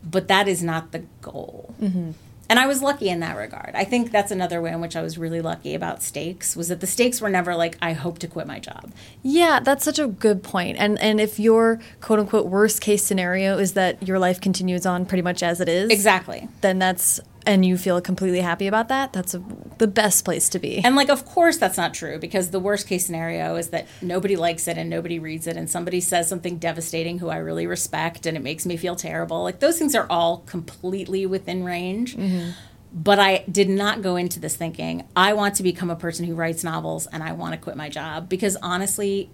but 0.03 0.27
that 0.27 0.47
is 0.47 0.63
not 0.63 0.91
the 0.91 1.03
goal. 1.21 1.75
Mm-hmm 1.79 2.11
and 2.49 2.59
I 2.59 2.65
was 2.65 2.81
lucky 2.81 3.09
in 3.09 3.19
that 3.19 3.37
regard. 3.37 3.71
I 3.75 3.83
think 3.83 4.11
that's 4.11 4.31
another 4.31 4.61
way 4.61 4.71
in 4.71 4.81
which 4.81 4.95
I 4.95 5.01
was 5.01 5.17
really 5.17 5.41
lucky 5.41 5.75
about 5.75 6.01
stakes 6.01 6.55
was 6.55 6.67
that 6.69 6.79
the 6.79 6.87
stakes 6.87 7.21
were 7.21 7.29
never 7.29 7.55
like 7.55 7.77
I 7.81 7.93
hope 7.93 8.19
to 8.19 8.27
quit 8.27 8.47
my 8.47 8.59
job. 8.59 8.91
Yeah, 9.21 9.59
that's 9.59 9.85
such 9.85 9.99
a 9.99 10.07
good 10.07 10.43
point. 10.43 10.77
And 10.77 10.99
and 10.99 11.21
if 11.21 11.39
your 11.39 11.79
quote 12.01 12.19
unquote 12.19 12.47
worst 12.47 12.81
case 12.81 13.03
scenario 13.03 13.57
is 13.57 13.73
that 13.73 14.05
your 14.07 14.19
life 14.19 14.41
continues 14.41 14.85
on 14.85 15.05
pretty 15.05 15.21
much 15.21 15.43
as 15.43 15.61
it 15.61 15.69
is, 15.69 15.89
exactly, 15.91 16.47
then 16.61 16.79
that's 16.79 17.19
and 17.49 17.65
you 17.65 17.77
feel 17.77 17.99
completely 17.99 18.41
happy 18.41 18.67
about 18.67 18.89
that, 18.89 19.11
that's 19.11 19.33
a, 19.33 19.43
the 19.79 19.87
best 19.87 20.23
place 20.23 20.49
to 20.49 20.59
be. 20.59 20.77
And 20.83 20.95
like, 20.95 21.09
of 21.09 21.25
course, 21.25 21.57
that's 21.57 21.77
not 21.77 21.95
true 21.95 22.19
because 22.19 22.51
the 22.51 22.59
worst 22.59 22.87
case 22.87 23.05
scenario 23.05 23.55
is 23.55 23.69
that 23.69 23.87
nobody 24.01 24.35
likes 24.35 24.67
it 24.67 24.77
and 24.77 24.89
nobody 24.89 25.17
reads 25.17 25.47
it, 25.47 25.57
and 25.57 25.69
somebody 25.69 25.99
says 25.99 26.29
something 26.29 26.59
devastating 26.59 27.17
who 27.17 27.29
I 27.29 27.37
really 27.37 27.65
respect, 27.65 28.25
and 28.27 28.37
it 28.37 28.43
makes 28.43 28.65
me 28.65 28.77
feel 28.77 28.95
terrible. 28.95 29.41
Like 29.41 29.59
those 29.59 29.79
things 29.79 29.95
are 29.95 30.05
all 30.09 30.39
completely 30.45 31.25
within 31.25 31.63
range. 31.63 32.15
Mm-hmm. 32.15 32.51
But 32.91 33.19
I 33.19 33.43
did 33.51 33.69
not 33.69 34.01
go 34.01 34.15
into 34.15 34.39
this 34.39 34.55
thinking 34.55 35.07
I 35.15 35.33
want 35.33 35.55
to 35.55 35.63
become 35.63 35.91
a 35.91 35.95
person 35.95 36.25
who 36.25 36.33
writes 36.33 36.63
novels 36.63 37.05
and 37.05 37.21
I 37.21 37.33
want 37.33 37.53
to 37.53 37.59
quit 37.59 37.75
my 37.75 37.87
job 37.87 38.29
because 38.29 38.57
honestly, 38.63 39.29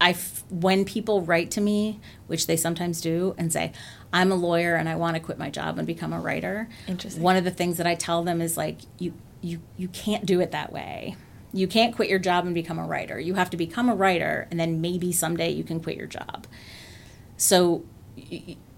I 0.00 0.14
when 0.50 0.84
people 0.84 1.22
write 1.22 1.50
to 1.52 1.60
me, 1.60 2.00
which 2.26 2.46
they 2.46 2.56
sometimes 2.56 3.00
do, 3.00 3.34
and 3.38 3.52
say, 3.52 3.72
"I'm 4.12 4.32
a 4.32 4.34
lawyer 4.34 4.76
and 4.76 4.88
I 4.88 4.96
want 4.96 5.16
to 5.16 5.20
quit 5.20 5.38
my 5.38 5.50
job 5.50 5.78
and 5.78 5.86
become 5.86 6.12
a 6.12 6.20
writer." 6.20 6.68
Interesting. 6.86 7.22
One 7.22 7.36
of 7.36 7.44
the 7.44 7.50
things 7.50 7.76
that 7.76 7.86
I 7.86 7.94
tell 7.94 8.22
them 8.22 8.40
is 8.40 8.56
like, 8.56 8.78
"You 8.98 9.14
you 9.40 9.60
you 9.76 9.88
can't 9.88 10.26
do 10.26 10.40
it 10.40 10.50
that 10.52 10.72
way. 10.72 11.16
You 11.52 11.68
can't 11.68 11.94
quit 11.94 12.08
your 12.08 12.18
job 12.18 12.44
and 12.46 12.54
become 12.54 12.78
a 12.78 12.86
writer. 12.86 13.18
You 13.18 13.34
have 13.34 13.50
to 13.50 13.56
become 13.56 13.88
a 13.88 13.94
writer, 13.94 14.48
and 14.50 14.58
then 14.58 14.80
maybe 14.80 15.12
someday 15.12 15.50
you 15.50 15.64
can 15.64 15.80
quit 15.80 15.96
your 15.96 16.08
job." 16.08 16.46
So. 17.36 17.84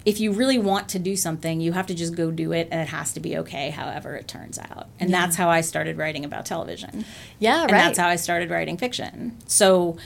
If 0.06 0.20
you 0.20 0.30
really 0.30 0.56
want 0.56 0.88
to 0.90 1.00
do 1.00 1.16
something, 1.16 1.60
you 1.60 1.72
have 1.72 1.88
to 1.88 1.94
just 1.94 2.14
go 2.14 2.30
do 2.30 2.52
it, 2.52 2.68
and 2.70 2.80
it 2.80 2.86
has 2.90 3.12
to 3.14 3.20
be 3.20 3.36
okay, 3.38 3.70
however 3.70 4.14
it 4.14 4.28
turns 4.28 4.56
out. 4.56 4.86
And 5.00 5.10
yeah. 5.10 5.20
that's 5.20 5.34
how 5.34 5.48
I 5.48 5.62
started 5.62 5.98
writing 5.98 6.24
about 6.24 6.46
television. 6.46 7.04
Yeah, 7.40 7.62
and 7.62 7.72
right. 7.72 7.78
that's 7.78 7.98
how 7.98 8.06
I 8.06 8.14
started 8.14 8.48
writing 8.48 8.76
fiction. 8.76 9.36
So, 9.48 9.96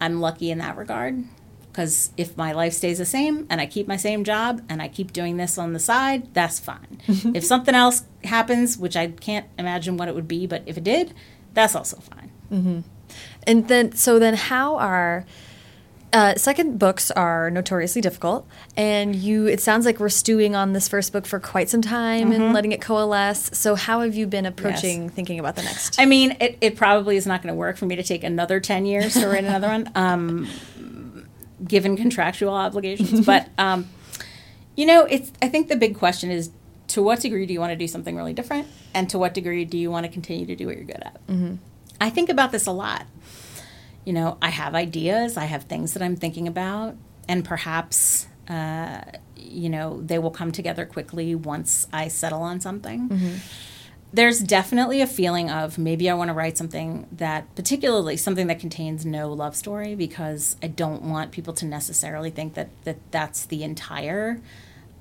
I'm 0.00 0.20
lucky 0.20 0.50
in 0.50 0.58
that 0.58 0.76
regard 0.76 1.24
because 1.70 2.10
if 2.16 2.36
my 2.36 2.52
life 2.52 2.72
stays 2.72 2.98
the 2.98 3.04
same 3.04 3.46
and 3.48 3.60
I 3.60 3.66
keep 3.66 3.86
my 3.86 3.96
same 3.96 4.24
job 4.24 4.62
and 4.68 4.82
I 4.82 4.88
keep 4.88 5.12
doing 5.12 5.36
this 5.36 5.56
on 5.56 5.72
the 5.72 5.78
side, 5.78 6.34
that's 6.34 6.58
fine. 6.58 7.00
if 7.08 7.44
something 7.44 7.74
else 7.74 8.04
happens, 8.24 8.76
which 8.76 8.96
I 8.96 9.08
can't 9.08 9.46
imagine 9.58 9.96
what 9.96 10.08
it 10.08 10.14
would 10.14 10.28
be, 10.28 10.46
but 10.46 10.62
if 10.66 10.76
it 10.76 10.84
did, 10.84 11.14
that's 11.54 11.74
also 11.74 11.98
fine. 11.98 12.30
Mm-hmm. 12.50 12.80
And 13.46 13.68
then, 13.68 13.92
so 13.92 14.18
then, 14.18 14.34
how 14.34 14.76
are 14.76 15.24
uh, 16.12 16.34
second 16.34 16.78
books 16.78 17.10
are 17.10 17.50
notoriously 17.50 18.00
difficult, 18.00 18.46
and 18.76 19.14
you. 19.14 19.46
It 19.46 19.60
sounds 19.60 19.86
like 19.86 20.00
we're 20.00 20.08
stewing 20.08 20.56
on 20.56 20.72
this 20.72 20.88
first 20.88 21.12
book 21.12 21.26
for 21.26 21.38
quite 21.38 21.68
some 21.68 21.82
time 21.82 22.30
mm-hmm. 22.30 22.42
and 22.42 22.54
letting 22.54 22.72
it 22.72 22.80
coalesce. 22.80 23.50
So, 23.52 23.74
how 23.76 24.00
have 24.00 24.14
you 24.14 24.26
been 24.26 24.46
approaching 24.46 25.04
yes. 25.04 25.12
thinking 25.12 25.38
about 25.38 25.56
the 25.56 25.62
next? 25.62 26.00
I 26.00 26.06
mean, 26.06 26.36
it, 26.40 26.58
it 26.60 26.76
probably 26.76 27.16
is 27.16 27.26
not 27.26 27.42
going 27.42 27.52
to 27.52 27.58
work 27.58 27.76
for 27.76 27.86
me 27.86 27.96
to 27.96 28.02
take 28.02 28.24
another 28.24 28.58
ten 28.60 28.86
years 28.86 29.14
to 29.14 29.28
write 29.28 29.44
another 29.44 29.68
one, 29.68 29.90
um, 29.94 30.48
given 31.66 31.96
contractual 31.96 32.54
obligations. 32.54 33.24
but 33.24 33.48
um, 33.58 33.88
you 34.76 34.86
know, 34.86 35.04
it's. 35.04 35.30
I 35.40 35.48
think 35.48 35.68
the 35.68 35.76
big 35.76 35.96
question 35.96 36.30
is 36.30 36.50
to 36.88 37.02
what 37.02 37.20
degree 37.20 37.46
do 37.46 37.52
you 37.52 37.60
want 37.60 37.70
to 37.70 37.76
do 37.76 37.86
something 37.86 38.16
really 38.16 38.32
different, 38.32 38.66
and 38.94 39.08
to 39.10 39.18
what 39.18 39.32
degree 39.32 39.64
do 39.64 39.78
you 39.78 39.90
want 39.90 40.06
to 40.06 40.12
continue 40.12 40.46
to 40.46 40.56
do 40.56 40.66
what 40.66 40.76
you're 40.76 40.84
good 40.84 41.02
at? 41.02 41.26
Mm-hmm. 41.28 41.56
I 42.00 42.10
think 42.10 42.30
about 42.30 42.50
this 42.50 42.66
a 42.66 42.72
lot 42.72 43.04
you 44.04 44.12
know, 44.12 44.38
I 44.40 44.50
have 44.50 44.74
ideas, 44.74 45.36
I 45.36 45.44
have 45.44 45.64
things 45.64 45.92
that 45.92 46.02
I'm 46.02 46.16
thinking 46.16 46.48
about, 46.48 46.96
and 47.28 47.44
perhaps, 47.44 48.26
uh, 48.48 49.02
you 49.36 49.68
know, 49.68 50.00
they 50.00 50.18
will 50.18 50.30
come 50.30 50.52
together 50.52 50.86
quickly 50.86 51.34
once 51.34 51.86
I 51.92 52.08
settle 52.08 52.42
on 52.42 52.60
something. 52.60 53.08
Mm-hmm. 53.08 53.34
There's 54.12 54.40
definitely 54.40 55.00
a 55.00 55.06
feeling 55.06 55.50
of 55.50 55.78
maybe 55.78 56.10
I 56.10 56.14
want 56.14 56.28
to 56.28 56.34
write 56.34 56.58
something 56.58 57.06
that, 57.12 57.54
particularly 57.54 58.16
something 58.16 58.48
that 58.48 58.58
contains 58.58 59.06
no 59.06 59.32
love 59.32 59.54
story, 59.54 59.94
because 59.94 60.56
I 60.62 60.66
don't 60.66 61.02
want 61.02 61.30
people 61.30 61.54
to 61.54 61.64
necessarily 61.64 62.30
think 62.30 62.54
that, 62.54 62.70
that 62.84 62.98
that's 63.10 63.46
the 63.46 63.62
entire 63.62 64.40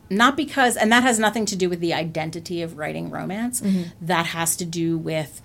not 0.10 0.36
because 0.36 0.76
and 0.76 0.92
that 0.92 1.04
has 1.04 1.20
nothing 1.20 1.46
to 1.46 1.56
do 1.56 1.70
with 1.70 1.80
the 1.80 1.94
identity 1.94 2.62
of 2.62 2.78
writing 2.78 3.10
romance 3.10 3.62
mm-hmm. 3.62 3.84
that 4.02 4.26
has 4.28 4.56
to 4.56 4.66
do 4.66 4.98
with 4.98 5.42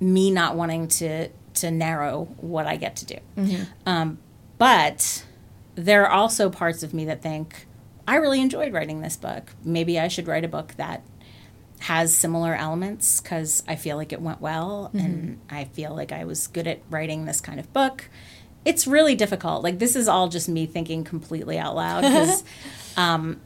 me 0.00 0.30
not 0.30 0.56
wanting 0.56 0.88
to 0.88 1.28
to 1.60 1.70
narrow 1.70 2.24
what 2.38 2.66
I 2.66 2.76
get 2.76 2.96
to 2.96 3.06
do. 3.06 3.18
Mm-hmm. 3.36 3.62
Um, 3.86 4.18
but 4.58 5.24
there 5.74 6.04
are 6.06 6.10
also 6.10 6.50
parts 6.50 6.82
of 6.82 6.92
me 6.92 7.04
that 7.06 7.22
think 7.22 7.66
I 8.06 8.16
really 8.16 8.40
enjoyed 8.40 8.72
writing 8.72 9.00
this 9.00 9.16
book. 9.16 9.54
Maybe 9.64 9.98
I 9.98 10.08
should 10.08 10.26
write 10.26 10.44
a 10.44 10.48
book 10.48 10.74
that 10.76 11.02
has 11.80 12.14
similar 12.14 12.54
elements 12.54 13.20
because 13.20 13.62
I 13.68 13.76
feel 13.76 13.96
like 13.96 14.12
it 14.12 14.20
went 14.20 14.40
well 14.40 14.90
mm-hmm. 14.92 14.98
and 15.04 15.40
I 15.48 15.64
feel 15.64 15.94
like 15.94 16.10
I 16.10 16.24
was 16.24 16.46
good 16.48 16.66
at 16.66 16.80
writing 16.90 17.24
this 17.24 17.40
kind 17.40 17.60
of 17.60 17.72
book. 17.72 18.08
It's 18.64 18.86
really 18.86 19.14
difficult. 19.14 19.62
Like 19.62 19.78
this 19.78 19.94
is 19.94 20.08
all 20.08 20.28
just 20.28 20.48
me 20.48 20.66
thinking 20.66 21.04
completely 21.04 21.58
out 21.58 21.76
loud 21.76 22.02
because 22.02 22.42
um, 22.96 23.40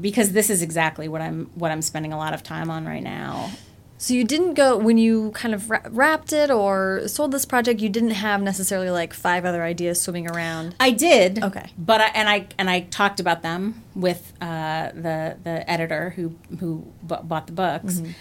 because 0.00 0.32
this 0.32 0.50
is 0.50 0.62
exactly 0.62 1.08
what 1.08 1.20
I'm 1.20 1.50
what 1.54 1.70
I'm 1.70 1.82
spending 1.82 2.12
a 2.12 2.16
lot 2.16 2.32
of 2.32 2.42
time 2.42 2.70
on 2.70 2.86
right 2.86 3.02
now. 3.02 3.50
So 3.98 4.14
you 4.14 4.24
didn't 4.24 4.54
go 4.54 4.76
when 4.76 4.98
you 4.98 5.30
kind 5.32 5.54
of 5.54 5.70
wrapped 5.70 6.32
it 6.32 6.50
or 6.50 7.02
sold 7.06 7.32
this 7.32 7.44
project. 7.44 7.80
You 7.80 7.88
didn't 7.88 8.10
have 8.10 8.42
necessarily 8.42 8.90
like 8.90 9.14
five 9.14 9.44
other 9.44 9.62
ideas 9.62 10.00
swimming 10.00 10.30
around. 10.30 10.74
I 10.78 10.90
did. 10.90 11.42
Okay. 11.42 11.70
But 11.78 12.00
I, 12.00 12.06
and 12.08 12.28
I 12.28 12.46
and 12.58 12.68
I 12.68 12.80
talked 12.80 13.20
about 13.20 13.42
them 13.42 13.82
with 13.94 14.32
uh, 14.40 14.90
the 14.94 15.36
the 15.42 15.70
editor 15.70 16.10
who 16.10 16.36
who 16.58 16.92
b- 17.06 17.16
bought 17.22 17.46
the 17.46 17.52
books. 17.52 17.94
Mm-hmm. 17.94 18.12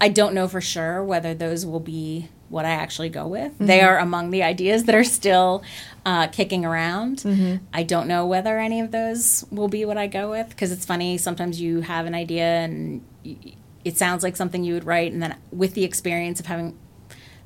I 0.00 0.08
don't 0.08 0.34
know 0.34 0.48
for 0.48 0.60
sure 0.60 1.02
whether 1.02 1.34
those 1.34 1.64
will 1.64 1.80
be 1.80 2.28
what 2.48 2.64
I 2.64 2.70
actually 2.70 3.08
go 3.08 3.26
with. 3.26 3.52
Mm-hmm. 3.54 3.66
They 3.66 3.80
are 3.80 3.98
among 3.98 4.30
the 4.30 4.42
ideas 4.42 4.84
that 4.84 4.94
are 4.94 5.04
still 5.04 5.64
uh, 6.04 6.28
kicking 6.28 6.64
around. 6.64 7.18
Mm-hmm. 7.18 7.64
I 7.72 7.82
don't 7.82 8.06
know 8.06 8.26
whether 8.26 8.58
any 8.58 8.80
of 8.80 8.92
those 8.92 9.44
will 9.50 9.68
be 9.68 9.84
what 9.84 9.96
I 9.96 10.06
go 10.06 10.30
with 10.30 10.50
because 10.50 10.70
it's 10.70 10.84
funny. 10.84 11.18
Sometimes 11.18 11.60
you 11.60 11.80
have 11.80 12.06
an 12.06 12.14
idea 12.14 12.44
and. 12.44 13.04
You, 13.24 13.54
it 13.84 13.96
sounds 13.96 14.22
like 14.22 14.36
something 14.36 14.64
you 14.64 14.74
would 14.74 14.84
write, 14.84 15.12
and 15.12 15.22
then 15.22 15.36
with 15.52 15.74
the 15.74 15.84
experience 15.84 16.40
of 16.40 16.46
having 16.46 16.78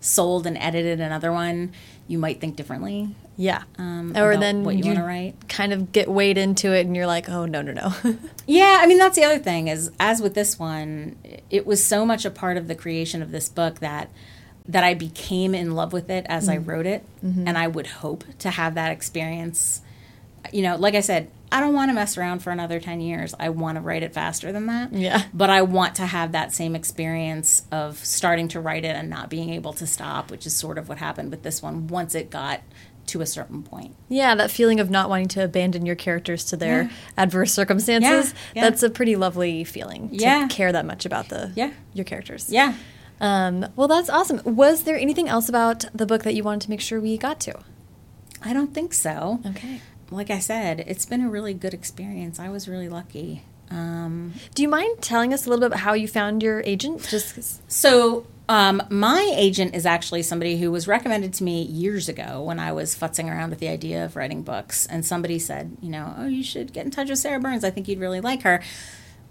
sold 0.00 0.46
and 0.46 0.56
edited 0.58 1.00
another 1.00 1.32
one, 1.32 1.72
you 2.06 2.18
might 2.18 2.40
think 2.40 2.56
differently. 2.56 3.14
Yeah. 3.36 3.62
Um, 3.78 4.16
or 4.16 4.36
then 4.36 4.64
what 4.64 4.74
you, 4.74 4.82
you 4.82 4.86
want 4.86 4.98
to 4.98 5.04
write. 5.04 5.48
Kind 5.48 5.72
of 5.72 5.92
get 5.92 6.08
weighed 6.08 6.38
into 6.38 6.74
it, 6.74 6.86
and 6.86 6.96
you're 6.96 7.06
like, 7.06 7.28
oh 7.28 7.46
no 7.46 7.62
no 7.62 7.72
no. 7.72 7.94
yeah, 8.46 8.78
I 8.80 8.86
mean 8.86 8.98
that's 8.98 9.16
the 9.16 9.24
other 9.24 9.38
thing 9.38 9.68
is 9.68 9.90
as 10.00 10.20
with 10.20 10.34
this 10.34 10.58
one, 10.58 11.16
it 11.50 11.66
was 11.66 11.84
so 11.84 12.04
much 12.04 12.24
a 12.24 12.30
part 12.30 12.56
of 12.56 12.66
the 12.66 12.74
creation 12.74 13.22
of 13.22 13.30
this 13.30 13.48
book 13.48 13.78
that 13.78 14.10
that 14.66 14.84
I 14.84 14.94
became 14.94 15.54
in 15.54 15.74
love 15.74 15.92
with 15.92 16.10
it 16.10 16.26
as 16.28 16.48
mm-hmm. 16.48 16.52
I 16.52 16.56
wrote 16.58 16.86
it, 16.86 17.04
mm-hmm. 17.24 17.46
and 17.46 17.56
I 17.56 17.68
would 17.68 17.86
hope 17.86 18.24
to 18.40 18.50
have 18.50 18.74
that 18.74 18.92
experience. 18.92 19.82
You 20.52 20.62
know, 20.62 20.76
like 20.76 20.94
I 20.94 21.00
said, 21.00 21.30
I 21.50 21.60
don't 21.60 21.74
want 21.74 21.88
to 21.90 21.94
mess 21.94 22.18
around 22.18 22.40
for 22.40 22.50
another 22.50 22.78
10 22.78 23.00
years. 23.00 23.34
I 23.38 23.48
want 23.48 23.76
to 23.76 23.80
write 23.80 24.02
it 24.02 24.12
faster 24.12 24.52
than 24.52 24.66
that. 24.66 24.92
Yeah. 24.92 25.24
But 25.32 25.50
I 25.50 25.62
want 25.62 25.94
to 25.96 26.06
have 26.06 26.32
that 26.32 26.52
same 26.52 26.76
experience 26.76 27.62
of 27.72 28.04
starting 28.04 28.48
to 28.48 28.60
write 28.60 28.84
it 28.84 28.94
and 28.94 29.08
not 29.08 29.30
being 29.30 29.50
able 29.50 29.72
to 29.74 29.86
stop, 29.86 30.30
which 30.30 30.46
is 30.46 30.54
sort 30.54 30.78
of 30.78 30.88
what 30.88 30.98
happened 30.98 31.30
with 31.30 31.42
this 31.42 31.62
one 31.62 31.86
once 31.86 32.14
it 32.14 32.30
got 32.30 32.60
to 33.06 33.22
a 33.22 33.26
certain 33.26 33.62
point. 33.62 33.96
Yeah, 34.10 34.34
that 34.34 34.50
feeling 34.50 34.80
of 34.80 34.90
not 34.90 35.08
wanting 35.08 35.28
to 35.28 35.44
abandon 35.44 35.86
your 35.86 35.96
characters 35.96 36.44
to 36.46 36.56
their 36.56 36.82
yeah. 36.82 36.90
adverse 37.16 37.54
circumstances. 37.54 38.32
Yeah, 38.32 38.38
yeah. 38.54 38.62
That's 38.68 38.82
a 38.82 38.90
pretty 38.90 39.16
lovely 39.16 39.64
feeling 39.64 40.10
to 40.10 40.16
yeah. 40.16 40.48
care 40.48 40.72
that 40.72 40.84
much 40.84 41.06
about 41.06 41.30
the 41.30 41.52
yeah. 41.56 41.72
your 41.94 42.04
characters. 42.04 42.50
Yeah. 42.50 42.74
Um, 43.20 43.66
well, 43.74 43.88
that's 43.88 44.10
awesome. 44.10 44.42
Was 44.44 44.84
there 44.84 44.98
anything 44.98 45.26
else 45.26 45.48
about 45.48 45.86
the 45.94 46.04
book 46.04 46.22
that 46.24 46.34
you 46.34 46.44
wanted 46.44 46.60
to 46.62 46.70
make 46.70 46.82
sure 46.82 47.00
we 47.00 47.16
got 47.16 47.40
to? 47.40 47.58
I 48.42 48.52
don't 48.52 48.74
think 48.74 48.92
so. 48.92 49.40
Okay 49.44 49.80
like 50.10 50.30
I 50.30 50.38
said, 50.38 50.80
it's 50.86 51.06
been 51.06 51.20
a 51.20 51.28
really 51.28 51.54
good 51.54 51.74
experience. 51.74 52.38
I 52.38 52.48
was 52.48 52.68
really 52.68 52.88
lucky. 52.88 53.42
Um, 53.70 54.32
Do 54.54 54.62
you 54.62 54.68
mind 54.68 55.02
telling 55.02 55.34
us 55.34 55.46
a 55.46 55.50
little 55.50 55.60
bit 55.60 55.66
about 55.68 55.80
how 55.80 55.92
you 55.92 56.08
found 56.08 56.42
your 56.42 56.60
agent? 56.62 57.06
Just 57.08 57.34
cause... 57.34 57.62
so. 57.68 58.26
Um, 58.50 58.82
my 58.88 59.30
agent 59.36 59.74
is 59.74 59.84
actually 59.84 60.22
somebody 60.22 60.56
who 60.58 60.70
was 60.70 60.88
recommended 60.88 61.34
to 61.34 61.44
me 61.44 61.64
years 61.64 62.08
ago 62.08 62.42
when 62.42 62.58
I 62.58 62.72
was 62.72 62.94
futzing 62.94 63.30
around 63.30 63.50
with 63.50 63.58
the 63.58 63.68
idea 63.68 64.06
of 64.06 64.16
writing 64.16 64.40
books. 64.40 64.86
And 64.86 65.04
somebody 65.04 65.38
said, 65.38 65.76
you 65.82 65.90
know, 65.90 66.14
oh, 66.16 66.26
you 66.26 66.42
should 66.42 66.72
get 66.72 66.86
in 66.86 66.90
touch 66.90 67.10
with 67.10 67.18
Sarah 67.18 67.40
Burns. 67.40 67.62
I 67.62 67.68
think 67.68 67.88
you'd 67.88 68.00
really 68.00 68.22
like 68.22 68.44
her. 68.44 68.62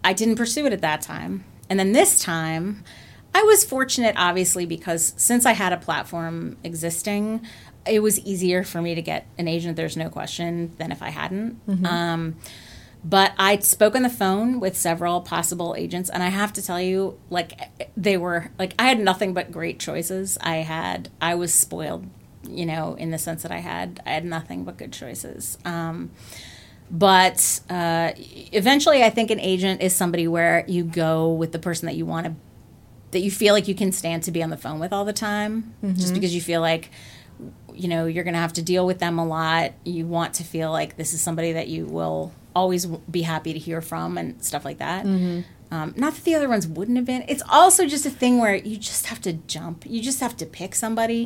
I 0.03 0.13
didn't 0.13 0.35
pursue 0.35 0.67
it 0.67 0.73
at 0.73 0.81
that 0.81 1.01
time. 1.01 1.45
And 1.67 1.79
then 1.79 1.93
this 1.93 2.21
time, 2.21 2.83
I 3.33 3.41
was 3.41 3.63
fortunate, 3.63 4.15
obviously, 4.17 4.65
because 4.65 5.13
since 5.17 5.47
I 5.47 5.53
had 5.53 5.73
a 5.73 5.77
platform 5.77 6.57
existing, 6.63 7.45
it 7.89 7.99
was 7.99 8.19
easier 8.19 8.63
for 8.63 8.81
me 8.81 8.95
to 8.95 9.01
get 9.01 9.25
an 9.37 9.47
agent. 9.47 9.75
There's 9.75 9.97
no 9.97 10.09
question 10.09 10.73
than 10.77 10.91
if 10.91 11.01
I 11.01 11.09
hadn't. 11.09 11.59
Um, 11.85 12.35
but 13.03 13.33
I 13.37 13.59
spoke 13.59 13.95
on 13.95 14.01
the 14.03 14.09
phone 14.09 14.59
with 14.59 14.75
several 14.75 15.21
possible 15.21 15.75
agents, 15.77 16.09
and 16.09 16.21
I 16.23 16.29
have 16.29 16.51
to 16.53 16.61
tell 16.65 16.81
you, 16.81 17.17
like 17.29 17.53
they 17.95 18.17
were 18.17 18.49
like 18.59 18.73
I 18.79 18.85
had 18.87 18.99
nothing 18.99 19.33
but 19.33 19.51
great 19.51 19.79
choices. 19.79 20.37
I 20.41 20.57
had 20.57 21.09
I 21.21 21.35
was 21.35 21.53
spoiled, 21.53 22.05
you 22.49 22.65
know, 22.65 22.95
in 22.95 23.11
the 23.11 23.17
sense 23.17 23.43
that 23.43 23.51
I 23.51 23.59
had 23.59 24.01
I 24.05 24.11
had 24.11 24.25
nothing 24.25 24.63
but 24.65 24.77
good 24.77 24.91
choices. 24.91 25.57
Um, 25.63 26.11
but 26.89 27.59
uh, 27.69 28.11
eventually, 28.17 29.03
I 29.03 29.09
think 29.09 29.29
an 29.29 29.39
agent 29.39 29.81
is 29.81 29.95
somebody 29.95 30.27
where 30.27 30.65
you 30.67 30.83
go 30.83 31.31
with 31.31 31.51
the 31.51 31.59
person 31.59 31.85
that 31.85 31.95
you 31.95 32.05
want 32.05 32.25
to 32.25 32.33
that 33.11 33.19
you 33.19 33.31
feel 33.31 33.53
like 33.53 33.67
you 33.69 33.75
can 33.75 33.91
stand 33.93 34.23
to 34.23 34.31
be 34.31 34.43
on 34.43 34.49
the 34.49 34.57
phone 34.57 34.79
with 34.79 34.91
all 34.91 35.05
the 35.05 35.13
time, 35.13 35.73
just 35.95 36.13
because 36.13 36.33
you 36.35 36.41
feel 36.41 36.59
like 36.61 36.89
you 37.79 37.87
know 37.87 38.05
you're 38.05 38.23
going 38.23 38.33
to 38.33 38.39
have 38.39 38.53
to 38.53 38.61
deal 38.61 38.85
with 38.85 38.99
them 38.99 39.19
a 39.19 39.25
lot. 39.25 39.73
You 39.83 40.05
want 40.05 40.35
to 40.35 40.43
feel 40.43 40.71
like 40.71 40.97
this 40.97 41.13
is 41.13 41.21
somebody 41.21 41.53
that 41.53 41.67
you 41.67 41.85
will 41.85 42.31
always 42.55 42.85
be 42.85 43.21
happy 43.21 43.53
to 43.53 43.59
hear 43.59 43.81
from 43.81 44.17
and 44.17 44.43
stuff 44.43 44.65
like 44.65 44.79
that. 44.79 45.05
Um, 45.69 45.93
not 45.97 46.13
that 46.15 46.23
the 46.23 46.33
other 46.35 46.47
ones 46.49 46.65
wouldn't 46.65 46.95
have 46.97 47.05
been. 47.05 47.23
It's 47.27 47.43
also 47.49 47.85
just 47.85 48.05
a 48.05 48.09
thing 48.09 48.39
where 48.39 48.55
you 48.55 48.77
just 48.77 49.07
have 49.07 49.21
to 49.21 49.33
jump. 49.33 49.83
You 49.85 50.01
just 50.01 50.19
have 50.21 50.35
to 50.37 50.45
pick 50.45 50.73
somebody. 50.75 51.25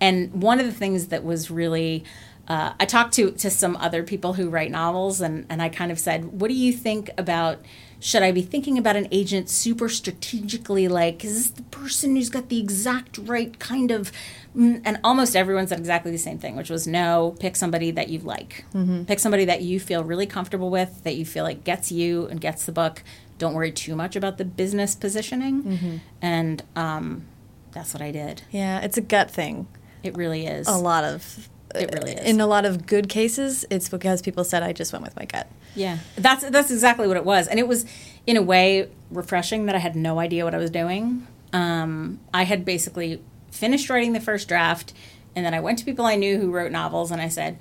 And 0.00 0.42
one 0.42 0.58
of 0.60 0.66
the 0.66 0.72
things 0.72 1.06
that 1.08 1.22
was 1.24 1.50
really, 1.50 2.04
uh, 2.48 2.72
I 2.78 2.86
talked 2.86 3.14
to 3.14 3.30
to 3.32 3.50
some 3.50 3.76
other 3.76 4.02
people 4.02 4.32
who 4.34 4.48
write 4.50 4.70
novels, 4.70 5.20
and 5.20 5.46
and 5.48 5.62
I 5.62 5.68
kind 5.68 5.90
of 5.92 5.98
said, 5.98 6.40
what 6.40 6.48
do 6.48 6.54
you 6.54 6.72
think 6.72 7.10
about? 7.18 7.58
Should 8.00 8.22
I 8.22 8.30
be 8.30 8.42
thinking 8.42 8.78
about 8.78 8.94
an 8.96 9.08
agent 9.10 9.50
super 9.50 9.88
strategically? 9.88 10.86
Like, 10.86 11.24
is 11.24 11.34
this 11.36 11.50
the 11.50 11.62
person 11.64 12.14
who's 12.14 12.30
got 12.30 12.48
the 12.48 12.60
exact 12.60 13.18
right 13.18 13.58
kind 13.58 13.90
of? 13.90 14.12
mm, 14.56 14.80
And 14.84 15.00
almost 15.02 15.34
everyone 15.34 15.66
said 15.66 15.78
exactly 15.80 16.12
the 16.12 16.18
same 16.18 16.38
thing, 16.38 16.54
which 16.56 16.70
was 16.70 16.86
no. 16.86 17.34
Pick 17.40 17.56
somebody 17.56 17.90
that 17.90 18.08
you 18.08 18.20
like. 18.20 18.64
Pick 19.06 19.18
somebody 19.18 19.44
that 19.46 19.62
you 19.62 19.80
feel 19.80 20.04
really 20.04 20.26
comfortable 20.26 20.70
with, 20.70 21.02
that 21.02 21.16
you 21.16 21.24
feel 21.26 21.42
like 21.44 21.64
gets 21.64 21.90
you 21.90 22.26
and 22.26 22.40
gets 22.40 22.64
the 22.66 22.72
book. 22.72 23.02
Don't 23.38 23.54
worry 23.54 23.72
too 23.72 23.94
much 23.96 24.14
about 24.16 24.38
the 24.38 24.44
business 24.44 24.94
positioning, 24.96 26.00
and 26.20 26.62
um, 26.76 27.24
that's 27.72 27.94
what 27.94 28.02
I 28.02 28.10
did. 28.10 28.42
Yeah, 28.50 28.80
it's 28.80 28.96
a 28.96 29.00
gut 29.00 29.30
thing. 29.30 29.68
It 30.02 30.16
really 30.16 30.46
is. 30.46 30.66
A 30.68 30.76
lot 30.76 31.04
of 31.04 31.48
It 31.74 31.92
really 31.94 32.12
is. 32.12 32.26
In 32.28 32.40
a 32.40 32.46
lot 32.46 32.64
of 32.64 32.86
good 32.86 33.08
cases, 33.08 33.64
it's 33.70 33.88
because 33.88 34.22
people 34.22 34.42
said 34.44 34.62
I 34.62 34.72
just 34.72 34.92
went 34.92 35.04
with 35.04 35.14
my 35.16 35.24
gut. 35.24 35.48
Yeah, 35.78 35.98
that's 36.16 36.48
that's 36.50 36.70
exactly 36.70 37.06
what 37.06 37.16
it 37.16 37.24
was, 37.24 37.46
and 37.46 37.58
it 37.58 37.68
was 37.68 37.86
in 38.26 38.36
a 38.36 38.42
way 38.42 38.88
refreshing 39.10 39.66
that 39.66 39.74
I 39.74 39.78
had 39.78 39.94
no 39.94 40.18
idea 40.18 40.44
what 40.44 40.54
I 40.54 40.58
was 40.58 40.70
doing. 40.70 41.26
Um, 41.52 42.20
I 42.34 42.42
had 42.42 42.64
basically 42.64 43.22
finished 43.50 43.88
writing 43.88 44.12
the 44.12 44.20
first 44.20 44.48
draft, 44.48 44.92
and 45.36 45.46
then 45.46 45.54
I 45.54 45.60
went 45.60 45.78
to 45.78 45.84
people 45.84 46.04
I 46.04 46.16
knew 46.16 46.38
who 46.38 46.50
wrote 46.50 46.72
novels, 46.72 47.12
and 47.12 47.22
I 47.22 47.28
said, 47.28 47.58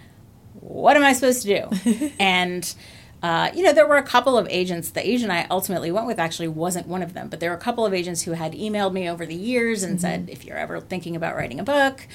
"What 0.59 0.97
am 0.97 1.03
I 1.03 1.13
supposed 1.13 1.43
to 1.43 1.69
do?" 1.69 2.11
and 2.19 2.73
uh, 3.21 3.51
you 3.53 3.63
know, 3.63 3.73
there 3.73 3.87
were 3.87 3.97
a 3.97 4.03
couple 4.03 4.35
of 4.35 4.47
agents. 4.49 4.89
The 4.89 5.07
agent 5.07 5.31
I 5.31 5.45
ultimately 5.51 5.91
went 5.91 6.07
with 6.07 6.19
actually 6.19 6.47
wasn't 6.47 6.87
one 6.87 7.03
of 7.03 7.13
them, 7.13 7.29
but 7.29 7.39
there 7.39 7.51
were 7.51 7.57
a 7.57 7.59
couple 7.59 7.85
of 7.85 7.93
agents 7.93 8.23
who 8.23 8.31
had 8.31 8.53
emailed 8.53 8.93
me 8.93 9.07
over 9.07 9.25
the 9.25 9.35
years 9.35 9.83
and 9.83 10.01
said, 10.01 10.27
"If 10.31 10.43
you're 10.43 10.57
ever 10.57 10.79
thinking 10.79 11.15
about 11.15 11.35
writing 11.35 11.59
a 11.59 11.63
book." 11.63 12.07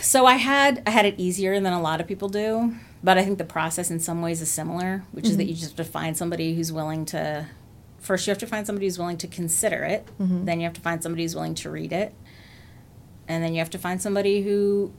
So 0.00 0.26
I 0.26 0.34
had 0.34 0.82
I 0.86 0.90
had 0.90 1.06
it 1.06 1.14
easier 1.18 1.60
than 1.60 1.72
a 1.72 1.80
lot 1.80 2.00
of 2.00 2.06
people 2.06 2.28
do, 2.28 2.74
but 3.02 3.18
I 3.18 3.24
think 3.24 3.38
the 3.38 3.44
process 3.44 3.90
in 3.90 4.00
some 4.00 4.22
ways 4.22 4.40
is 4.40 4.50
similar, 4.50 5.04
which 5.12 5.26
is 5.26 5.36
that 5.36 5.44
mm-hmm. 5.44 5.50
you 5.50 5.54
just 5.54 5.76
have 5.76 5.86
to 5.86 5.90
find 5.90 6.16
somebody 6.16 6.54
who's 6.54 6.72
willing 6.72 7.04
to. 7.06 7.46
First, 7.98 8.26
you 8.26 8.30
have 8.30 8.38
to 8.38 8.46
find 8.46 8.66
somebody 8.66 8.86
who's 8.86 8.98
willing 8.98 9.18
to 9.18 9.26
consider 9.26 9.84
it. 9.84 10.06
Mm-hmm. 10.18 10.46
Then 10.46 10.60
you 10.60 10.64
have 10.64 10.72
to 10.74 10.80
find 10.80 11.02
somebody 11.02 11.22
who's 11.22 11.34
willing 11.34 11.54
to 11.56 11.70
read 11.70 11.92
it, 11.92 12.14
and 13.28 13.44
then 13.44 13.52
you 13.52 13.58
have 13.58 13.70
to 13.70 13.78
find 13.78 14.00
somebody 14.00 14.42
who 14.42 14.92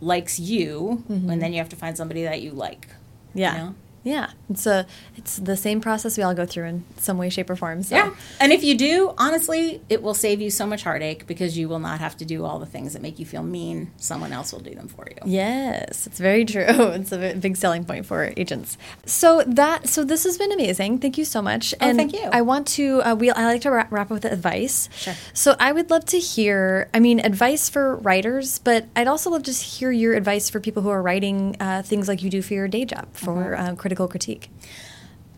likes 0.00 0.38
you, 0.38 1.04
and 1.08 1.22
mm-hmm. 1.22 1.38
then 1.38 1.52
you 1.52 1.58
have 1.58 1.68
to 1.70 1.76
find 1.76 1.96
somebody 1.96 2.24
that 2.24 2.40
you 2.40 2.52
like. 2.52 2.88
Yeah. 3.34 3.56
know? 3.56 3.74
Yeah. 4.04 4.30
It's 4.48 4.66
a 4.66 4.86
it's 5.16 5.36
the 5.36 5.56
same 5.56 5.80
process 5.80 6.16
we 6.16 6.22
all 6.22 6.34
go 6.34 6.46
through 6.46 6.64
in 6.64 6.84
some 6.96 7.18
way, 7.18 7.28
shape, 7.28 7.50
or 7.50 7.56
form. 7.56 7.82
So. 7.82 7.96
Yeah. 7.96 8.14
And 8.40 8.52
if 8.52 8.62
you 8.64 8.76
do, 8.76 9.12
honestly, 9.18 9.82
it 9.88 10.02
will 10.02 10.14
save 10.14 10.40
you 10.40 10.50
so 10.50 10.66
much 10.66 10.82
heartache 10.84 11.26
because 11.26 11.58
you 11.58 11.68
will 11.68 11.78
not 11.80 11.98
have 12.00 12.16
to 12.18 12.24
do 12.24 12.44
all 12.44 12.58
the 12.58 12.66
things 12.66 12.92
that 12.94 13.02
make 13.02 13.18
you 13.18 13.26
feel 13.26 13.42
mean. 13.42 13.90
Someone 13.98 14.32
else 14.32 14.52
will 14.52 14.60
do 14.60 14.74
them 14.74 14.88
for 14.88 15.06
you. 15.10 15.16
Yes, 15.24 16.06
it's 16.06 16.18
very 16.18 16.44
true. 16.44 16.64
It's 16.98 17.12
a 17.12 17.34
big 17.34 17.56
selling 17.56 17.84
point 17.84 18.06
for 18.06 18.32
agents. 18.36 18.78
So 19.04 19.42
that 19.46 19.88
so 19.88 20.04
this 20.04 20.24
has 20.24 20.38
been 20.38 20.52
amazing. 20.52 20.98
Thank 20.98 21.18
you 21.18 21.24
so 21.24 21.42
much. 21.42 21.74
Oh, 21.74 21.86
and 21.86 21.98
thank 21.98 22.12
you. 22.12 22.28
I 22.32 22.42
want 22.42 22.66
to 22.78 23.02
uh, 23.02 23.14
we 23.14 23.30
I 23.30 23.44
like 23.44 23.62
to 23.62 23.70
wrap, 23.70 23.92
wrap 23.92 24.06
up 24.06 24.10
with 24.12 24.24
advice. 24.24 24.88
Sure. 24.96 25.14
So 25.34 25.54
I 25.60 25.72
would 25.72 25.90
love 25.90 26.04
to 26.06 26.18
hear. 26.18 26.88
I 26.94 27.00
mean, 27.00 27.20
advice 27.20 27.68
for 27.68 27.96
writers, 27.96 28.58
but 28.58 28.86
I'd 28.96 29.08
also 29.08 29.30
love 29.30 29.42
to 29.44 29.52
hear 29.52 29.90
your 29.92 30.14
advice 30.14 30.48
for 30.50 30.60
people 30.60 30.82
who 30.82 30.88
are 30.88 31.02
writing 31.02 31.56
uh, 31.60 31.82
things 31.82 32.08
like 32.08 32.22
you 32.22 32.30
do 32.30 32.40
for 32.42 32.54
your 32.54 32.68
day 32.68 32.84
job 32.84 33.06
for 33.12 33.28
Mm-hmm. 33.38 33.72
uh, 33.72 33.74
critical 33.88 34.06
critique. 34.06 34.50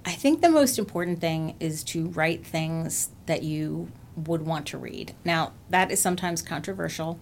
I 0.05 0.11
think 0.11 0.41
the 0.41 0.49
most 0.49 0.77
important 0.77 1.21
thing 1.21 1.55
is 1.61 1.85
to 1.85 2.09
write 2.09 2.45
things 2.45 3.11
that 3.27 3.45
you 3.45 3.93
would 4.17 4.43
want 4.43 4.67
to 4.69 4.79
read. 4.79 5.15
Now, 5.25 5.53
that 5.69 5.93
is 5.93 6.03
sometimes 6.03 6.43
controversial 6.43 7.21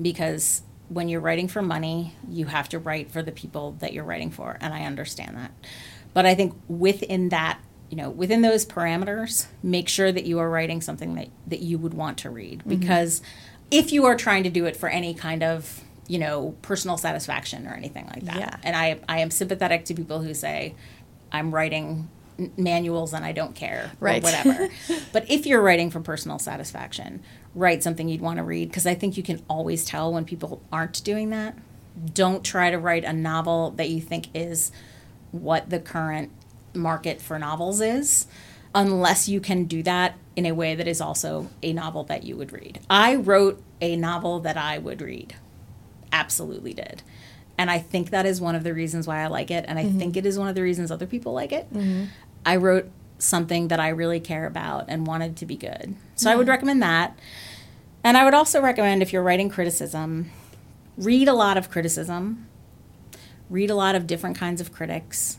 because 0.00 0.62
when 0.88 1.10
you're 1.10 1.20
writing 1.20 1.46
for 1.46 1.60
money, 1.60 2.16
you 2.26 2.46
have 2.46 2.70
to 2.70 2.78
write 2.78 3.10
for 3.10 3.22
the 3.22 3.32
people 3.32 3.72
that 3.80 3.92
you're 3.92 4.04
writing 4.04 4.30
for, 4.30 4.56
and 4.62 4.72
I 4.72 4.84
understand 4.84 5.36
that. 5.36 5.52
But 6.14 6.24
I 6.24 6.34
think 6.34 6.54
within 6.68 7.28
that, 7.28 7.60
you 7.90 7.98
know, 7.98 8.08
within 8.08 8.40
those 8.40 8.64
parameters, 8.64 9.48
make 9.62 9.90
sure 9.90 10.10
that 10.10 10.24
you 10.24 10.38
are 10.38 10.48
writing 10.48 10.80
something 10.80 11.16
that, 11.16 11.28
that 11.48 11.60
you 11.60 11.76
would 11.76 11.92
want 11.92 12.16
to 12.18 12.30
read 12.30 12.60
mm-hmm. 12.60 12.80
because 12.80 13.20
if 13.70 13.92
you 13.92 14.06
are 14.06 14.16
trying 14.16 14.44
to 14.44 14.50
do 14.50 14.64
it 14.64 14.74
for 14.74 14.88
any 14.88 15.12
kind 15.12 15.42
of 15.42 15.82
you 16.08 16.18
know 16.18 16.54
personal 16.62 16.96
satisfaction 16.96 17.66
or 17.66 17.74
anything 17.74 18.06
like 18.06 18.24
that 18.24 18.36
Yeah. 18.38 18.56
and 18.62 18.74
I, 18.76 19.00
I 19.08 19.20
am 19.20 19.30
sympathetic 19.30 19.84
to 19.86 19.94
people 19.94 20.20
who 20.20 20.34
say 20.34 20.74
i'm 21.30 21.54
writing 21.54 22.08
manuals 22.56 23.12
and 23.12 23.24
i 23.24 23.32
don't 23.32 23.54
care 23.54 23.92
Right. 24.00 24.20
or 24.22 24.26
whatever 24.26 24.68
but 25.12 25.30
if 25.30 25.46
you're 25.46 25.62
writing 25.62 25.90
for 25.90 26.00
personal 26.00 26.38
satisfaction 26.38 27.22
write 27.54 27.82
something 27.82 28.08
you'd 28.08 28.20
want 28.20 28.38
to 28.38 28.42
read 28.42 28.68
because 28.68 28.86
i 28.86 28.94
think 28.94 29.16
you 29.16 29.22
can 29.22 29.42
always 29.48 29.84
tell 29.84 30.12
when 30.12 30.24
people 30.24 30.60
aren't 30.72 31.02
doing 31.04 31.30
that 31.30 31.56
don't 32.14 32.42
try 32.44 32.70
to 32.70 32.78
write 32.78 33.04
a 33.04 33.12
novel 33.12 33.70
that 33.72 33.88
you 33.90 34.00
think 34.00 34.26
is 34.34 34.72
what 35.30 35.70
the 35.70 35.78
current 35.78 36.30
market 36.74 37.20
for 37.20 37.38
novels 37.38 37.80
is 37.80 38.26
unless 38.74 39.28
you 39.28 39.40
can 39.40 39.64
do 39.64 39.82
that 39.82 40.16
in 40.34 40.46
a 40.46 40.52
way 40.52 40.74
that 40.74 40.88
is 40.88 41.00
also 41.02 41.48
a 41.62 41.74
novel 41.74 42.04
that 42.04 42.22
you 42.22 42.34
would 42.34 42.50
read. 42.54 42.80
I 42.88 43.16
wrote 43.16 43.62
a 43.82 43.96
novel 43.96 44.40
that 44.40 44.56
I 44.56 44.78
would 44.78 45.02
read. 45.02 45.34
Absolutely 46.12 46.74
did. 46.74 47.02
And 47.58 47.70
I 47.70 47.78
think 47.78 48.10
that 48.10 48.26
is 48.26 48.40
one 48.40 48.54
of 48.54 48.64
the 48.64 48.74
reasons 48.74 49.06
why 49.06 49.22
I 49.22 49.26
like 49.26 49.50
it. 49.50 49.64
And 49.68 49.78
I 49.78 49.84
mm-hmm. 49.84 49.98
think 49.98 50.16
it 50.16 50.26
is 50.26 50.38
one 50.38 50.48
of 50.48 50.54
the 50.54 50.62
reasons 50.62 50.90
other 50.90 51.06
people 51.06 51.32
like 51.32 51.52
it. 51.52 51.72
Mm-hmm. 51.72 52.04
I 52.44 52.56
wrote 52.56 52.90
something 53.18 53.68
that 53.68 53.78
I 53.78 53.88
really 53.88 54.20
care 54.20 54.46
about 54.46 54.86
and 54.88 55.06
wanted 55.06 55.36
to 55.38 55.46
be 55.46 55.56
good. 55.56 55.94
So 56.16 56.30
I 56.30 56.36
would 56.36 56.48
recommend 56.48 56.82
that. 56.82 57.18
And 58.04 58.16
I 58.16 58.24
would 58.24 58.34
also 58.34 58.60
recommend 58.60 59.00
if 59.00 59.12
you're 59.12 59.22
writing 59.22 59.48
criticism, 59.48 60.30
read 60.96 61.28
a 61.28 61.34
lot 61.34 61.56
of 61.56 61.70
criticism, 61.70 62.48
read 63.48 63.70
a 63.70 63.74
lot 63.74 63.94
of 63.94 64.06
different 64.06 64.36
kinds 64.36 64.60
of 64.60 64.72
critics, 64.72 65.38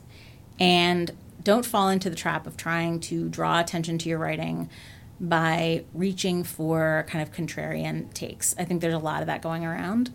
and 0.60 1.12
don't 1.44 1.66
fall 1.66 1.90
into 1.90 2.10
the 2.10 2.16
trap 2.16 2.48
of 2.48 2.56
trying 2.56 3.00
to 3.02 3.28
draw 3.28 3.60
attention 3.60 3.98
to 3.98 4.08
your 4.08 4.18
writing 4.18 4.70
by 5.20 5.84
reaching 5.94 6.44
for 6.44 7.06
kind 7.10 7.22
of 7.22 7.34
contrarian 7.34 8.14
takes. 8.14 8.56
I 8.58 8.64
think 8.64 8.82
there's 8.82 8.94
a 8.94 9.00
lot 9.00 9.22
of 9.22 9.28
that 9.28 9.42
going 9.42 9.66
around. 9.66 10.12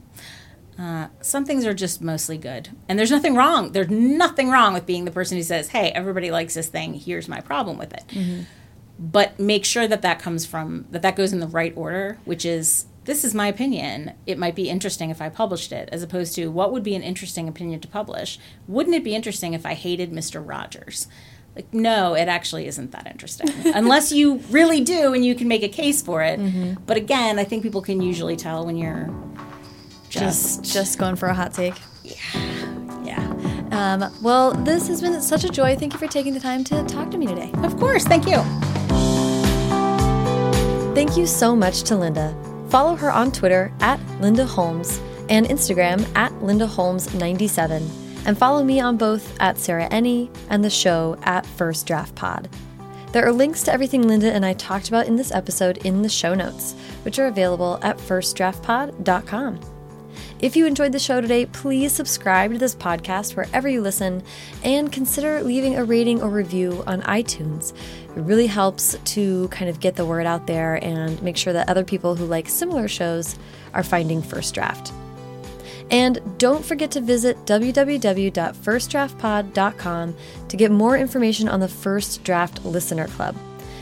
Uh, 0.78 1.08
some 1.20 1.44
things 1.44 1.66
are 1.66 1.74
just 1.74 2.00
mostly 2.00 2.38
good. 2.38 2.68
And 2.88 2.98
there's 2.98 3.10
nothing 3.10 3.34
wrong. 3.34 3.72
There's 3.72 3.90
nothing 3.90 4.48
wrong 4.48 4.74
with 4.74 4.86
being 4.86 5.04
the 5.04 5.10
person 5.10 5.36
who 5.36 5.42
says, 5.42 5.68
hey, 5.68 5.90
everybody 5.90 6.30
likes 6.30 6.54
this 6.54 6.68
thing. 6.68 6.94
Here's 6.94 7.28
my 7.28 7.40
problem 7.40 7.78
with 7.78 7.92
it. 7.92 8.04
But 8.98 9.38
make 9.40 9.64
sure 9.64 9.88
that 9.88 10.02
that 10.02 10.18
comes 10.20 10.46
from, 10.46 10.86
that 10.90 11.02
that 11.02 11.16
goes 11.16 11.32
in 11.32 11.40
the 11.40 11.46
right 11.48 11.72
order, 11.76 12.18
which 12.24 12.44
is, 12.44 12.86
this 13.04 13.24
is 13.24 13.34
my 13.34 13.48
opinion. 13.48 14.12
It 14.26 14.38
might 14.38 14.54
be 14.54 14.68
interesting 14.68 15.10
if 15.10 15.20
I 15.22 15.28
published 15.28 15.72
it, 15.72 15.88
as 15.90 16.02
opposed 16.02 16.34
to 16.36 16.48
what 16.48 16.72
would 16.72 16.82
be 16.82 16.94
an 16.94 17.02
interesting 17.02 17.48
opinion 17.48 17.80
to 17.80 17.88
publish. 17.88 18.38
Wouldn't 18.66 18.94
it 18.94 19.02
be 19.04 19.14
interesting 19.14 19.54
if 19.54 19.64
I 19.66 19.74
hated 19.74 20.12
Mr. 20.12 20.46
Rogers? 20.46 21.08
Like, 21.56 21.72
no, 21.74 22.14
it 22.14 22.28
actually 22.28 22.66
isn't 22.68 22.92
that 22.92 23.06
interesting. 23.08 23.48
Unless 23.74 24.12
you 24.12 24.36
really 24.50 24.80
do 24.82 25.12
and 25.12 25.24
you 25.24 25.34
can 25.34 25.48
make 25.48 25.62
a 25.64 25.68
case 25.68 26.02
for 26.02 26.22
it. 26.22 26.38
But 26.86 26.96
again, 26.96 27.38
I 27.38 27.44
think 27.44 27.62
people 27.64 27.82
can 27.82 28.00
usually 28.00 28.36
tell 28.36 28.64
when 28.66 28.76
you're 28.76 29.06
just, 30.08 30.62
Just 30.62 30.72
just 30.72 30.98
going 30.98 31.16
for 31.16 31.26
a 31.28 31.34
hot 31.34 31.52
take. 31.54 31.74
yeah. 32.02 33.34
Um, 33.70 34.12
well, 34.22 34.52
this 34.52 34.88
has 34.88 35.00
been 35.00 35.20
such 35.20 35.44
a 35.44 35.48
joy. 35.48 35.76
Thank 35.76 35.92
you 35.92 35.98
for 35.98 36.06
taking 36.08 36.34
the 36.34 36.40
time 36.40 36.64
to 36.64 36.82
talk 36.84 37.10
to 37.10 37.18
me 37.18 37.26
today. 37.26 37.50
Of 37.62 37.76
course. 37.78 38.04
Thank 38.04 38.26
you. 38.26 38.42
Thank 40.94 41.16
you 41.16 41.26
so 41.26 41.54
much 41.54 41.82
to 41.84 41.96
Linda. 41.96 42.34
Follow 42.70 42.96
her 42.96 43.10
on 43.10 43.30
Twitter 43.30 43.72
at 43.80 44.00
Linda 44.20 44.44
Holmes 44.46 45.00
and 45.28 45.46
Instagram 45.46 46.04
at 46.16 46.32
Linda 46.42 46.66
Holmes97. 46.66 47.88
And 48.26 48.36
follow 48.36 48.64
me 48.64 48.80
on 48.80 48.96
both 48.96 49.38
at 49.40 49.58
Sarah 49.58 49.88
Enni 49.90 50.28
and 50.50 50.64
the 50.64 50.70
show 50.70 51.16
at 51.22 51.46
First 51.46 51.86
Draft 51.86 52.14
Pod. 52.14 52.48
There 53.12 53.24
are 53.26 53.32
links 53.32 53.62
to 53.64 53.72
everything 53.72 54.06
Linda 54.08 54.32
and 54.32 54.44
I 54.44 54.54
talked 54.54 54.88
about 54.88 55.06
in 55.06 55.16
this 55.16 55.30
episode 55.32 55.78
in 55.78 56.02
the 56.02 56.08
show 56.08 56.34
notes, 56.34 56.74
which 57.04 57.18
are 57.18 57.26
available 57.26 57.78
at 57.82 57.96
firstdraftpod.com. 57.98 59.60
If 60.40 60.56
you 60.56 60.66
enjoyed 60.66 60.92
the 60.92 60.98
show 60.98 61.20
today, 61.20 61.46
please 61.46 61.92
subscribe 61.92 62.50
to 62.52 62.58
this 62.58 62.74
podcast 62.74 63.36
wherever 63.36 63.68
you 63.68 63.80
listen 63.80 64.24
and 64.62 64.92
consider 64.92 65.42
leaving 65.42 65.76
a 65.76 65.84
rating 65.84 66.22
or 66.22 66.28
review 66.28 66.84
on 66.86 67.02
iTunes. 67.02 67.72
It 68.16 68.20
really 68.20 68.46
helps 68.46 68.96
to 68.96 69.48
kind 69.48 69.68
of 69.68 69.80
get 69.80 69.96
the 69.96 70.06
word 70.06 70.26
out 70.26 70.46
there 70.46 70.82
and 70.84 71.20
make 71.22 71.36
sure 71.36 71.52
that 71.52 71.68
other 71.68 71.84
people 71.84 72.16
who 72.16 72.24
like 72.24 72.48
similar 72.48 72.88
shows 72.88 73.36
are 73.74 73.82
finding 73.82 74.22
First 74.22 74.54
Draft. 74.54 74.92
And 75.90 76.38
don't 76.38 76.64
forget 76.64 76.90
to 76.92 77.00
visit 77.00 77.36
www.firstdraftpod.com 77.46 80.16
to 80.48 80.56
get 80.56 80.70
more 80.70 80.96
information 80.96 81.48
on 81.48 81.58
the 81.60 81.68
First 81.68 82.24
Draft 82.24 82.64
Listener 82.64 83.08
Club. 83.08 83.36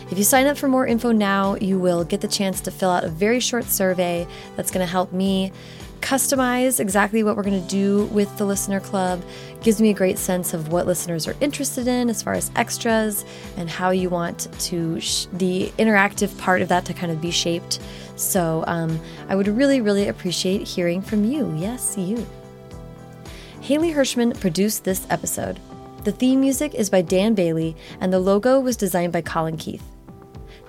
If 0.09 0.19
you 0.19 0.25
sign 0.25 0.47
up 0.47 0.57
for 0.57 0.69
more 0.69 0.87
info 0.87 1.11
now, 1.11 1.57
you 1.57 1.81
will 1.81 2.05
get 2.05 2.21
the 2.21 2.29
chance 2.29 2.61
to 2.61 2.71
fill 2.71 2.91
out 2.91 3.03
a 3.03 3.09
very 3.09 3.41
short 3.41 3.65
survey 3.65 4.25
that's 4.55 4.71
going 4.71 4.87
to 4.87 4.91
help 4.91 5.13
me 5.13 5.51
customize 6.07 6.79
exactly 6.79 7.25
what 7.25 7.37
we're 7.37 7.43
going 7.43 7.61
to 7.61 7.69
do 7.69 8.05
with 8.07 8.39
the 8.39 8.45
listener 8.45 8.79
club. 8.79 9.21
Gives 9.61 9.81
me 9.81 9.91
a 9.91 9.93
great 9.93 10.19
sense 10.19 10.55
of 10.55 10.69
what 10.69 10.87
listeners 10.87 11.27
are 11.27 11.35
interested 11.41 11.89
in 11.89 12.09
as 12.09 12.23
far 12.23 12.35
as 12.35 12.53
extras 12.55 13.25
and 13.57 13.69
how 13.69 13.91
you 13.91 14.09
want 14.09 14.47
to 14.61 15.01
sh- 15.01 15.27
the 15.33 15.73
interactive 15.81 16.39
part 16.39 16.63
of 16.63 16.69
that 16.69 16.85
to 16.85 16.95
kind 16.95 17.11
of 17.11 17.21
be 17.21 17.33
shaped. 17.33 17.81
So 18.15 18.63
um, 18.69 19.01
i 19.29 19.35
would 19.35 19.49
really 19.49 19.81
really 19.81 20.07
appreciate 20.07 20.63
hearing 20.63 21.03
from 21.03 21.25
you. 21.25 21.53
Yes 21.57 21.99
you. 21.99 22.25
Haley 23.61 23.93
hirschman 23.93 24.39
produced 24.41 24.85
this 24.85 25.09
episode. 25.11 25.59
The 26.05 26.13
theme 26.13 26.41
music 26.41 26.73
is 26.77 26.89
by 26.89 27.03
dan 27.03 27.35
bailey 27.35 27.75
and 28.01 28.13
the 28.13 28.21
logo 28.21 28.61
was 28.61 28.77
designed 28.77 29.13
by 29.13 29.23
colin 29.23 29.57
keith. 29.57 29.83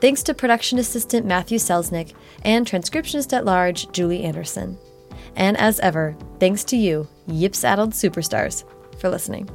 Thanks 0.02 0.24
to 0.24 0.34
production 0.34 0.80
assistant 0.80 1.28
Matthew 1.28 1.60
Selznick 1.60 2.16
and 2.42 2.66
transcriptionist 2.66 3.34
at 3.34 3.46
large 3.46 3.92
Julie 3.92 4.24
Anderson. 4.24 4.80
And 5.38 5.56
as 5.58 5.80
ever, 5.80 6.18
thanks 6.40 6.64
to 6.66 6.76
you, 6.76 7.08
Yips 7.28 7.64
Addled 7.64 7.92
Superstars, 7.92 8.64
for 9.00 9.08
listening. 9.10 9.48